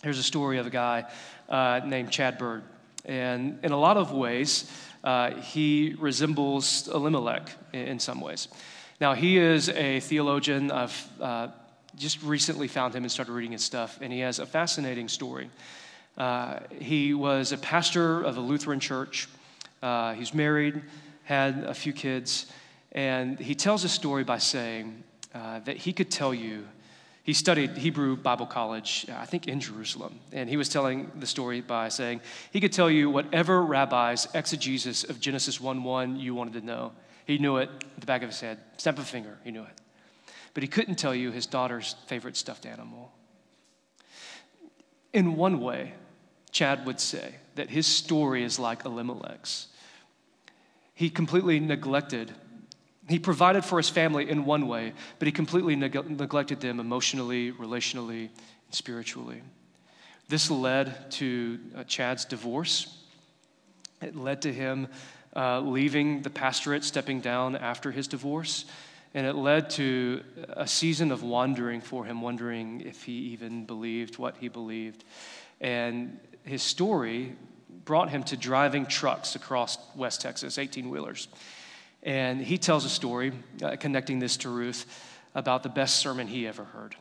Here's 0.03 0.18
a 0.18 0.25
story 0.25 0.59
of 0.59 0.66
a 0.66 0.71
guy 0.71 1.05
uh, 1.49 1.83
named 1.85 2.11
Chad 2.11 2.39
Bird. 2.39 2.62
And 3.05 3.59
in 3.62 3.73
a 3.73 3.79
lot 3.79 3.97
of 3.97 4.12
ways, 4.12 4.71
uh, 5.05 5.31
he 5.37 5.95
resembles 5.99 6.89
Elimelech 6.89 7.51
in, 7.73 7.81
in 7.81 7.99
some 7.99 8.21
ways. 8.21 8.49
Now, 9.01 9.15
he 9.15 9.39
is 9.39 9.69
a 9.71 10.01
theologian. 10.01 10.71
I've 10.71 11.09
uh, 11.21 11.49
just 11.97 12.23
recently 12.23 12.69
found 12.69 12.95
him 12.95 13.03
and 13.03 13.11
started 13.11 13.33
reading 13.33 13.53
his 13.53 13.65
stuff, 13.65 13.99
and 14.01 14.13
he 14.13 14.21
has 14.21 14.39
a 14.39 14.47
fascinating 14.47 15.09
story. 15.09 15.51
Uh, 16.19 16.59
he 16.79 17.15
was 17.15 17.53
a 17.53 17.59
pastor 17.59 18.23
of 18.23 18.37
a 18.37 18.41
Lutheran 18.41 18.81
church. 18.81 19.29
Uh, 19.83 20.13
he's 20.13 20.35
married, 20.35 20.83
had 21.25 21.65
a 21.65 21.75
few 21.75 21.93
kids, 21.93 22.47
and 22.93 23.39
he 23.39 23.55
tells 23.55 23.85
a 23.85 23.89
story 23.89 24.25
by 24.25 24.37
saying 24.39 25.03
uh, 25.35 25.61
that 25.61 25.77
he 25.77 25.93
could 25.93 26.11
tell 26.11 26.35
you. 26.35 26.67
He 27.31 27.35
studied 27.35 27.78
Hebrew 27.78 28.16
Bible 28.16 28.47
College, 28.47 29.07
uh, 29.09 29.14
I 29.16 29.24
think 29.24 29.47
in 29.47 29.61
Jerusalem, 29.61 30.18
and 30.33 30.51
he 30.51 30.57
was 30.57 30.68
telling 30.68 31.12
the 31.14 31.28
story 31.28 31.61
by 31.61 31.89
saying 31.89 32.22
he 32.51 32.59
could 32.61 32.72
tell 32.72 32.91
you 32.91 33.09
whatever 33.09 33.62
rabbi's 33.62 34.26
exegesis 34.35 35.05
of 35.05 35.20
Genesis 35.20 35.61
1 35.61 35.85
1 35.85 36.18
you 36.18 36.35
wanted 36.35 36.55
to 36.55 36.66
know. 36.66 36.91
He 37.26 37.39
knew 37.39 37.59
it 37.59 37.70
at 37.70 38.01
the 38.01 38.07
back 38.07 38.24
of 38.24 38.31
his 38.31 38.41
head. 38.41 38.59
Snap 38.78 38.99
of 38.99 39.05
a 39.05 39.07
finger, 39.07 39.39
he 39.45 39.53
knew 39.53 39.62
it. 39.62 39.81
But 40.55 40.64
he 40.64 40.68
couldn't 40.68 40.97
tell 40.97 41.14
you 41.14 41.31
his 41.31 41.47
daughter's 41.47 41.95
favorite 42.09 42.37
stuffed 42.37 42.66
animal. 42.66 43.12
In 45.12 45.37
one 45.37 45.61
way, 45.61 45.95
Chad 46.51 46.85
would 46.85 46.99
say 46.99 47.37
that 47.55 47.70
his 47.70 47.87
story 47.87 48.43
is 48.43 48.59
like 48.59 48.85
Elimelech's. 48.85 49.68
He 50.95 51.09
completely 51.11 51.61
neglected, 51.61 52.33
he 53.11 53.19
provided 53.19 53.65
for 53.65 53.79
his 53.79 53.89
family 53.89 54.29
in 54.29 54.45
one 54.45 54.69
way, 54.69 54.93
but 55.19 55.27
he 55.27 55.33
completely 55.33 55.77
neg- 55.77 56.11
neglected 56.11 56.61
them 56.61 56.81
emotionally, 56.81 57.53
relationally, 57.53 58.29
and 58.29 58.75
spiritually. 58.75 59.43
This 60.29 60.51
led 60.51 61.11
to 61.13 61.59
uh, 61.77 61.85
Chad's 61.85 62.25
divorce. 62.25 62.97
It 64.01 64.15
led 64.15 64.43
to 64.43 64.53
him 64.53 64.89
uh, 65.35 65.61
leaving 65.61 66.23
the 66.23 66.31
pastorate, 66.31 66.85
stepping 66.85 67.21
down 67.21 67.57
after 67.57 67.91
his 67.91 68.07
divorce. 68.07 68.65
And 69.13 69.27
it 69.27 69.35
led 69.35 69.71
to 69.71 70.23
a 70.51 70.69
season 70.69 71.11
of 71.11 71.25
wandering 71.25 71.81
for 71.81 72.05
him, 72.05 72.23
wondering 72.23 72.81
if 72.83 73.03
he 73.03 73.13
even 73.33 73.65
believed 73.65 74.19
what 74.19 74.37
he 74.39 74.49
believed. 74.49 75.03
And 75.61 76.21
his 76.45 76.63
story 76.63 77.35
brought 77.85 78.11
him 78.11 78.23
to 78.25 78.37
driving 78.37 78.87
trucks 78.87 79.35
across 79.35 79.79
West 79.97 80.21
Texas, 80.21 80.59
18 80.59 80.91
wheelers. 80.91 81.27
And 82.03 82.41
he 82.41 82.59
tells 82.59 82.85
a 82.85 82.89
story 82.89 83.33
uh, 83.63 83.77
connecting 83.77 84.19
this 84.19 84.37
to 84.39 84.49
Ruth 84.49 84.87
about 85.35 85.63
the 85.63 85.69
best 85.69 85.97
sermon 85.97 86.27
he 86.27 86.47
ever 86.47 86.65
heard. 86.65 86.97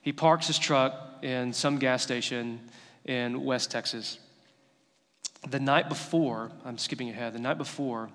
He 0.00 0.12
parks 0.12 0.46
his 0.46 0.58
truck 0.58 0.94
in 1.22 1.52
some 1.52 1.78
gas 1.78 2.02
station 2.02 2.60
in 3.04 3.44
West 3.44 3.70
Texas 3.70 4.18
the 5.46 5.60
night 5.60 5.88
before, 5.88 6.50
I'm 6.64 6.78
skipping 6.78 7.10
ahead, 7.10 7.32
the 7.32 7.38
night 7.38 7.58
before, 7.58 8.10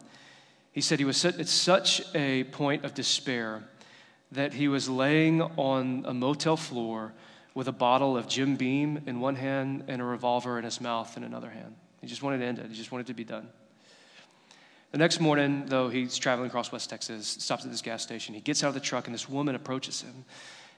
he 0.71 0.81
said 0.81 0.99
he 0.99 1.05
was 1.05 1.23
at 1.23 1.47
such 1.47 2.01
a 2.15 2.45
point 2.45 2.83
of 2.83 2.93
despair 2.93 3.63
that 4.31 4.53
he 4.53 4.67
was 4.67 4.89
laying 4.89 5.41
on 5.41 6.03
a 6.07 6.13
motel 6.13 6.57
floor 6.57 7.13
with 7.53 7.67
a 7.67 7.71
bottle 7.71 8.17
of 8.17 8.27
Jim 8.27 8.55
Beam 8.55 9.01
in 9.05 9.19
one 9.19 9.35
hand 9.35 9.83
and 9.87 10.01
a 10.01 10.05
revolver 10.05 10.57
in 10.57 10.65
his 10.65 10.81
mouth 10.81 11.15
in 11.15 11.23
another 11.23 11.51
hand. 11.51 11.75
He 12.01 12.07
just 12.07 12.23
wanted 12.23 12.39
to 12.39 12.45
end 12.45 12.59
it, 12.59 12.65
he 12.69 12.75
just 12.75 12.91
wanted 12.91 13.07
to 13.07 13.13
be 13.13 13.23
done. 13.23 13.47
The 14.93 14.99
next 14.99 15.19
morning, 15.19 15.65
though, 15.65 15.89
he's 15.89 16.19
traveling 16.19 16.49
across 16.49 16.71
West 16.71 16.87
Texas, 16.87 17.25
stops 17.27 17.65
at 17.65 17.71
this 17.71 17.81
gas 17.81 18.03
station. 18.03 18.35
He 18.35 18.41
gets 18.41 18.63
out 18.63 18.67
of 18.67 18.73
the 18.75 18.79
truck, 18.79 19.07
and 19.07 19.13
this 19.13 19.27
woman 19.27 19.55
approaches 19.55 20.03
him. 20.03 20.23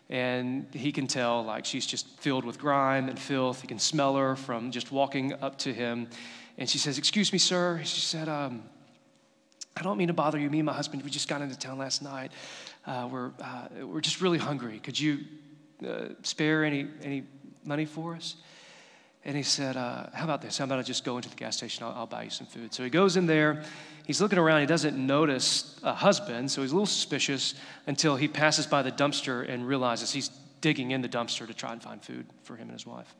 And 0.09 0.67
he 0.71 0.93
can 0.93 1.05
tell, 1.05 1.43
like, 1.43 1.65
she's 1.65 1.85
just 1.85 2.07
filled 2.21 2.45
with 2.45 2.57
grime 2.57 3.09
and 3.09 3.19
filth. 3.19 3.59
He 3.59 3.67
can 3.67 3.77
smell 3.77 4.15
her 4.15 4.37
from 4.37 4.71
just 4.71 4.89
walking 4.89 5.33
up 5.43 5.57
to 5.59 5.73
him. 5.73 6.07
And 6.57 6.69
she 6.69 6.77
says, 6.77 6.97
Excuse 6.97 7.33
me, 7.33 7.39
sir. 7.39 7.81
She 7.83 7.99
said, 7.99 8.29
um, 8.29 8.63
I 9.75 9.81
don't 9.81 9.97
mean 9.97 10.07
to 10.07 10.13
bother 10.13 10.39
you. 10.39 10.49
Me 10.49 10.59
and 10.59 10.65
my 10.65 10.71
husband, 10.71 11.03
we 11.03 11.09
just 11.09 11.27
got 11.27 11.41
into 11.41 11.59
town 11.59 11.77
last 11.77 12.01
night. 12.01 12.31
Uh, 12.87 13.09
we're, 13.11 13.31
uh, 13.41 13.67
we're 13.81 13.99
just 13.99 14.21
really 14.21 14.37
hungry. 14.37 14.79
Could 14.79 14.97
you 14.97 15.25
uh, 15.85 16.05
spare 16.23 16.63
any, 16.63 16.87
any 17.03 17.23
money 17.65 17.83
for 17.83 18.15
us? 18.15 18.37
And 19.25 19.35
he 19.35 19.43
said, 19.43 19.75
uh, 19.75 20.05
How 20.13 20.23
about 20.23 20.41
this? 20.41 20.57
How 20.57 20.63
about 20.63 20.79
I 20.79 20.83
just 20.83 21.03
go 21.03 21.17
into 21.17 21.27
the 21.27 21.35
gas 21.35 21.57
station? 21.57 21.83
I'll, 21.83 21.91
I'll, 21.91 22.07
buy 22.07 22.23
you 22.23 22.29
some 22.29 22.47
food. 22.47 22.73
So 22.73 22.81
he 22.81 22.89
goes 22.89 23.17
in 23.17 23.25
there. 23.25 23.65
He's 24.05 24.21
looking 24.21 24.37
around. 24.37 24.61
He 24.61 24.67
doesn't 24.67 24.97
notice 24.97 25.79
a 25.83 25.93
husband, 25.93 26.51
so 26.51 26.61
he's 26.61 26.71
a 26.71 26.75
little 26.75 26.85
suspicious 26.85 27.55
until 27.87 28.15
he 28.15 28.27
passes 28.27 28.67
by 28.67 28.81
the 28.81 28.91
dumpster 28.91 29.47
and 29.49 29.67
realizes 29.67 30.11
he's 30.11 30.29
digging 30.61 30.91
in 30.91 31.01
the 31.01 31.09
dumpster 31.09 31.47
to 31.47 31.53
try 31.53 31.71
and 31.71 31.81
find 31.81 32.03
food 32.03 32.25
for 32.43 32.55
him 32.55 32.69
and 32.69 32.73
his 32.73 32.85
wife. 32.85 33.13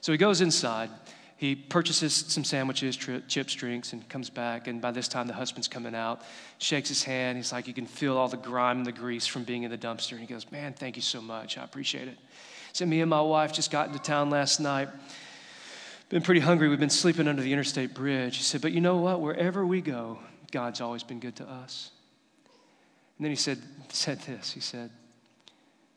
So 0.00 0.12
he 0.12 0.18
goes 0.18 0.40
inside 0.40 0.90
he 1.36 1.54
purchases 1.54 2.14
some 2.14 2.44
sandwiches, 2.44 2.96
tri- 2.96 3.22
chips, 3.26 3.54
drinks, 3.54 3.92
and 3.92 4.08
comes 4.08 4.30
back. 4.30 4.68
And 4.68 4.80
by 4.80 4.92
this 4.92 5.08
time, 5.08 5.26
the 5.26 5.34
husband's 5.34 5.66
coming 5.66 5.94
out, 5.94 6.22
shakes 6.58 6.88
his 6.88 7.02
hand. 7.02 7.36
He's 7.36 7.52
like, 7.52 7.66
You 7.66 7.74
can 7.74 7.86
feel 7.86 8.16
all 8.16 8.28
the 8.28 8.36
grime 8.36 8.78
and 8.78 8.86
the 8.86 8.92
grease 8.92 9.26
from 9.26 9.42
being 9.44 9.64
in 9.64 9.70
the 9.70 9.78
dumpster. 9.78 10.12
And 10.12 10.20
he 10.20 10.26
goes, 10.26 10.50
Man, 10.52 10.72
thank 10.72 10.96
you 10.96 11.02
so 11.02 11.20
much. 11.20 11.58
I 11.58 11.64
appreciate 11.64 12.08
it. 12.08 12.16
Said, 12.72 12.88
Me 12.88 13.00
and 13.00 13.10
my 13.10 13.20
wife 13.20 13.52
just 13.52 13.70
got 13.70 13.88
into 13.88 13.98
town 13.98 14.30
last 14.30 14.60
night. 14.60 14.88
Been 16.14 16.22
pretty 16.22 16.42
hungry. 16.42 16.68
We've 16.68 16.78
been 16.78 16.90
sleeping 16.90 17.26
under 17.26 17.42
the 17.42 17.52
interstate 17.52 17.92
bridge. 17.92 18.36
He 18.36 18.44
said, 18.44 18.60
But 18.60 18.70
you 18.70 18.80
know 18.80 18.98
what? 18.98 19.20
Wherever 19.20 19.66
we 19.66 19.80
go, 19.80 20.20
God's 20.52 20.80
always 20.80 21.02
been 21.02 21.18
good 21.18 21.34
to 21.34 21.44
us. 21.44 21.90
And 23.18 23.24
then 23.24 23.32
he 23.32 23.36
said, 23.36 23.58
said 23.88 24.20
this 24.20 24.52
He 24.52 24.60
said, 24.60 24.90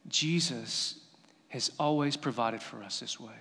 Jesus 0.08 0.96
has 1.50 1.70
always 1.80 2.18
provided 2.18 2.64
for 2.64 2.82
us 2.82 3.00
this 3.00 3.20
way. 3.20 3.36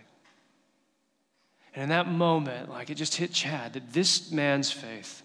And 1.74 1.84
in 1.84 1.88
that 1.88 2.08
moment, 2.08 2.68
like 2.68 2.90
it 2.90 2.96
just 2.96 3.14
hit 3.14 3.32
Chad 3.32 3.72
that 3.72 3.94
this 3.94 4.30
man's 4.30 4.70
faith 4.70 5.22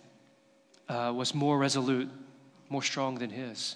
uh, 0.88 1.12
was 1.14 1.36
more 1.36 1.58
resolute, 1.58 2.10
more 2.70 2.82
strong 2.82 3.16
than 3.16 3.30
his. 3.30 3.76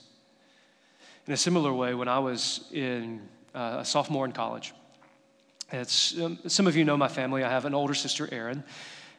In 1.28 1.34
a 1.34 1.38
similar 1.38 1.74
way, 1.74 1.94
when 1.94 2.08
I 2.08 2.20
was 2.20 2.70
in 2.72 3.28
uh, 3.54 3.80
a 3.80 3.86
sophomore 3.86 4.24
in 4.24 4.32
college, 4.32 4.74
it's, 5.82 6.20
um, 6.20 6.40
some 6.48 6.68
of 6.68 6.76
you 6.76 6.86
know 6.86 6.98
my 6.98 7.08
family. 7.08 7.44
I 7.44 7.50
have 7.50 7.66
an 7.66 7.74
older 7.74 7.94
sister, 7.94 8.28
Erin. 8.32 8.64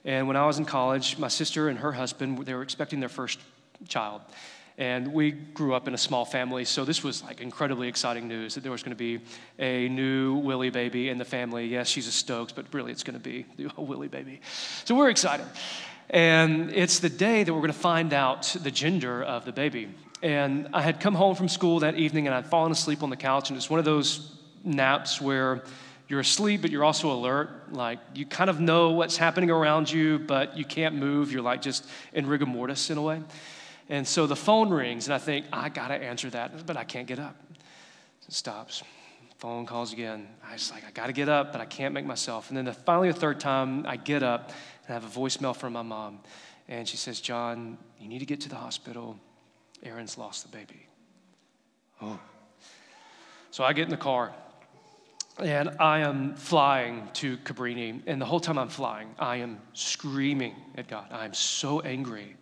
And 0.05 0.29
when 0.29 0.37
I 0.37 0.47
was 0.47 0.59
in 0.59 0.65
college, 0.65 1.19
my 1.19 1.29
sister 1.29 1.69
and 1.69 1.79
her 1.81 1.93
husband, 1.93 2.39
they 2.47 2.55
were 2.55 2.63
expecting 2.63 3.01
their 3.01 3.09
first 3.09 3.41
child. 3.89 4.23
And 4.79 5.13
we 5.13 5.31
grew 5.31 5.75
up 5.75 5.89
in 5.89 5.95
a 5.95 5.99
small 5.99 6.27
family, 6.27 6.67
so 6.67 6.85
this 6.85 7.03
was 7.03 7.23
like 7.23 7.41
incredibly 7.41 7.89
exciting 7.89 8.29
news 8.29 8.55
that 8.55 8.63
there 8.63 8.71
was 8.71 8.83
going 8.83 8.95
to 8.95 8.97
be 8.97 9.21
a 9.59 9.89
new 9.89 10.35
Willie 10.35 10.69
baby 10.69 11.09
in 11.09 11.17
the 11.17 11.25
family. 11.25 11.67
Yes, 11.67 11.89
she's 11.89 12.07
a 12.07 12.13
Stokes, 12.13 12.53
but 12.53 12.67
really 12.75 12.93
it's 12.93 13.03
going 13.03 13.19
to 13.19 13.23
be 13.23 13.47
a 13.77 13.81
Willie 13.83 14.09
baby. 14.09 14.43
So 14.85 14.95
we're 14.95 15.09
excited. 15.09 15.47
And 16.11 16.71
it's 16.73 16.99
the 16.99 17.09
day 17.09 17.43
that 17.43 17.53
we're 17.53 17.61
going 17.61 17.73
to 17.73 17.79
find 17.79 18.13
out 18.13 18.55
the 18.63 18.71
gender 18.71 19.23
of 19.23 19.47
the 19.47 19.53
baby. 19.53 19.89
And 20.23 20.69
I 20.75 20.83
had 20.83 21.01
come 21.01 21.15
home 21.15 21.35
from 21.35 21.49
school 21.49 21.81
that 21.81 21.97
evening 21.97 22.27
and 22.27 22.35
I'd 22.35 22.47
fallen 22.47 22.71
asleep 22.71 23.03
on 23.03 23.11
the 23.11 23.17
couch, 23.17 23.49
and 23.49 23.57
it's 23.57 23.71
one 23.71 23.79
of 23.79 23.87
those 23.87 24.31
naps 24.63 25.21
where 25.21 25.63
you're 26.09 26.21
asleep, 26.21 26.63
but 26.63 26.71
you're 26.71 26.85
also 26.85 27.11
alert. 27.13 27.73
Like 27.73 27.99
you 28.15 28.27
kind 28.27 28.49
of 28.49 28.61
know 28.61 28.91
what's 28.91 29.17
happening 29.17 29.51
around 29.51 29.91
you, 29.91 30.19
but 30.19 30.57
you 30.57 30.65
can't 30.65 30.95
move. 30.95 31.33
You're 31.33 31.43
like 31.43 31.63
just 31.63 31.89
in 32.13 32.27
rigor 32.27 32.47
mortis 32.47 32.91
in 32.91 32.99
a 32.99 33.03
way. 33.03 33.23
And 33.89 34.07
so 34.07 34.27
the 34.27 34.37
phone 34.37 34.71
rings, 34.71 35.07
and 35.07 35.15
I 35.15 35.19
think, 35.19 35.47
I 35.53 35.69
got 35.69 35.89
to 35.89 35.95
answer 35.95 36.29
that, 36.31 36.67
but 36.67 36.77
I 36.77 36.85
can't 36.85 37.07
get 37.07 37.19
up. 37.19 37.37
It 38.27 38.35
stops. 38.35 38.83
Phone 39.39 39.67
calls 39.67 39.93
again. 39.93 40.29
I 40.49 40.55
was 40.55 40.73
like, 40.73 40.85
I 40.85 40.91
got 40.91 41.07
to 41.07 41.13
get 41.13 41.29
up, 41.29 41.53
but 41.53 41.61
I 41.61 41.67
can't 41.67 41.95
make 41.95 42.07
myself. 42.07 42.49
And 42.49 42.57
then 42.57 42.65
the, 42.65 42.73
finally, 42.73 43.13
the 43.13 43.19
third 43.19 43.39
time, 43.39 43.87
I 43.87 43.97
get 43.97 44.23
up 44.23 44.49
and 44.87 44.91
I 44.91 44.93
have 44.95 45.05
a 45.05 45.21
voicemail 45.21 45.55
from 45.55 45.75
my 45.75 45.83
mom. 45.83 46.21
And 46.69 46.89
she 46.89 46.97
says, 46.97 47.21
John, 47.21 47.79
you 48.01 48.09
need 48.09 48.21
to 48.21 48.27
get 48.27 48.41
to 48.43 48.49
the 48.49 48.57
hospital. 48.57 49.21
Erin's 49.83 50.19
lost 50.19 50.51
the 50.51 50.57
baby. 50.57 50.87
Oh. 52.01 52.19
So 53.51 53.63
I 53.63 53.73
get 53.73 53.85
in 53.85 53.91
the 53.91 53.97
car 53.97 54.35
and 55.39 55.71
I 55.79 56.01
am 56.01 56.35
flying 56.35 57.09
to 57.15 57.37
Cabrini. 57.39 58.01
And 58.07 58.21
the 58.21 58.27
whole 58.27 58.41
time 58.41 58.59
I'm 58.59 58.69
flying, 58.69 59.15
I 59.19 59.37
am 59.37 59.59
screaming 59.73 60.55
at 60.77 60.89
God. 60.89 61.07
I 61.11 61.25
am 61.25 61.35
so 61.35 61.81
angry. 61.81 62.37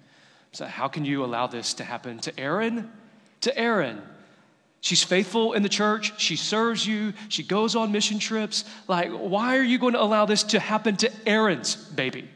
So, 0.52 0.66
how 0.66 0.88
can 0.88 1.04
you 1.04 1.24
allow 1.24 1.48
this 1.48 1.74
to 1.74 1.84
happen 1.84 2.18
to 2.20 2.38
Erin? 2.38 2.90
To 3.42 3.58
Erin. 3.58 4.00
She's 4.80 5.02
faithful 5.02 5.54
in 5.54 5.62
the 5.62 5.68
church. 5.68 6.20
She 6.20 6.36
serves 6.36 6.86
you. 6.86 7.14
She 7.30 7.42
goes 7.42 7.74
on 7.74 7.90
mission 7.90 8.18
trips. 8.18 8.64
Like, 8.86 9.10
why 9.10 9.56
are 9.56 9.62
you 9.62 9.78
going 9.78 9.94
to 9.94 10.02
allow 10.02 10.26
this 10.26 10.42
to 10.44 10.60
happen 10.60 10.96
to 10.98 11.10
Erin's 11.26 11.74
baby 11.74 12.28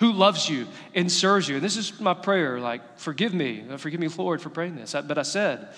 who 0.00 0.10
loves 0.12 0.48
you 0.48 0.66
and 0.94 1.10
serves 1.10 1.48
you? 1.48 1.54
And 1.54 1.64
this 1.64 1.76
is 1.76 2.00
my 2.00 2.12
prayer. 2.12 2.58
Like, 2.58 2.98
forgive 2.98 3.32
me. 3.32 3.64
Forgive 3.76 4.00
me, 4.00 4.08
Lord, 4.08 4.42
for 4.42 4.50
praying 4.50 4.74
this. 4.74 4.92
But 4.92 5.18
I 5.18 5.22
said, 5.22 5.68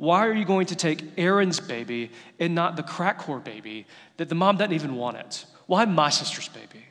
why 0.00 0.26
are 0.26 0.32
you 0.32 0.46
going 0.46 0.64
to 0.64 0.74
take 0.74 1.02
Erin's 1.18 1.60
baby 1.60 2.10
and 2.38 2.54
not 2.54 2.74
the 2.74 2.82
crack 2.82 3.20
whore 3.20 3.44
baby 3.44 3.86
that 4.16 4.30
the 4.30 4.34
mom 4.34 4.56
doesn't 4.56 4.72
even 4.72 4.96
want 4.96 5.18
it? 5.18 5.44
Why 5.66 5.84
my 5.84 6.08
sister's 6.08 6.48
baby? 6.48 6.86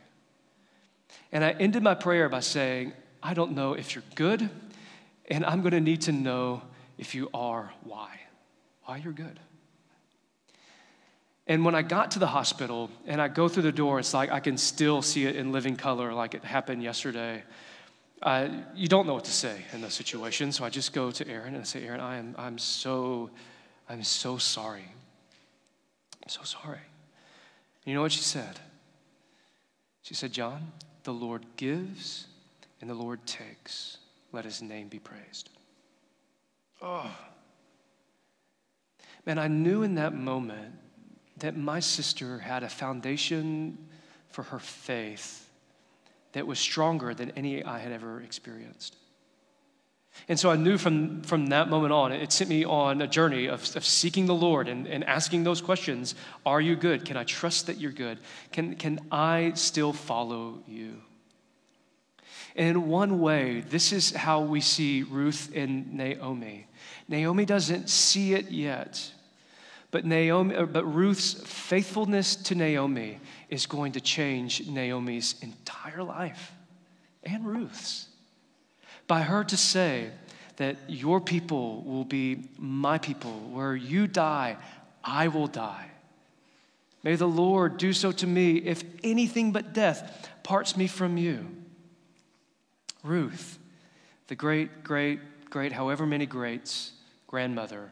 And 1.32 1.44
I 1.44 1.54
ended 1.54 1.82
my 1.82 1.96
prayer 1.96 2.30
by 2.30 2.42
saying, 2.42 2.94
I 3.24 3.34
don't 3.34 3.54
know 3.54 3.74
if 3.74 3.96
you're 3.96 4.04
good, 4.14 4.48
and 5.28 5.44
I'm 5.44 5.62
going 5.62 5.72
to 5.72 5.80
need 5.80 6.02
to 6.02 6.12
know 6.12 6.62
if 7.00 7.16
you 7.16 7.32
are 7.34 7.74
why. 7.84 8.12
Why 8.84 8.98
you're 8.98 9.12
good. 9.12 9.40
And 11.48 11.66
when 11.66 11.74
I 11.74 11.82
got 11.82 12.12
to 12.12 12.20
the 12.20 12.28
hospital 12.28 12.92
and 13.08 13.20
I 13.20 13.28
go 13.28 13.48
through 13.48 13.64
the 13.64 13.72
door, 13.72 13.98
it's 13.98 14.14
like 14.14 14.30
I 14.30 14.40
can 14.40 14.56
still 14.56 15.02
see 15.02 15.26
it 15.26 15.36
in 15.36 15.52
living 15.52 15.78
color, 15.78 16.14
like 16.14 16.36
it 16.36 16.44
happened 16.44 16.84
yesterday. 16.84 17.42
Uh, 18.22 18.50
you 18.76 18.88
don't 18.88 19.08
know 19.08 19.14
what 19.14 19.24
to 19.26 19.32
say 19.32 19.62
in 19.74 19.82
those 19.82 19.94
situations, 19.94 20.58
so 20.58 20.66
I 20.66 20.70
just 20.70 20.92
go 20.92 21.10
to 21.10 21.28
Erin 21.28 21.54
and 21.54 21.62
I 21.62 21.64
say, 21.64 21.86
Erin, 21.86 22.02
I 22.02 22.18
am, 22.18 22.36
I'm 22.38 22.58
so, 22.58 23.30
I'm 23.88 24.04
so 24.04 24.38
sorry. 24.38 24.92
I'm 26.22 26.30
so 26.30 26.44
sorry. 26.44 26.80
you 27.86 27.94
know 27.94 28.02
what 28.02 28.12
she 28.12 28.22
said? 28.22 28.60
She 30.02 30.14
said, 30.14 30.34
John, 30.34 30.74
the 31.04 31.14
Lord 31.14 31.46
gives 31.56 32.28
and 32.82 32.90
the 32.90 32.96
Lord 32.96 33.26
takes. 33.26 33.98
Let 34.34 34.44
his 34.44 34.62
name 34.62 34.90
be 34.90 35.00
praised. 35.00 35.50
Oh. 36.82 37.10
Man, 39.26 39.38
I 39.38 39.48
knew 39.48 39.84
in 39.84 39.96
that 39.96 40.14
moment 40.14 40.76
that 41.38 41.56
my 41.56 41.80
sister 41.80 42.40
had 42.40 42.64
a 42.64 42.70
foundation 42.70 43.78
for 44.30 44.44
her 44.44 44.60
faith 44.60 45.49
that 46.34 46.48
was 46.48 46.60
stronger 46.60 47.14
than 47.14 47.32
any 47.32 47.64
I 47.64 47.80
had 47.80 47.92
ever 47.92 48.22
experienced. 48.22 48.96
And 50.28 50.40
so 50.40 50.52
I 50.52 50.56
knew 50.56 50.78
from, 50.78 51.22
from 51.22 51.48
that 51.48 51.70
moment 51.70 51.94
on, 51.94 52.12
it 52.12 52.32
sent 52.32 52.50
me 52.50 52.66
on 52.66 53.02
a 53.02 53.08
journey 53.08 53.48
of, 53.48 53.76
of 53.76 53.86
seeking 53.86 54.26
the 54.26 54.36
Lord 54.36 54.68
and, 54.68 54.88
and 54.88 55.04
asking 55.06 55.44
those 55.44 55.62
questions 55.62 56.16
Are 56.46 56.60
you 56.60 56.76
good? 56.76 57.06
Can 57.06 57.16
I 57.16 57.24
trust 57.24 57.68
that 57.68 57.78
you're 57.78 57.92
good? 57.92 58.20
Can, 58.52 58.76
can 58.76 59.00
I 59.12 59.54
still 59.56 59.94
follow 59.94 60.62
you? 60.68 61.02
And 62.56 62.68
in 62.70 62.88
one 62.88 63.22
way, 63.22 63.62
this 63.62 63.94
is 63.94 64.12
how 64.12 64.42
we 64.42 64.60
see 64.60 65.04
Ruth 65.04 65.52
and 65.56 65.94
Naomi. 65.94 66.68
Naomi 67.08 67.46
doesn't 67.46 67.90
see 67.90 68.34
it 68.34 68.52
yet, 68.52 69.12
but, 69.92 70.06
Naomi, 70.06 70.56
but 70.66 70.86
Ruth's 70.86 71.34
faithfulness 71.34 72.36
to 72.36 72.56
Naomi 72.56 73.20
is 73.50 73.66
going 73.66 73.94
to 73.94 74.02
change 74.02 74.68
Naomi's 74.68 75.36
entire 75.42 76.04
life 76.04 76.52
and 77.24 77.46
Ruth's. 77.46 78.08
By 79.08 79.22
her 79.22 79.44
to 79.46 79.58
say 79.58 80.12
that 80.58 80.78
your 80.88 81.20
people 81.20 81.82
will 81.84 82.06
be 82.06 82.50
my 82.58 83.00
people, 83.00 83.32
where 83.52 83.76
you 83.76 84.06
die, 84.06 84.58
I 85.04 85.28
will 85.30 85.48
die. 85.48 85.90
May 87.02 87.16
the 87.16 87.28
Lord 87.28 87.78
do 87.78 87.94
so 87.94 88.12
to 88.12 88.28
me 88.28 88.58
if 88.58 88.84
anything 89.04 89.52
but 89.52 89.74
death 89.74 90.30
parts 90.44 90.78
me 90.78 90.86
from 90.86 91.18
you. 91.18 91.48
Ruth, 93.04 93.58
the 94.28 94.36
great, 94.36 94.84
great, 94.84 95.50
great, 95.50 95.72
however 95.72 96.06
many 96.06 96.26
greats, 96.26 96.92
grandmother 97.26 97.92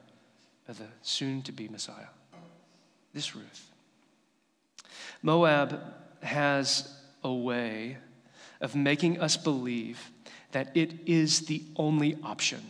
of 0.67 0.77
the 0.77 0.87
soon 1.01 1.41
to 1.43 1.51
be 1.51 1.67
Messiah. 1.67 2.07
This 3.13 3.35
Ruth. 3.35 3.71
Moab 5.21 5.79
has 6.21 6.93
a 7.23 7.33
way 7.33 7.97
of 8.61 8.75
making 8.75 9.19
us 9.19 9.37
believe 9.37 10.11
that 10.51 10.75
it 10.75 10.93
is 11.05 11.41
the 11.41 11.63
only 11.75 12.17
option. 12.23 12.61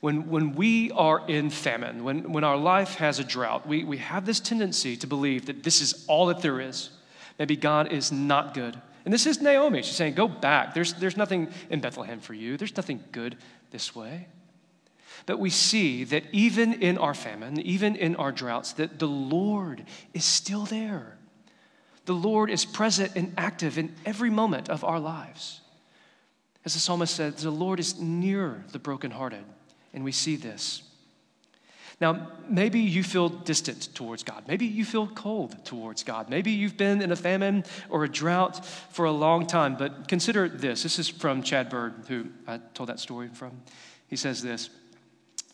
When, 0.00 0.28
when 0.30 0.54
we 0.54 0.92
are 0.92 1.28
in 1.28 1.50
famine, 1.50 2.04
when, 2.04 2.32
when 2.32 2.44
our 2.44 2.56
life 2.56 2.94
has 2.96 3.18
a 3.18 3.24
drought, 3.24 3.66
we, 3.66 3.82
we 3.82 3.98
have 3.98 4.26
this 4.26 4.38
tendency 4.38 4.96
to 4.96 5.06
believe 5.06 5.46
that 5.46 5.64
this 5.64 5.80
is 5.80 6.04
all 6.06 6.26
that 6.26 6.40
there 6.40 6.60
is. 6.60 6.90
Maybe 7.38 7.56
God 7.56 7.92
is 7.92 8.12
not 8.12 8.54
good. 8.54 8.80
And 9.04 9.12
this 9.12 9.26
is 9.26 9.40
Naomi. 9.40 9.82
She's 9.82 9.96
saying, 9.96 10.14
Go 10.14 10.28
back. 10.28 10.74
There's, 10.74 10.94
there's 10.94 11.16
nothing 11.16 11.48
in 11.70 11.80
Bethlehem 11.80 12.20
for 12.20 12.34
you, 12.34 12.56
there's 12.56 12.76
nothing 12.76 13.02
good 13.10 13.36
this 13.70 13.94
way. 13.94 14.28
But 15.26 15.38
we 15.38 15.50
see 15.50 16.04
that 16.04 16.24
even 16.32 16.74
in 16.74 16.98
our 16.98 17.14
famine, 17.14 17.60
even 17.60 17.96
in 17.96 18.16
our 18.16 18.32
droughts, 18.32 18.72
that 18.74 18.98
the 18.98 19.08
Lord 19.08 19.84
is 20.14 20.24
still 20.24 20.64
there. 20.64 21.18
The 22.06 22.14
Lord 22.14 22.50
is 22.50 22.64
present 22.64 23.12
and 23.16 23.34
active 23.36 23.76
in 23.76 23.94
every 24.06 24.30
moment 24.30 24.70
of 24.70 24.82
our 24.84 24.98
lives. 24.98 25.60
As 26.64 26.74
the 26.74 26.80
psalmist 26.80 27.14
said, 27.14 27.36
the 27.36 27.50
Lord 27.50 27.80
is 27.80 27.98
near 27.98 28.64
the 28.72 28.78
brokenhearted, 28.78 29.44
and 29.92 30.04
we 30.04 30.12
see 30.12 30.36
this. 30.36 30.82
Now, 32.00 32.28
maybe 32.48 32.80
you 32.80 33.02
feel 33.02 33.28
distant 33.28 33.94
towards 33.94 34.22
God. 34.22 34.44
Maybe 34.46 34.66
you 34.66 34.84
feel 34.84 35.08
cold 35.08 35.64
towards 35.64 36.04
God. 36.04 36.30
Maybe 36.30 36.52
you've 36.52 36.76
been 36.76 37.02
in 37.02 37.10
a 37.10 37.16
famine 37.16 37.64
or 37.90 38.04
a 38.04 38.08
drought 38.08 38.64
for 38.64 39.04
a 39.04 39.10
long 39.10 39.46
time, 39.46 39.76
but 39.76 40.06
consider 40.06 40.48
this. 40.48 40.84
This 40.84 40.98
is 41.00 41.08
from 41.08 41.42
Chad 41.42 41.68
Bird, 41.68 42.04
who 42.06 42.26
I 42.46 42.58
told 42.74 42.88
that 42.88 43.00
story 43.00 43.28
from. 43.32 43.62
He 44.06 44.16
says 44.16 44.42
this 44.42 44.70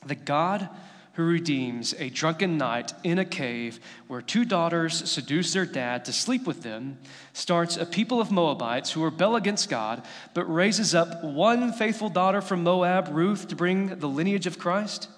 the 0.06 0.14
God 0.14 0.68
who 1.14 1.24
redeems 1.24 1.94
a 1.98 2.10
drunken 2.10 2.58
night 2.58 2.92
in 3.04 3.18
a 3.18 3.24
cave 3.24 3.78
where 4.08 4.20
two 4.20 4.44
daughters 4.44 5.08
seduce 5.08 5.52
their 5.52 5.64
dad 5.64 6.04
to 6.04 6.12
sleep 6.12 6.44
with 6.44 6.62
them, 6.62 6.98
starts 7.32 7.76
a 7.76 7.86
people 7.86 8.20
of 8.20 8.32
Moabites 8.32 8.90
who 8.90 9.04
rebel 9.04 9.36
against 9.36 9.70
God, 9.70 10.02
but 10.34 10.44
raises 10.52 10.92
up 10.94 11.22
one 11.22 11.72
faithful 11.72 12.08
daughter 12.08 12.40
from 12.40 12.64
Moab, 12.64 13.08
Ruth, 13.12 13.46
to 13.48 13.56
bring 13.56 14.00
the 14.00 14.08
lineage 14.08 14.46
of 14.46 14.58
Christ, 14.58 15.08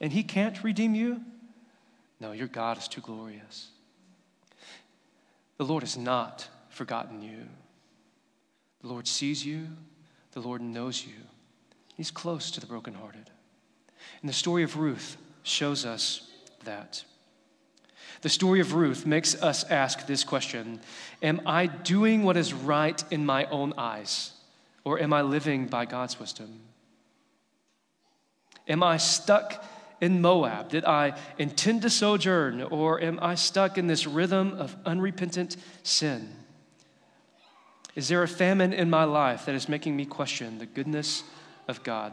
and 0.00 0.12
he 0.12 0.24
can't 0.24 0.62
redeem 0.64 0.94
you? 0.96 1.20
No, 2.20 2.32
your 2.32 2.48
God 2.48 2.78
is 2.78 2.88
too 2.88 3.00
glorious. 3.00 3.68
The 5.56 5.64
Lord 5.64 5.84
has 5.84 5.96
not 5.96 6.48
forgotten 6.68 7.22
you. 7.22 7.46
The 8.80 8.88
Lord 8.88 9.06
sees 9.06 9.46
you, 9.46 9.68
the 10.32 10.40
Lord 10.40 10.62
knows 10.62 11.04
you. 11.04 11.14
He's 11.96 12.10
close 12.10 12.50
to 12.52 12.60
the 12.60 12.66
brokenhearted. 12.66 13.30
And 14.20 14.28
the 14.28 14.34
story 14.34 14.62
of 14.62 14.76
Ruth 14.76 15.16
shows 15.42 15.84
us 15.84 16.30
that. 16.64 17.04
The 18.20 18.28
story 18.28 18.60
of 18.60 18.74
Ruth 18.74 19.06
makes 19.06 19.40
us 19.40 19.64
ask 19.64 20.06
this 20.06 20.24
question 20.24 20.80
Am 21.22 21.40
I 21.46 21.66
doing 21.66 22.24
what 22.24 22.36
is 22.36 22.52
right 22.52 23.02
in 23.10 23.24
my 23.24 23.44
own 23.46 23.74
eyes, 23.78 24.32
or 24.84 25.00
am 25.00 25.12
I 25.12 25.22
living 25.22 25.66
by 25.66 25.84
God's 25.84 26.18
wisdom? 26.18 26.60
Am 28.66 28.82
I 28.82 28.96
stuck 28.96 29.64
in 30.00 30.20
Moab? 30.20 30.68
Did 30.68 30.84
I 30.84 31.16
intend 31.38 31.82
to 31.82 31.90
sojourn, 31.90 32.62
or 32.62 33.00
am 33.00 33.18
I 33.22 33.34
stuck 33.36 33.78
in 33.78 33.86
this 33.86 34.06
rhythm 34.06 34.52
of 34.54 34.76
unrepentant 34.84 35.56
sin? 35.82 36.34
Is 37.94 38.08
there 38.08 38.22
a 38.22 38.28
famine 38.28 38.72
in 38.72 38.90
my 38.90 39.04
life 39.04 39.46
that 39.46 39.54
is 39.54 39.68
making 39.68 39.96
me 39.96 40.04
question 40.04 40.58
the 40.58 40.66
goodness 40.66 41.22
of 41.66 41.82
God? 41.82 42.12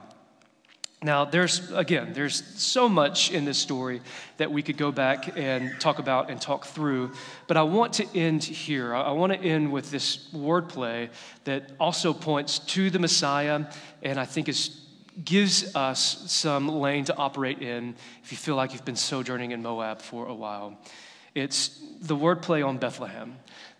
Now, 1.05 1.23
there's, 1.23 1.71
again, 1.71 2.13
there's 2.13 2.43
so 2.59 2.89
much 2.89 3.29
in 3.29 3.45
this 3.45 3.59
story 3.59 4.01
that 4.37 4.51
we 4.51 4.63
could 4.63 4.75
go 4.75 4.91
back 4.91 5.37
and 5.37 5.79
talk 5.79 5.99
about 5.99 6.31
and 6.31 6.41
talk 6.41 6.65
through, 6.65 7.11
but 7.45 7.57
I 7.57 7.61
want 7.61 7.93
to 7.93 8.17
end 8.17 8.43
here. 8.43 8.95
I 8.95 9.11
want 9.11 9.31
to 9.31 9.39
end 9.39 9.71
with 9.71 9.91
this 9.91 10.27
wordplay 10.33 11.09
that 11.43 11.69
also 11.79 12.11
points 12.11 12.57
to 12.57 12.89
the 12.89 12.97
Messiah 12.97 13.65
and 14.01 14.19
I 14.19 14.25
think 14.25 14.49
is, 14.49 14.81
gives 15.23 15.75
us 15.75 16.23
some 16.25 16.67
lane 16.67 17.05
to 17.05 17.15
operate 17.15 17.61
in 17.61 17.93
if 18.23 18.31
you 18.31 18.37
feel 18.39 18.55
like 18.55 18.73
you've 18.73 18.83
been 18.83 18.95
sojourning 18.95 19.51
in 19.51 19.61
Moab 19.61 20.01
for 20.01 20.25
a 20.25 20.33
while. 20.33 20.75
It's 21.35 21.79
the 22.01 22.15
wordplay 22.15 22.67
on 22.67 22.79
Bethlehem, 22.79 23.35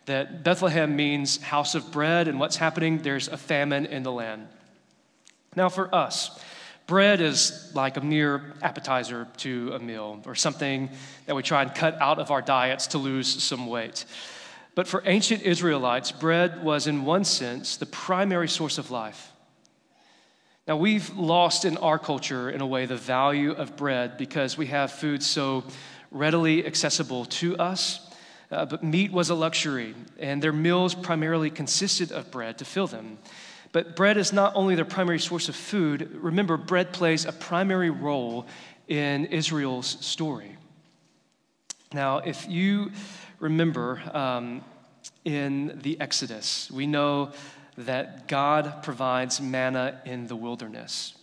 that 0.06 0.44
Bethlehem 0.44 0.96
means 0.96 1.42
house 1.42 1.74
of 1.74 1.92
bread, 1.92 2.28
and 2.28 2.40
what's 2.40 2.58
happening? 2.58 3.00
There's 3.00 3.28
a 3.28 3.38
famine 3.38 3.88
in 3.88 4.04
the 4.04 4.12
land. 4.12 4.48
Now, 5.56 5.70
for 5.70 5.94
us, 5.96 6.40
Bread 6.88 7.20
is 7.20 7.72
like 7.74 7.98
a 7.98 8.02
mere 8.02 8.54
appetizer 8.62 9.28
to 9.38 9.74
a 9.74 9.80
meal 9.80 10.22
or 10.26 10.36
something 10.36 10.90
that 11.26 11.36
we 11.36 11.42
try 11.42 11.64
and 11.64 11.74
cut 11.74 12.00
out 12.00 12.20
of 12.20 12.30
our 12.30 12.42
diets 12.42 12.88
to 12.88 13.00
lose 13.00 13.28
some 13.44 13.66
weight. 13.66 14.06
But 14.76 14.88
for 14.88 15.02
ancient 15.06 15.42
Israelites, 15.42 16.12
bread 16.12 16.64
was, 16.64 16.86
in 16.86 17.06
one 17.06 17.24
sense, 17.24 17.78
the 17.78 17.86
primary 17.86 18.50
source 18.50 18.78
of 18.78 18.92
life. 18.92 19.32
Now, 20.68 20.78
we've 20.78 21.10
lost 21.16 21.64
in 21.64 21.78
our 21.78 21.98
culture, 21.98 22.50
in 22.50 22.60
a 22.60 22.68
way, 22.68 22.86
the 22.86 22.98
value 22.98 23.52
of 23.52 23.78
bread 23.78 24.18
because 24.18 24.58
we 24.58 24.68
have 24.68 24.92
food 24.92 25.24
so 25.24 25.64
readily 26.12 26.66
accessible 26.66 27.26
to 27.26 27.58
us. 27.58 28.00
Uh, 28.52 28.66
but 28.66 28.84
meat 28.84 29.12
was 29.12 29.30
a 29.30 29.36
luxury, 29.36 29.96
and 30.20 30.42
their 30.42 30.54
meals 30.54 30.94
primarily 30.94 31.50
consisted 31.50 32.12
of 32.12 32.30
bread 32.32 32.58
to 32.60 32.66
fill 32.66 32.88
them. 32.88 33.18
But 33.76 33.98
bread 33.98 34.16
is 34.16 34.32
not 34.32 34.56
only 34.56 34.76
their 34.76 34.86
primary 34.86 35.20
source 35.20 35.50
of 35.50 35.56
food, 35.58 36.10
remember, 36.22 36.56
bread 36.56 36.94
plays 36.94 37.26
a 37.26 37.34
primary 37.34 37.90
role 37.90 38.48
in 38.88 39.26
Israel's 39.26 39.98
story. 40.00 40.56
Now, 41.92 42.20
if 42.20 42.48
you 42.48 42.94
remember 43.38 44.02
um, 44.14 44.64
in 45.26 45.78
the 45.84 46.00
Exodus, 46.00 46.72
we 46.72 46.88
know 46.88 47.34
that 47.78 48.30
God 48.30 48.82
provides 48.82 49.42
manna 49.42 50.00
in 50.06 50.28
the 50.28 50.38
wilderness. 50.38 51.14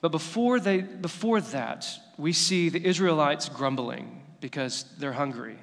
But 0.00 0.08
before, 0.08 0.58
they, 0.58 0.80
before 0.80 1.40
that, 1.40 1.88
we 2.18 2.32
see 2.32 2.70
the 2.70 2.84
Israelites 2.84 3.48
grumbling 3.48 4.20
because 4.40 4.84
they're 4.98 5.12
hungry. 5.12 5.58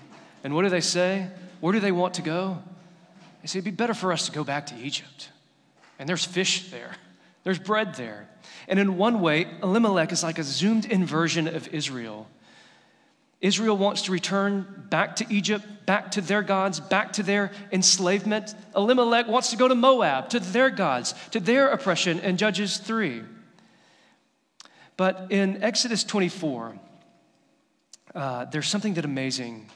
And 0.45 0.55
what 0.55 0.61
do 0.61 0.69
they 0.69 0.79
say? 0.79 1.27
Where 1.59 1.73
do 1.73 1.81
they 1.81 1.91
want 1.91 2.13
to 2.13 2.21
go? 2.21 2.59
They 3.41 3.47
say, 3.47 3.59
It'd 3.59 3.65
be 3.65 3.71
better 3.71 3.93
for 3.93 4.11
us 4.11 4.25
to 4.27 4.31
go 4.31 4.43
back 4.43 4.67
to 4.67 4.75
Egypt. 4.77 5.29
And 5.97 6.07
there's 6.07 6.25
fish 6.25 6.71
there, 6.71 6.95
there's 7.43 7.59
bread 7.59 7.95
there. 7.95 8.29
And 8.67 8.79
in 8.79 8.97
one 8.97 9.21
way, 9.21 9.47
Elimelech 9.63 10.11
is 10.11 10.23
like 10.23 10.37
a 10.37 10.43
zoomed 10.43 10.85
in 10.85 11.05
version 11.05 11.47
of 11.47 11.67
Israel. 11.69 12.27
Israel 13.41 13.77
wants 13.77 14.03
to 14.03 14.11
return 14.11 14.85
back 14.89 15.15
to 15.17 15.25
Egypt, 15.33 15.65
back 15.85 16.11
to 16.11 16.21
their 16.21 16.41
gods, 16.41 16.79
back 16.79 17.13
to 17.13 17.23
their 17.23 17.51
enslavement. 17.71 18.53
Elimelech 18.75 19.27
wants 19.27 19.51
to 19.51 19.57
go 19.57 19.67
to 19.67 19.75
Moab, 19.75 20.29
to 20.29 20.39
their 20.39 20.69
gods, 20.69 21.13
to 21.31 21.39
their 21.39 21.69
oppression 21.69 22.19
in 22.19 22.35
Judges 22.35 22.77
3. 22.77 23.23
But 24.97 25.27
in 25.29 25.63
Exodus 25.63 26.03
24, 26.03 26.77
uh, 28.13 28.45
there's 28.45 28.67
something 28.67 28.95
that 28.95 29.05
amazing 29.05 29.69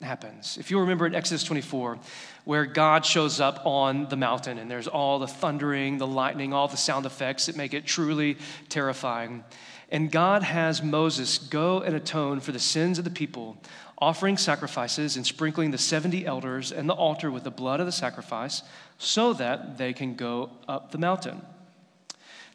happens. 0.00 0.56
If 0.56 0.70
you 0.70 0.80
remember 0.80 1.06
in 1.06 1.14
Exodus 1.14 1.44
24, 1.44 1.98
where 2.44 2.66
God 2.66 3.04
shows 3.04 3.40
up 3.40 3.64
on 3.64 4.08
the 4.08 4.16
mountain 4.16 4.58
and 4.58 4.70
there's 4.70 4.88
all 4.88 5.18
the 5.18 5.26
thundering, 5.26 5.98
the 5.98 6.06
lightning, 6.06 6.52
all 6.52 6.68
the 6.68 6.76
sound 6.76 7.06
effects 7.06 7.46
that 7.46 7.56
make 7.56 7.74
it 7.74 7.86
truly 7.86 8.36
terrifying. 8.68 9.44
And 9.90 10.10
God 10.10 10.42
has 10.42 10.82
Moses 10.82 11.38
go 11.38 11.80
and 11.80 11.94
atone 11.94 12.40
for 12.40 12.52
the 12.52 12.58
sins 12.58 12.98
of 12.98 13.04
the 13.04 13.10
people, 13.10 13.56
offering 13.98 14.36
sacrifices 14.36 15.16
and 15.16 15.26
sprinkling 15.26 15.70
the 15.70 15.78
70 15.78 16.24
elders 16.24 16.72
and 16.72 16.88
the 16.88 16.94
altar 16.94 17.30
with 17.30 17.44
the 17.44 17.50
blood 17.50 17.80
of 17.80 17.86
the 17.86 17.92
sacrifice 17.92 18.62
so 18.98 19.32
that 19.34 19.78
they 19.78 19.92
can 19.92 20.14
go 20.14 20.50
up 20.68 20.92
the 20.92 20.98
mountain. 20.98 21.42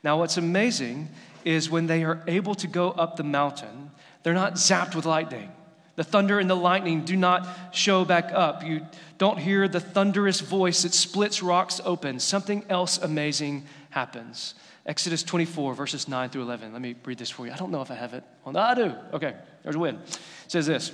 Now, 0.03 0.20
what's 0.20 0.38
amazing 0.38 1.10
is 1.44 1.70
when 1.70 1.88
they 1.88 2.03
are 2.03 2.24
able 2.28 2.56
to 2.56 2.68
go 2.68 2.91
up 2.91 3.18
the 3.18 3.24
mountain, 3.24 3.91
they're 4.24 4.34
not 4.34 4.53
zapped 4.53 4.95
with 4.95 5.06
lightning. 5.06 5.52
The 5.96 6.04
thunder 6.04 6.40
and 6.40 6.50
the 6.50 6.56
lightning 6.56 7.06
do 7.06 7.16
not 7.16 7.48
show 7.72 8.04
back 8.04 8.32
up. 8.34 8.64
You 8.64 8.86
don't 9.18 9.38
hear 9.38 9.68
the 9.68 9.80
thunderous 9.80 10.42
voice 10.42 10.84
that 10.84 10.94
splits 10.94 11.42
rocks 11.42 11.80
open. 11.86 12.20
Something 12.20 12.66
else 12.70 12.98
amazing 12.98 13.66
happens. 13.92 14.56
Exodus 14.86 15.24
24, 15.24 15.74
verses 15.74 16.08
9 16.08 16.30
through 16.30 16.44
11. 16.44 16.74
Let 16.74 16.82
me 16.82 16.96
read 17.06 17.18
this 17.18 17.30
for 17.30 17.48
you. 17.48 17.54
I 17.54 17.56
don't 17.56 17.72
know 17.72 17.82
if 17.82 17.90
I 17.90 17.96
have 17.96 18.14
it. 18.14 18.24
Well, 18.44 18.56
I 18.58 18.76
do. 18.76 18.94
Okay, 19.14 19.34
there's 19.64 19.76
a 19.76 19.80
win. 19.80 19.96
It 19.96 20.20
says 20.48 20.68
this 20.68 20.92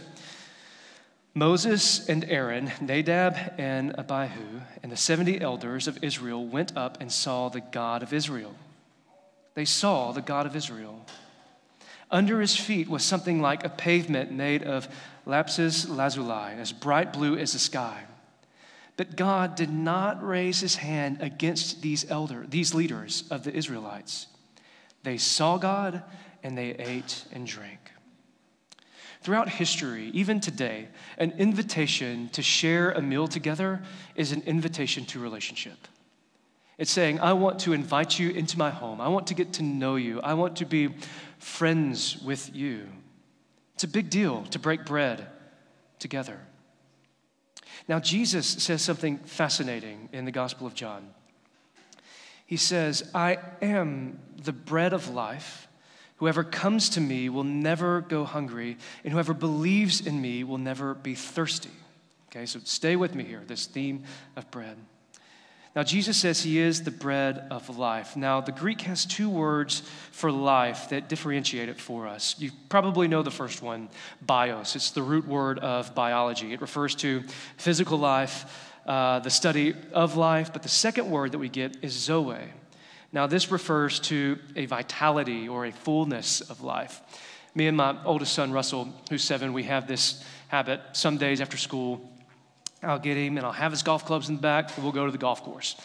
Moses 1.34 2.08
and 2.08 2.24
Aaron, 2.26 2.72
Nadab 2.80 3.36
and 3.58 3.98
Abihu, 3.98 4.62
and 4.84 4.92
the 4.92 4.98
70 4.98 5.42
elders 5.42 5.88
of 5.88 6.04
Israel 6.04 6.46
went 6.46 6.76
up 6.78 7.02
and 7.02 7.12
saw 7.12 7.50
the 7.50 7.62
God 7.62 8.04
of 8.04 8.14
Israel. 8.14 8.56
They 9.54 9.66
saw 9.66 10.12
the 10.12 10.22
God 10.22 10.46
of 10.46 10.56
Israel. 10.56 11.06
Under 12.12 12.42
his 12.42 12.56
feet 12.58 12.90
was 12.90 13.04
something 13.04 13.42
like 13.42 13.64
a 13.64 13.70
pavement 13.70 14.32
made 14.32 14.64
of 14.64 14.88
lapis 15.26 15.88
lazuli, 15.88 16.54
as 16.60 16.74
bright 16.74 17.14
blue 17.14 17.38
as 17.38 17.54
the 17.54 17.60
sky. 17.60 18.04
But 18.98 19.16
God 19.16 19.56
did 19.56 19.72
not 19.72 20.22
raise 20.26 20.60
his 20.60 20.76
hand 20.76 21.20
against 21.22 21.82
these 21.82 22.10
elder, 22.12 22.46
these 22.48 22.74
leaders 22.74 23.24
of 23.32 23.44
the 23.44 23.54
Israelites. 23.54 24.28
They 25.04 25.18
saw 25.18 25.58
God 25.58 26.04
and 26.44 26.58
they 26.58 26.72
ate 26.72 27.24
and 27.32 27.48
drank. 27.48 27.80
Throughout 29.22 29.50
history, 29.50 30.10
even 30.14 30.40
today, 30.40 30.88
an 31.18 31.32
invitation 31.38 32.30
to 32.30 32.42
share 32.42 32.92
a 32.92 33.02
meal 33.02 33.28
together 33.28 33.82
is 34.16 34.32
an 34.32 34.42
invitation 34.46 35.06
to 35.06 35.20
relationship. 35.20 35.88
It's 36.80 36.92
saying, 36.92 37.20
I 37.20 37.34
want 37.34 37.60
to 37.60 37.74
invite 37.74 38.18
you 38.18 38.32
into 38.32 38.58
my 38.58 38.72
home. 38.72 39.00
I 39.00 39.08
want 39.08 39.28
to 39.28 39.36
get 39.36 39.54
to 39.54 39.64
know 39.64 39.96
you. 39.96 40.20
I 40.22 40.34
want 40.34 40.56
to 40.58 40.66
be 40.66 40.90
friends 41.42 42.22
with 42.22 42.56
you. 42.56 42.88
It's 43.74 43.84
a 43.84 43.88
big 43.88 44.10
deal 44.10 44.44
to 44.52 44.60
break 44.60 44.86
bread 44.86 45.28
together. 46.00 46.40
Now, 47.88 48.00
Jesus 48.00 48.48
says 48.48 48.82
something 48.82 49.18
fascinating 49.20 50.10
in 50.14 50.26
the 50.26 50.32
Gospel 50.32 50.68
of 50.68 50.76
John. 50.76 51.10
He 52.46 52.58
says, 52.58 53.10
I 53.16 53.40
am 53.62 54.20
the 54.44 54.54
bread 54.54 54.94
of 54.94 55.10
life. 55.10 55.68
Whoever 56.18 56.44
comes 56.44 56.90
to 56.90 57.02
me 57.02 57.30
will 57.30 57.44
never 57.44 58.02
go 58.02 58.24
hungry, 58.24 58.78
and 59.04 59.12
whoever 59.12 59.34
believes 59.34 60.06
in 60.06 60.22
me 60.22 60.44
will 60.44 60.60
never 60.60 60.94
be 60.94 61.16
thirsty. 61.16 61.72
Okay, 62.30 62.46
so 62.46 62.60
stay 62.64 62.96
with 62.96 63.16
me 63.16 63.24
here, 63.24 63.42
this 63.48 63.66
theme 63.66 64.04
of 64.36 64.50
bread. 64.52 64.78
Now, 65.74 65.84
Jesus 65.84 66.18
says 66.18 66.44
he 66.44 66.60
is 66.60 66.84
the 66.84 66.92
bread 66.92 67.48
of 67.50 67.78
life. 67.78 68.18
Now, 68.18 68.42
the 68.42 68.52
Greek 68.52 68.82
has 68.82 69.06
two 69.06 69.30
words 69.30 69.84
for 70.12 70.30
life 70.30 70.90
that 70.90 71.08
differentiate 71.08 71.70
it 71.70 71.80
for 71.80 72.08
us. 72.08 72.36
You 72.38 72.52
probably 72.68 73.08
know 73.08 73.24
the 73.24 73.32
first 73.32 73.62
one, 73.62 73.88
bios. 74.22 74.76
It's 74.76 74.92
the 74.92 75.02
root 75.02 75.26
word 75.26 75.60
of 75.60 75.96
biology, 75.96 76.52
it 76.52 76.60
refers 76.60 76.94
to 76.96 77.24
physical 77.56 77.98
life, 77.98 78.70
uh, 78.86 79.20
the 79.20 79.30
study 79.30 79.74
of 79.94 80.18
life. 80.18 80.52
But 80.52 80.64
the 80.64 80.70
second 80.70 81.10
word 81.10 81.32
that 81.32 81.40
we 81.40 81.48
get 81.48 81.78
is 81.82 81.94
zoe. 81.94 82.52
Now, 83.14 83.28
this 83.28 83.50
refers 83.50 84.02
to 84.02 84.40
a 84.58 84.66
vitality 84.66 85.48
or 85.48 85.66
a 85.66 85.72
fullness 85.72 86.42
of 86.42 86.64
life. 86.64 87.02
Me 87.56 87.68
and 87.68 87.78
my 87.78 87.96
oldest 88.04 88.34
son, 88.34 88.52
Russell, 88.52 88.94
who's 89.10 89.24
seven, 89.24 89.54
we 89.54 89.64
have 89.64 89.88
this 89.88 90.24
habit 90.50 90.82
some 90.92 91.18
days 91.18 91.40
after 91.40 91.56
school 91.56 92.11
I'll 92.84 93.00
get 93.00 93.18
him 93.18 93.38
and 93.38 93.46
I'll 93.46 93.52
have 93.52 93.72
his 93.72 93.84
golf 93.84 94.06
clubs 94.06 94.30
in 94.30 94.36
the 94.36 94.42
back 94.42 94.72
we'll 94.78 94.92
go 94.92 95.06
to 95.06 95.12
the 95.12 95.18
golf 95.18 95.44
course. 95.44 95.76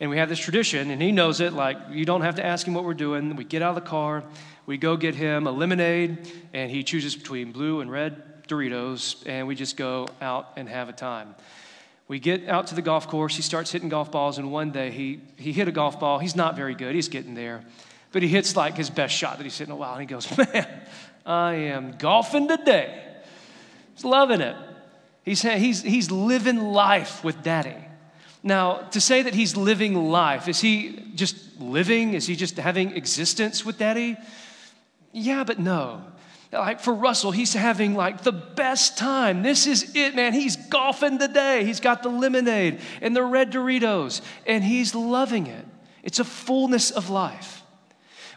And 0.00 0.08
we 0.08 0.16
have 0.16 0.30
this 0.30 0.38
tradition, 0.38 0.90
and 0.90 1.02
he 1.02 1.12
knows 1.12 1.40
it. 1.40 1.52
Like, 1.52 1.76
you 1.90 2.06
don't 2.06 2.22
have 2.22 2.36
to 2.36 2.44
ask 2.44 2.66
him 2.66 2.72
what 2.72 2.84
we're 2.84 2.94
doing. 2.94 3.36
We 3.36 3.44
get 3.44 3.60
out 3.60 3.76
of 3.76 3.84
the 3.84 3.88
car, 3.88 4.24
we 4.64 4.78
go 4.78 4.96
get 4.96 5.14
him 5.14 5.46
a 5.46 5.50
lemonade, 5.50 6.26
and 6.54 6.70
he 6.70 6.82
chooses 6.82 7.14
between 7.14 7.52
blue 7.52 7.80
and 7.80 7.90
red 7.90 8.46
Doritos, 8.48 9.22
and 9.26 9.46
we 9.46 9.54
just 9.54 9.76
go 9.76 10.08
out 10.20 10.52
and 10.56 10.68
have 10.68 10.88
a 10.88 10.92
time. 10.92 11.34
We 12.08 12.18
get 12.18 12.48
out 12.48 12.68
to 12.68 12.74
the 12.74 12.82
golf 12.82 13.06
course. 13.06 13.36
He 13.36 13.42
starts 13.42 13.70
hitting 13.70 13.88
golf 13.90 14.10
balls, 14.10 14.38
and 14.38 14.50
one 14.50 14.72
day 14.72 14.90
he, 14.90 15.20
he 15.36 15.52
hit 15.52 15.68
a 15.68 15.72
golf 15.72 16.00
ball. 16.00 16.18
He's 16.18 16.34
not 16.34 16.56
very 16.56 16.74
good, 16.74 16.94
he's 16.94 17.08
getting 17.08 17.34
there. 17.34 17.62
But 18.10 18.22
he 18.22 18.28
hits 18.28 18.56
like 18.56 18.76
his 18.76 18.90
best 18.90 19.14
shot 19.14 19.36
that 19.36 19.44
he's 19.44 19.56
hit 19.56 19.68
in 19.68 19.72
a 19.72 19.76
while, 19.76 19.92
and 19.92 20.00
he 20.00 20.06
goes, 20.06 20.26
Man, 20.52 20.66
I 21.24 21.54
am 21.54 21.92
golfing 21.98 22.48
today. 22.48 23.04
He's 23.94 24.04
loving 24.04 24.40
it. 24.40 24.56
He's, 25.30 25.42
he's, 25.42 25.82
he's 25.82 26.10
living 26.10 26.58
life 26.58 27.22
with 27.22 27.40
daddy. 27.44 27.76
Now, 28.42 28.78
to 28.90 29.00
say 29.00 29.22
that 29.22 29.32
he's 29.32 29.56
living 29.56 29.94
life, 30.10 30.48
is 30.48 30.60
he 30.60 31.04
just 31.14 31.60
living? 31.60 32.14
Is 32.14 32.26
he 32.26 32.34
just 32.34 32.56
having 32.56 32.96
existence 32.96 33.64
with 33.64 33.78
daddy? 33.78 34.16
Yeah, 35.12 35.44
but 35.44 35.60
no. 35.60 36.02
Like 36.50 36.80
for 36.80 36.92
Russell, 36.92 37.30
he's 37.30 37.52
having 37.52 37.94
like 37.94 38.22
the 38.22 38.32
best 38.32 38.98
time. 38.98 39.44
This 39.44 39.68
is 39.68 39.94
it, 39.94 40.16
man. 40.16 40.32
He's 40.32 40.56
golfing 40.56 41.20
today. 41.20 41.64
He's 41.64 41.78
got 41.78 42.02
the 42.02 42.08
lemonade 42.08 42.80
and 43.00 43.14
the 43.14 43.22
red 43.22 43.52
Doritos, 43.52 44.22
and 44.48 44.64
he's 44.64 44.96
loving 44.96 45.46
it. 45.46 45.64
It's 46.02 46.18
a 46.18 46.24
fullness 46.24 46.90
of 46.90 47.08
life. 47.08 47.59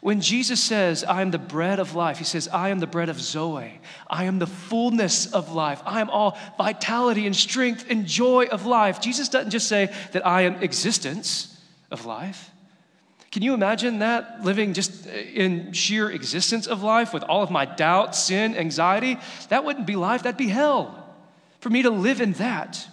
When 0.04 0.20
Jesus 0.20 0.62
says, 0.62 1.06
I 1.06 1.22
am 1.22 1.32
the 1.32 1.40
bread 1.40 1.80
of 1.80 1.96
life, 1.96 2.18
he 2.18 2.26
says, 2.26 2.50
I 2.50 2.68
am 2.68 2.80
the 2.80 2.88
bread 2.88 3.08
of 3.08 3.22
Zoe. 3.22 3.80
I 4.06 4.26
am 4.26 4.38
the 4.38 4.46
fullness 4.46 5.32
of 5.32 5.54
life. 5.54 5.82
I 5.86 6.02
am 6.02 6.10
all 6.10 6.38
vitality 6.58 7.26
and 7.26 7.34
strength 7.34 7.86
and 7.90 8.06
joy 8.06 8.48
of 8.48 8.66
life. 8.66 9.00
Jesus 9.00 9.30
doesn't 9.30 9.52
just 9.52 9.70
say 9.70 9.94
that 10.12 10.28
I 10.28 10.42
am 10.42 10.56
existence 10.56 11.58
of 11.90 12.06
life. 12.06 12.52
Can 13.32 13.44
you 13.44 13.54
imagine 13.54 14.00
that 14.00 14.44
living 14.44 14.74
just 14.74 15.08
in 15.08 15.72
sheer 15.72 16.12
existence 16.12 16.68
of 16.68 16.84
life 16.84 17.14
with 17.14 17.24
all 17.24 17.42
of 17.42 17.50
my 17.50 17.64
doubt, 17.64 18.14
sin, 18.14 18.58
anxiety? 18.58 19.18
That 19.48 19.64
wouldn't 19.64 19.88
be 19.88 19.96
life, 19.96 20.24
that'd 20.24 20.36
be 20.36 20.50
hell. 20.50 21.16
For 21.62 21.70
me 21.70 21.82
to 21.84 21.90
live 21.90 22.20
in 22.20 22.34
that. 22.34 22.86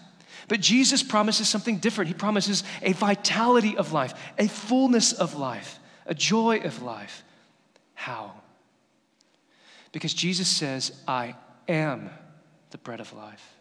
But 0.46 0.60
Jesus 0.60 1.02
promises 1.02 1.48
something 1.48 1.78
different. 1.78 2.06
He 2.06 2.14
promises 2.14 2.62
a 2.82 2.92
vitality 2.92 3.76
of 3.76 3.92
life, 3.92 4.14
a 4.38 4.46
fullness 4.46 5.12
of 5.12 5.34
life 5.34 5.79
a 6.10 6.14
joy 6.14 6.58
of 6.58 6.82
life. 6.82 7.22
How? 7.94 8.32
Because 9.92 10.12
Jesus 10.12 10.48
says, 10.48 10.92
I 11.08 11.36
am 11.68 12.10
the 12.72 12.78
bread 12.78 13.00
of 13.00 13.12
life. 13.12 13.54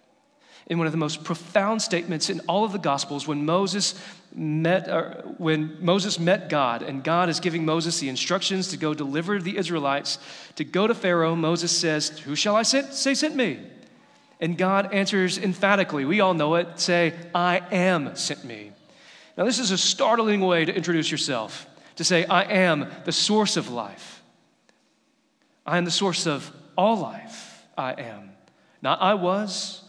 In 0.67 0.77
one 0.77 0.87
of 0.87 0.91
the 0.91 0.97
most 0.97 1.23
profound 1.23 1.81
statements 1.81 2.29
in 2.29 2.41
all 2.41 2.63
of 2.65 2.71
the 2.71 2.79
Gospels, 2.79 3.27
when 3.27 3.45
Moses 3.45 3.99
met, 4.35 4.87
uh, 4.87 5.21
when 5.37 5.77
Moses 5.83 6.19
met 6.19 6.49
God, 6.49 6.83
and 6.83 7.03
God 7.03 7.29
is 7.29 7.39
giving 7.39 7.65
Moses 7.65 7.99
the 7.99 8.09
instructions 8.09 8.67
to 8.69 8.77
go 8.77 8.93
deliver 8.93 9.39
the 9.39 9.57
Israelites, 9.57 10.19
to 10.55 10.63
go 10.63 10.85
to 10.85 10.93
Pharaoh, 10.93 11.35
Moses 11.35 11.75
says, 11.75 12.19
Who 12.19 12.35
shall 12.35 12.55
I 12.55 12.63
send? 12.63 12.93
Say, 12.93 13.13
sent 13.13 13.35
me. 13.35 13.59
And 14.39 14.57
God 14.57 14.93
answers 14.93 15.37
emphatically. 15.37 16.05
We 16.05 16.19
all 16.19 16.33
know 16.33 16.55
it. 16.55 16.79
Say, 16.79 17.13
I 17.33 17.61
am 17.71 18.15
sent 18.15 18.43
me. 18.43 18.71
Now, 19.37 19.45
this 19.45 19.59
is 19.59 19.71
a 19.71 19.77
startling 19.77 20.41
way 20.41 20.65
to 20.65 20.75
introduce 20.75 21.09
yourself 21.09 21.65
to 21.99 22.05
say, 22.05 22.23
I 22.23 22.43
am 22.43 22.89
the 23.03 23.11
source 23.11 23.57
of 23.57 23.69
life. 23.69 24.23
I 25.65 25.77
am 25.77 25.83
the 25.83 25.91
source 25.91 26.25
of 26.27 26.49
all 26.77 26.95
life. 26.95 27.65
I 27.77 27.91
am. 27.91 28.31
Not 28.81 29.01
I 29.01 29.15
was, 29.15 29.83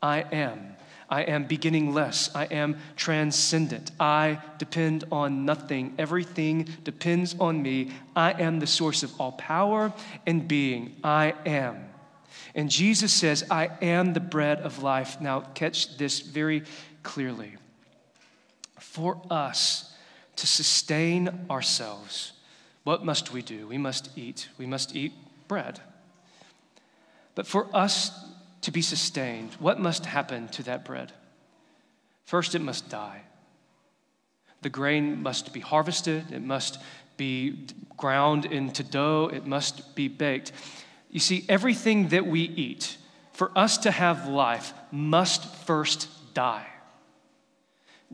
I 0.00 0.20
am. 0.30 0.76
I 1.08 1.22
am 1.22 1.46
beginningless. 1.46 2.30
I 2.36 2.44
am 2.44 2.76
transcendent. 2.94 3.90
I 3.98 4.38
depend 4.58 5.02
on 5.10 5.44
nothing. 5.44 5.92
Everything 5.98 6.68
depends 6.84 7.34
on 7.40 7.60
me. 7.60 7.90
I 8.14 8.30
am 8.40 8.60
the 8.60 8.68
source 8.68 9.02
of 9.02 9.20
all 9.20 9.32
power 9.32 9.92
and 10.28 10.46
being. 10.46 10.94
I 11.02 11.34
am. 11.44 11.84
And 12.54 12.70
Jesus 12.70 13.12
says, 13.12 13.44
I 13.50 13.70
am 13.82 14.12
the 14.12 14.20
bread 14.20 14.60
of 14.60 14.84
life. 14.84 15.20
Now, 15.20 15.40
catch 15.40 15.98
this 15.98 16.20
very 16.20 16.62
clearly. 17.02 17.56
For 18.78 19.20
us, 19.28 19.89
to 20.40 20.46
sustain 20.46 21.46
ourselves, 21.50 22.32
what 22.84 23.04
must 23.04 23.30
we 23.30 23.42
do? 23.42 23.66
We 23.66 23.76
must 23.76 24.16
eat. 24.16 24.48
We 24.56 24.66
must 24.66 24.96
eat 24.96 25.12
bread. 25.48 25.80
But 27.34 27.46
for 27.46 27.68
us 27.74 28.10
to 28.62 28.70
be 28.70 28.80
sustained, 28.80 29.54
what 29.58 29.78
must 29.78 30.06
happen 30.06 30.48
to 30.48 30.62
that 30.62 30.84
bread? 30.84 31.12
First, 32.24 32.54
it 32.54 32.62
must 32.62 32.88
die. 32.88 33.22
The 34.62 34.70
grain 34.70 35.22
must 35.22 35.52
be 35.52 35.60
harvested, 35.60 36.32
it 36.32 36.42
must 36.42 36.78
be 37.16 37.66
ground 37.96 38.46
into 38.46 38.82
dough, 38.82 39.30
it 39.32 39.46
must 39.46 39.94
be 39.94 40.08
baked. 40.08 40.52
You 41.10 41.20
see, 41.20 41.44
everything 41.48 42.08
that 42.08 42.26
we 42.26 42.40
eat, 42.40 42.96
for 43.32 43.50
us 43.56 43.78
to 43.78 43.90
have 43.90 44.26
life, 44.26 44.72
must 44.90 45.44
first 45.66 46.08
die. 46.34 46.66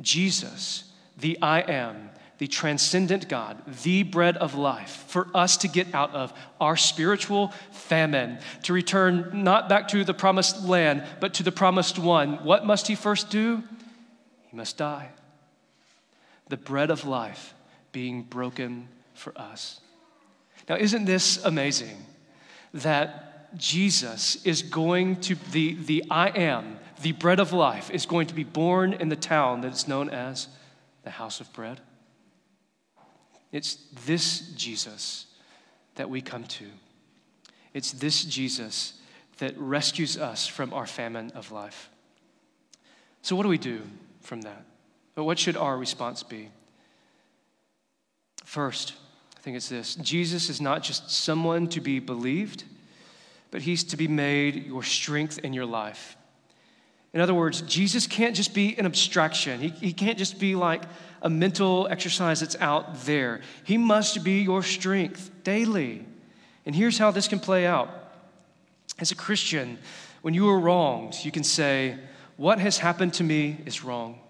Jesus, 0.01 0.93
the 1.17 1.39
I 1.41 1.61
am, 1.61 2.11
the 2.39 2.47
transcendent 2.47 3.29
God, 3.29 3.63
the 3.83 4.03
bread 4.03 4.37
of 4.37 4.55
life, 4.55 5.05
for 5.09 5.29
us 5.35 5.57
to 5.59 5.69
get 5.69 5.95
out 5.95 6.15
of 6.15 6.33
our 6.61 6.77
spiritual 6.77 7.53
famine, 7.71 8.39
to 8.65 8.73
return 8.73 9.31
not 9.33 9.69
back 9.69 9.89
to 9.89 10.05
the 10.05 10.15
promised 10.15 10.65
land, 10.65 11.05
but 11.21 11.35
to 11.35 11.43
the 11.43 11.53
promised 11.53 11.99
one, 11.99 12.45
what 12.45 12.67
must 12.67 12.89
he 12.89 12.95
first 12.95 13.31
do? 13.31 13.63
He 14.49 14.57
must 14.57 14.77
die. 14.77 15.11
The 16.49 16.57
bread 16.57 16.91
of 16.91 17.07
life 17.07 17.55
being 17.93 18.23
broken 18.23 18.89
for 19.15 19.33
us. 19.37 19.81
Now, 20.69 20.77
isn't 20.77 21.07
this 21.07 21.43
amazing 21.45 21.97
that 22.75 23.57
Jesus 23.57 24.45
is 24.45 24.63
going 24.63 25.17
to, 25.23 25.37
the, 25.53 25.75
the 25.75 26.05
I 26.11 26.29
am, 26.29 26.79
the 27.01 27.13
bread 27.13 27.41
of 27.41 27.53
life, 27.53 27.91
is 27.91 28.05
going 28.05 28.27
to 28.27 28.35
be 28.35 28.45
born 28.45 28.93
in 28.93 29.09
the 29.09 29.17
town 29.17 29.63
that 29.63 29.73
is 29.73 29.89
known 29.89 30.11
as 30.11 30.49
the 31.05 31.11
house 31.11 31.41
of 31.41 31.51
bread? 31.53 31.81
It's 33.57 33.79
this 34.05 34.41
Jesus 34.55 35.25
that 35.95 36.11
we 36.11 36.21
come 36.21 36.45
to. 36.45 36.67
It's 37.73 37.91
this 37.93 38.23
Jesus 38.23 39.01
that 39.39 39.57
rescues 39.57 40.19
us 40.19 40.47
from 40.47 40.75
our 40.75 40.87
famine 40.87 41.33
of 41.35 41.51
life. 41.51 41.89
So, 43.23 43.35
what 43.35 43.45
do 43.45 43.49
we 43.49 43.57
do 43.57 43.81
from 44.21 44.43
that? 44.43 44.63
But 45.15 45.25
what 45.25 45.39
should 45.39 45.57
our 45.57 45.79
response 45.79 46.23
be? 46.23 46.51
First, 48.45 48.93
I 49.39 49.41
think 49.41 49.57
it's 49.57 49.71
this 49.71 49.95
Jesus 49.95 50.51
is 50.51 50.61
not 50.61 50.83
just 50.83 51.11
someone 51.11 51.67
to 51.69 51.81
be 51.81 51.99
believed, 51.99 52.65
but 53.51 53.63
he's 53.63 53.85
to 53.85 53.97
be 53.97 54.07
made 54.07 54.67
your 54.67 54.83
strength 54.83 55.39
in 55.39 55.55
your 55.55 55.65
life. 55.65 56.16
In 57.17 57.23
other 57.23 57.33
words, 57.33 57.63
Jesus 57.63 58.07
can't 58.07 58.37
just 58.37 58.53
be 58.53 58.77
an 58.77 58.85
abstraction. 58.85 59.59
He, 59.59 59.69
he 59.71 59.95
can't 59.95 60.19
just 60.19 60.39
be 60.39 60.55
like 60.55 60.83
a 61.23 61.31
mental 61.31 61.89
exercise 61.89 62.41
that's 62.41 62.57
out 62.57 63.07
there. 63.07 63.41
He 63.65 63.79
must 63.79 64.23
be 64.23 64.43
your 64.43 64.63
strength 64.63 65.31
daily. 65.43 66.05
And 66.67 66.77
here's 66.77 66.99
how 66.99 67.11
this 67.13 67.27
can 67.27 67.41
play 67.41 67.65
out. 67.65 67.89
As 68.99 69.13
a 69.13 69.15
Christian, 69.15 69.79
when 70.21 70.35
you 70.35 70.47
are 70.51 70.61
wronged, 70.61 71.15
you 71.23 71.33
can 71.33 71.43
say, 71.43 71.99
What 72.37 72.59
has 72.59 72.77
happened 72.77 73.15
to 73.15 73.25
me 73.25 73.63
is 73.65 73.83
wrong. 73.83 74.21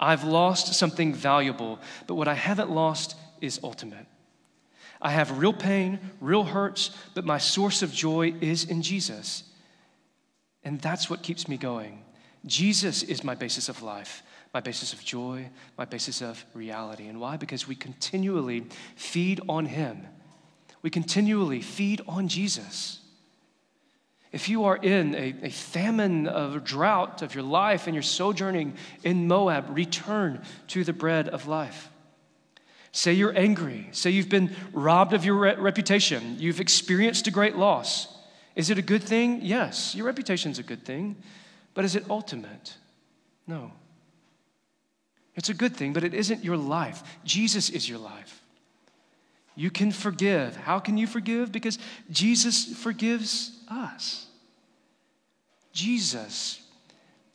I've 0.00 0.24
lost 0.24 0.74
something 0.74 1.14
valuable, 1.14 1.78
but 2.08 2.16
what 2.16 2.26
I 2.26 2.34
haven't 2.34 2.72
lost 2.72 3.14
is 3.40 3.60
ultimate. 3.62 4.06
I 5.00 5.10
have 5.10 5.38
real 5.38 5.52
pain, 5.52 6.00
real 6.20 6.42
hurts, 6.42 6.90
but 7.14 7.24
my 7.24 7.38
source 7.38 7.82
of 7.82 7.92
joy 7.92 8.34
is 8.40 8.64
in 8.64 8.82
Jesus. 8.82 9.44
And 10.64 10.80
that's 10.80 11.08
what 11.08 11.22
keeps 11.22 11.46
me 11.46 11.56
going. 11.56 12.02
Jesus 12.46 13.02
is 13.02 13.24
my 13.24 13.34
basis 13.34 13.68
of 13.68 13.82
life 13.82 14.22
my 14.56 14.60
basis 14.60 14.94
of 14.94 15.04
joy, 15.04 15.46
my 15.76 15.84
basis 15.84 16.22
of 16.22 16.42
reality. 16.54 17.08
And 17.08 17.20
why? 17.20 17.36
Because 17.36 17.68
we 17.68 17.74
continually 17.74 18.64
feed 18.94 19.38
on 19.50 19.66
Him. 19.66 20.06
We 20.80 20.88
continually 20.88 21.60
feed 21.60 22.00
on 22.08 22.26
Jesus. 22.26 23.00
If 24.32 24.48
you 24.48 24.64
are 24.64 24.78
in 24.78 25.14
a, 25.14 25.34
a 25.42 25.50
famine 25.50 26.26
of 26.26 26.64
drought 26.64 27.20
of 27.20 27.34
your 27.34 27.44
life 27.44 27.86
and 27.86 27.94
you're 27.94 28.02
sojourning 28.02 28.78
in 29.04 29.28
Moab, 29.28 29.76
return 29.76 30.40
to 30.68 30.84
the 30.84 30.94
bread 30.94 31.28
of 31.28 31.46
life. 31.46 31.90
Say 32.92 33.12
you're 33.12 33.36
angry. 33.36 33.90
Say 33.92 34.08
you've 34.08 34.30
been 34.30 34.56
robbed 34.72 35.12
of 35.12 35.22
your 35.22 35.34
re- 35.34 35.56
reputation. 35.56 36.36
You've 36.38 36.60
experienced 36.60 37.26
a 37.26 37.30
great 37.30 37.56
loss. 37.56 38.08
Is 38.54 38.70
it 38.70 38.78
a 38.78 38.82
good 38.82 39.02
thing? 39.02 39.40
Yes, 39.42 39.94
your 39.94 40.06
reputation's 40.06 40.58
a 40.58 40.62
good 40.62 40.82
thing. 40.82 41.16
But 41.76 41.84
is 41.84 41.94
it 41.94 42.06
ultimate? 42.08 42.74
No. 43.46 43.70
It's 45.34 45.50
a 45.50 45.54
good 45.54 45.76
thing, 45.76 45.92
but 45.92 46.04
it 46.04 46.14
isn't 46.14 46.42
your 46.42 46.56
life. 46.56 47.02
Jesus 47.22 47.68
is 47.68 47.86
your 47.86 47.98
life. 47.98 48.42
You 49.54 49.70
can 49.70 49.92
forgive. 49.92 50.56
How 50.56 50.78
can 50.78 50.96
you 50.96 51.06
forgive? 51.06 51.52
Because 51.52 51.78
Jesus 52.10 52.74
forgives 52.74 53.52
us. 53.70 54.26
Jesus, 55.74 56.62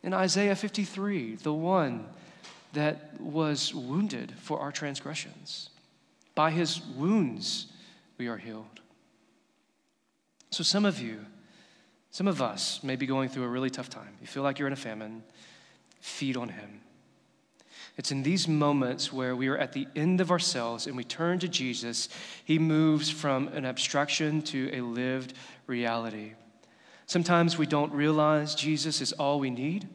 in 0.02 0.12
Isaiah 0.12 0.56
53, 0.56 1.36
the 1.36 1.52
one 1.52 2.04
that 2.72 3.20
was 3.20 3.72
wounded 3.72 4.34
for 4.40 4.58
our 4.58 4.72
transgressions. 4.72 5.70
By 6.34 6.50
his 6.50 6.80
wounds, 6.96 7.68
we 8.18 8.26
are 8.26 8.38
healed. 8.38 8.80
So, 10.50 10.64
some 10.64 10.84
of 10.84 11.00
you, 11.00 11.24
some 12.12 12.28
of 12.28 12.42
us 12.42 12.84
may 12.84 12.94
be 12.94 13.06
going 13.06 13.30
through 13.30 13.44
a 13.44 13.48
really 13.48 13.70
tough 13.70 13.88
time. 13.88 14.16
You 14.20 14.26
feel 14.26 14.42
like 14.42 14.58
you're 14.58 14.68
in 14.68 14.74
a 14.74 14.76
famine. 14.76 15.24
Feed 16.00 16.36
on 16.36 16.50
him. 16.50 16.82
It's 17.96 18.12
in 18.12 18.22
these 18.22 18.46
moments 18.46 19.12
where 19.12 19.34
we 19.34 19.48
are 19.48 19.56
at 19.56 19.72
the 19.72 19.88
end 19.96 20.20
of 20.20 20.30
ourselves 20.30 20.86
and 20.86 20.96
we 20.96 21.04
turn 21.04 21.38
to 21.38 21.48
Jesus, 21.48 22.10
he 22.44 22.58
moves 22.58 23.10
from 23.10 23.48
an 23.48 23.64
abstraction 23.64 24.42
to 24.42 24.70
a 24.72 24.82
lived 24.82 25.32
reality. 25.66 26.34
Sometimes 27.06 27.56
we 27.56 27.66
don't 27.66 27.92
realize 27.92 28.54
Jesus 28.54 29.00
is 29.00 29.12
all 29.12 29.40
we 29.40 29.50
need 29.50 29.88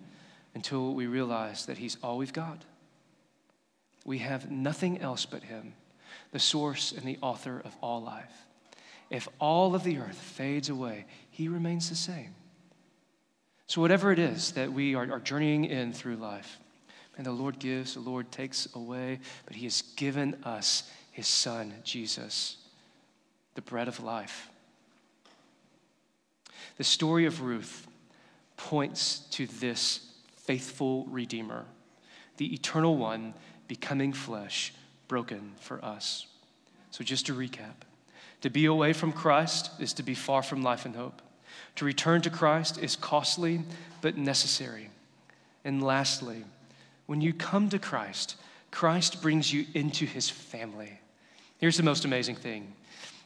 until 0.56 0.96
we 0.96 1.06
realize 1.06 1.68
that 1.68 1.78
he's 1.78 1.98
all 2.02 2.18
we've 2.18 2.34
got. 2.34 2.66
We 4.06 4.20
have 4.20 4.50
nothing 4.50 5.02
else 5.02 5.26
but 5.26 5.44
him, 5.44 5.74
the 6.32 6.40
source 6.40 6.92
and 6.92 7.06
the 7.06 7.20
author 7.22 7.62
of 7.64 7.76
all 7.82 8.02
life. 8.02 8.48
If 9.10 9.28
all 9.40 9.74
of 9.74 9.84
the 9.84 10.00
earth 10.00 10.18
fades 10.18 10.70
away, 10.70 11.06
he 11.38 11.50
remains 11.50 11.88
the 11.88 11.96
same. 11.96 12.34
So, 13.68 13.80
whatever 13.80 14.12
it 14.12 14.18
is 14.18 14.54
that 14.54 14.74
we 14.74 14.96
are, 14.96 15.12
are 15.12 15.20
journeying 15.20 15.66
in 15.66 15.94
through 15.94 16.16
life, 16.16 16.58
and 17.16 17.24
the 17.24 17.32
Lord 17.32 17.60
gives, 17.60 17.94
the 17.94 18.00
Lord 18.00 18.32
takes 18.32 18.68
away, 18.74 19.20
but 19.46 19.56
He 19.56 19.66
has 19.66 19.84
given 19.96 20.36
us 20.44 20.90
his 21.12 21.28
son, 21.28 21.76
Jesus, 21.84 22.58
the 23.54 23.62
bread 23.62 23.88
of 23.88 24.00
life. 24.00 24.50
The 26.78 26.84
story 26.84 27.28
of 27.28 27.42
Ruth 27.42 27.88
points 28.56 29.20
to 29.32 29.46
this 29.46 30.12
faithful 30.38 31.06
Redeemer, 31.06 31.66
the 32.38 32.52
eternal 32.52 32.98
one 32.98 33.36
becoming 33.68 34.12
flesh, 34.12 34.74
broken 35.08 35.52
for 35.60 35.86
us. 35.86 36.26
So, 36.90 37.04
just 37.04 37.28
to 37.28 37.36
recap 37.36 37.76
to 38.42 38.50
be 38.50 38.66
away 38.66 38.94
from 38.94 39.12
Christ 39.12 39.70
is 39.80 39.94
to 39.94 40.04
be 40.04 40.16
far 40.16 40.42
from 40.42 40.64
life 40.64 40.86
and 40.86 40.96
hope. 40.96 41.22
To 41.78 41.86
return 41.86 42.22
to 42.24 42.32
Christ 42.32 42.80
is 42.80 42.96
costly 42.96 43.62
but 44.02 44.18
necessary. 44.18 44.90
And 45.64 45.82
lastly, 45.84 46.44
when 47.06 47.22
you 47.22 47.34
come 47.34 47.70
to 47.70 47.78
Christ, 47.78 48.36
Christ 48.72 49.22
brings 49.22 49.54
you 49.54 49.66
into 49.76 50.06
his 50.06 50.28
family. 50.30 51.00
Here's 51.60 51.78
the 51.78 51.84
most 51.84 52.04
amazing 52.04 52.36
thing. 52.36 52.74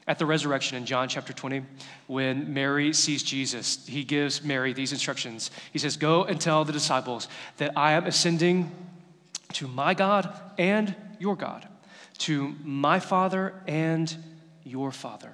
At 0.05 0.19
the 0.19 0.25
resurrection 0.25 0.75
in 0.75 0.85
John 0.85 1.07
chapter 1.07 1.31
20, 1.31 1.63
when 2.07 2.53
Mary 2.53 2.91
sees 2.91 3.23
Jesus, 3.23 3.85
he 3.87 4.03
gives 4.03 4.43
Mary 4.43 4.73
these 4.73 4.91
instructions. 4.91 5.49
He 5.71 5.79
says, 5.79 5.95
Go 5.95 6.25
and 6.25 6.39
tell 6.39 6.65
the 6.65 6.73
disciples 6.73 7.29
that 7.57 7.77
I 7.77 7.93
am 7.93 8.05
ascending 8.05 8.69
to 9.53 9.67
my 9.67 9.93
God 9.93 10.33
and 10.57 10.93
your 11.19 11.37
God, 11.37 11.65
to 12.19 12.53
my 12.63 12.99
Father 12.99 13.53
and 13.65 14.13
your 14.65 14.91
Father. 14.91 15.31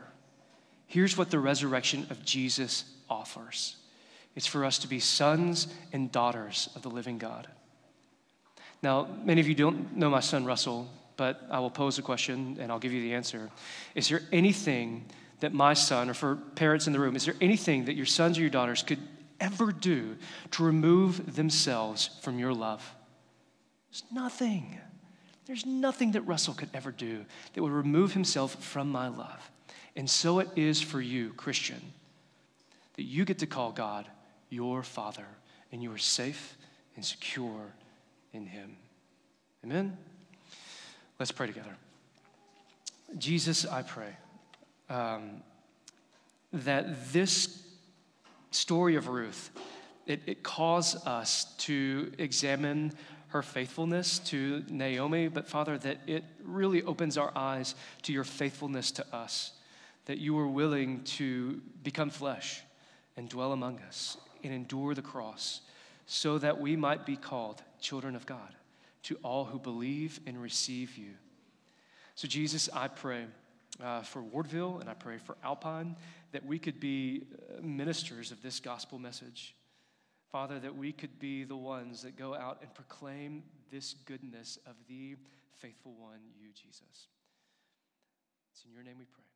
Here's 0.85 1.17
what 1.17 1.31
the 1.31 1.39
resurrection 1.39 2.05
of 2.11 2.23
Jesus 2.23 2.85
offers 3.09 3.77
it's 4.37 4.45
for 4.45 4.63
us 4.63 4.77
to 4.79 4.87
be 4.87 4.99
sons 4.99 5.67
and 5.91 6.11
daughters 6.11 6.69
of 6.75 6.83
the 6.83 6.91
living 6.91 7.17
God. 7.17 7.47
Now, 8.83 9.07
many 9.23 9.41
of 9.41 9.47
you 9.47 9.55
don't 9.55 9.97
know 9.97 10.11
my 10.11 10.19
son 10.19 10.45
Russell, 10.45 10.87
but 11.17 11.41
I 11.49 11.59
will 11.59 11.71
pose 11.71 11.97
a 11.97 12.03
question 12.03 12.55
and 12.59 12.71
I'll 12.71 12.77
give 12.77 12.93
you 12.93 13.01
the 13.01 13.15
answer. 13.15 13.49
Is 13.95 14.09
there 14.09 14.21
anything 14.31 15.05
that 15.39 15.53
my 15.53 15.73
son, 15.73 16.07
or 16.07 16.13
for 16.13 16.35
parents 16.53 16.85
in 16.85 16.93
the 16.93 16.99
room, 16.99 17.15
is 17.15 17.25
there 17.25 17.33
anything 17.41 17.85
that 17.85 17.95
your 17.95 18.05
sons 18.05 18.37
or 18.37 18.41
your 18.41 18.51
daughters 18.51 18.83
could 18.83 18.99
ever 19.39 19.71
do 19.71 20.15
to 20.51 20.63
remove 20.63 21.35
themselves 21.35 22.11
from 22.21 22.37
your 22.37 22.53
love? 22.53 22.87
There's 23.89 24.03
nothing. 24.11 24.77
There's 25.47 25.65
nothing 25.65 26.11
that 26.11 26.21
Russell 26.21 26.53
could 26.53 26.69
ever 26.75 26.91
do 26.91 27.25
that 27.53 27.63
would 27.63 27.71
remove 27.71 28.13
himself 28.13 28.63
from 28.63 28.91
my 28.91 29.07
love. 29.07 29.49
And 29.95 30.07
so 30.07 30.37
it 30.37 30.49
is 30.55 30.79
for 30.79 31.01
you, 31.01 31.33
Christian, 31.33 31.81
that 32.97 33.03
you 33.03 33.23
get 33.23 33.39
to 33.39 33.45
call 33.45 33.71
God 33.71 34.05
your 34.49 34.83
Father, 34.83 35.25
and 35.71 35.81
you 35.81 35.93
are 35.93 35.99
safe 35.99 36.57
and 36.95 37.05
secure 37.05 37.73
in 38.33 38.45
Him. 38.45 38.75
Amen? 39.63 39.97
Let's 41.19 41.31
pray 41.31 41.47
together. 41.47 41.77
Jesus, 43.17 43.65
I 43.65 43.83
pray 43.83 44.17
um, 44.89 45.41
that 46.51 47.13
this 47.13 47.63
story 48.51 48.95
of 48.95 49.07
Ruth, 49.07 49.51
it, 50.05 50.21
it 50.25 50.43
us 51.05 51.55
to 51.59 52.11
examine 52.17 52.93
her 53.29 53.41
faithfulness 53.41 54.19
to 54.19 54.63
Naomi, 54.69 55.27
but 55.27 55.47
Father, 55.47 55.77
that 55.77 55.99
it 56.07 56.23
really 56.43 56.81
opens 56.83 57.17
our 57.17 57.31
eyes 57.35 57.75
to 58.03 58.13
your 58.13 58.23
faithfulness 58.23 58.91
to 58.91 59.15
us, 59.15 59.51
that 60.05 60.17
you 60.17 60.33
were 60.33 60.47
willing 60.47 61.03
to 61.03 61.61
become 61.83 62.09
flesh 62.09 62.63
and 63.17 63.27
dwell 63.27 63.51
among 63.51 63.79
us 63.79 64.17
and 64.43 64.53
endure 64.53 64.93
the 64.93 65.01
cross 65.01 65.61
so 66.05 66.37
that 66.37 66.59
we 66.59 66.75
might 66.75 67.05
be 67.05 67.17
called 67.17 67.61
children 67.81 68.15
of 68.15 68.25
God 68.25 68.55
to 69.03 69.17
all 69.23 69.45
who 69.45 69.59
believe 69.59 70.19
and 70.25 70.41
receive 70.41 70.97
you. 70.97 71.11
So, 72.15 72.27
Jesus, 72.27 72.69
I 72.73 72.87
pray 72.87 73.25
uh, 73.83 74.01
for 74.01 74.21
Wardville 74.21 74.79
and 74.79 74.89
I 74.89 74.93
pray 74.93 75.17
for 75.17 75.35
Alpine 75.43 75.95
that 76.31 76.45
we 76.45 76.59
could 76.59 76.79
be 76.79 77.23
uh, 77.57 77.61
ministers 77.61 78.31
of 78.31 78.41
this 78.41 78.59
gospel 78.59 78.99
message. 78.99 79.55
Father, 80.31 80.59
that 80.59 80.75
we 80.75 80.91
could 80.91 81.19
be 81.19 81.43
the 81.43 81.55
ones 81.55 82.01
that 82.03 82.17
go 82.17 82.35
out 82.35 82.59
and 82.61 82.73
proclaim 82.73 83.43
this 83.71 83.95
goodness 84.05 84.57
of 84.65 84.75
the 84.87 85.15
faithful 85.57 85.93
one, 85.97 86.19
you, 86.39 86.49
Jesus. 86.53 87.07
It's 88.51 88.63
in 88.65 88.73
your 88.73 88.83
name 88.83 88.97
we 88.97 89.05
pray. 89.05 89.26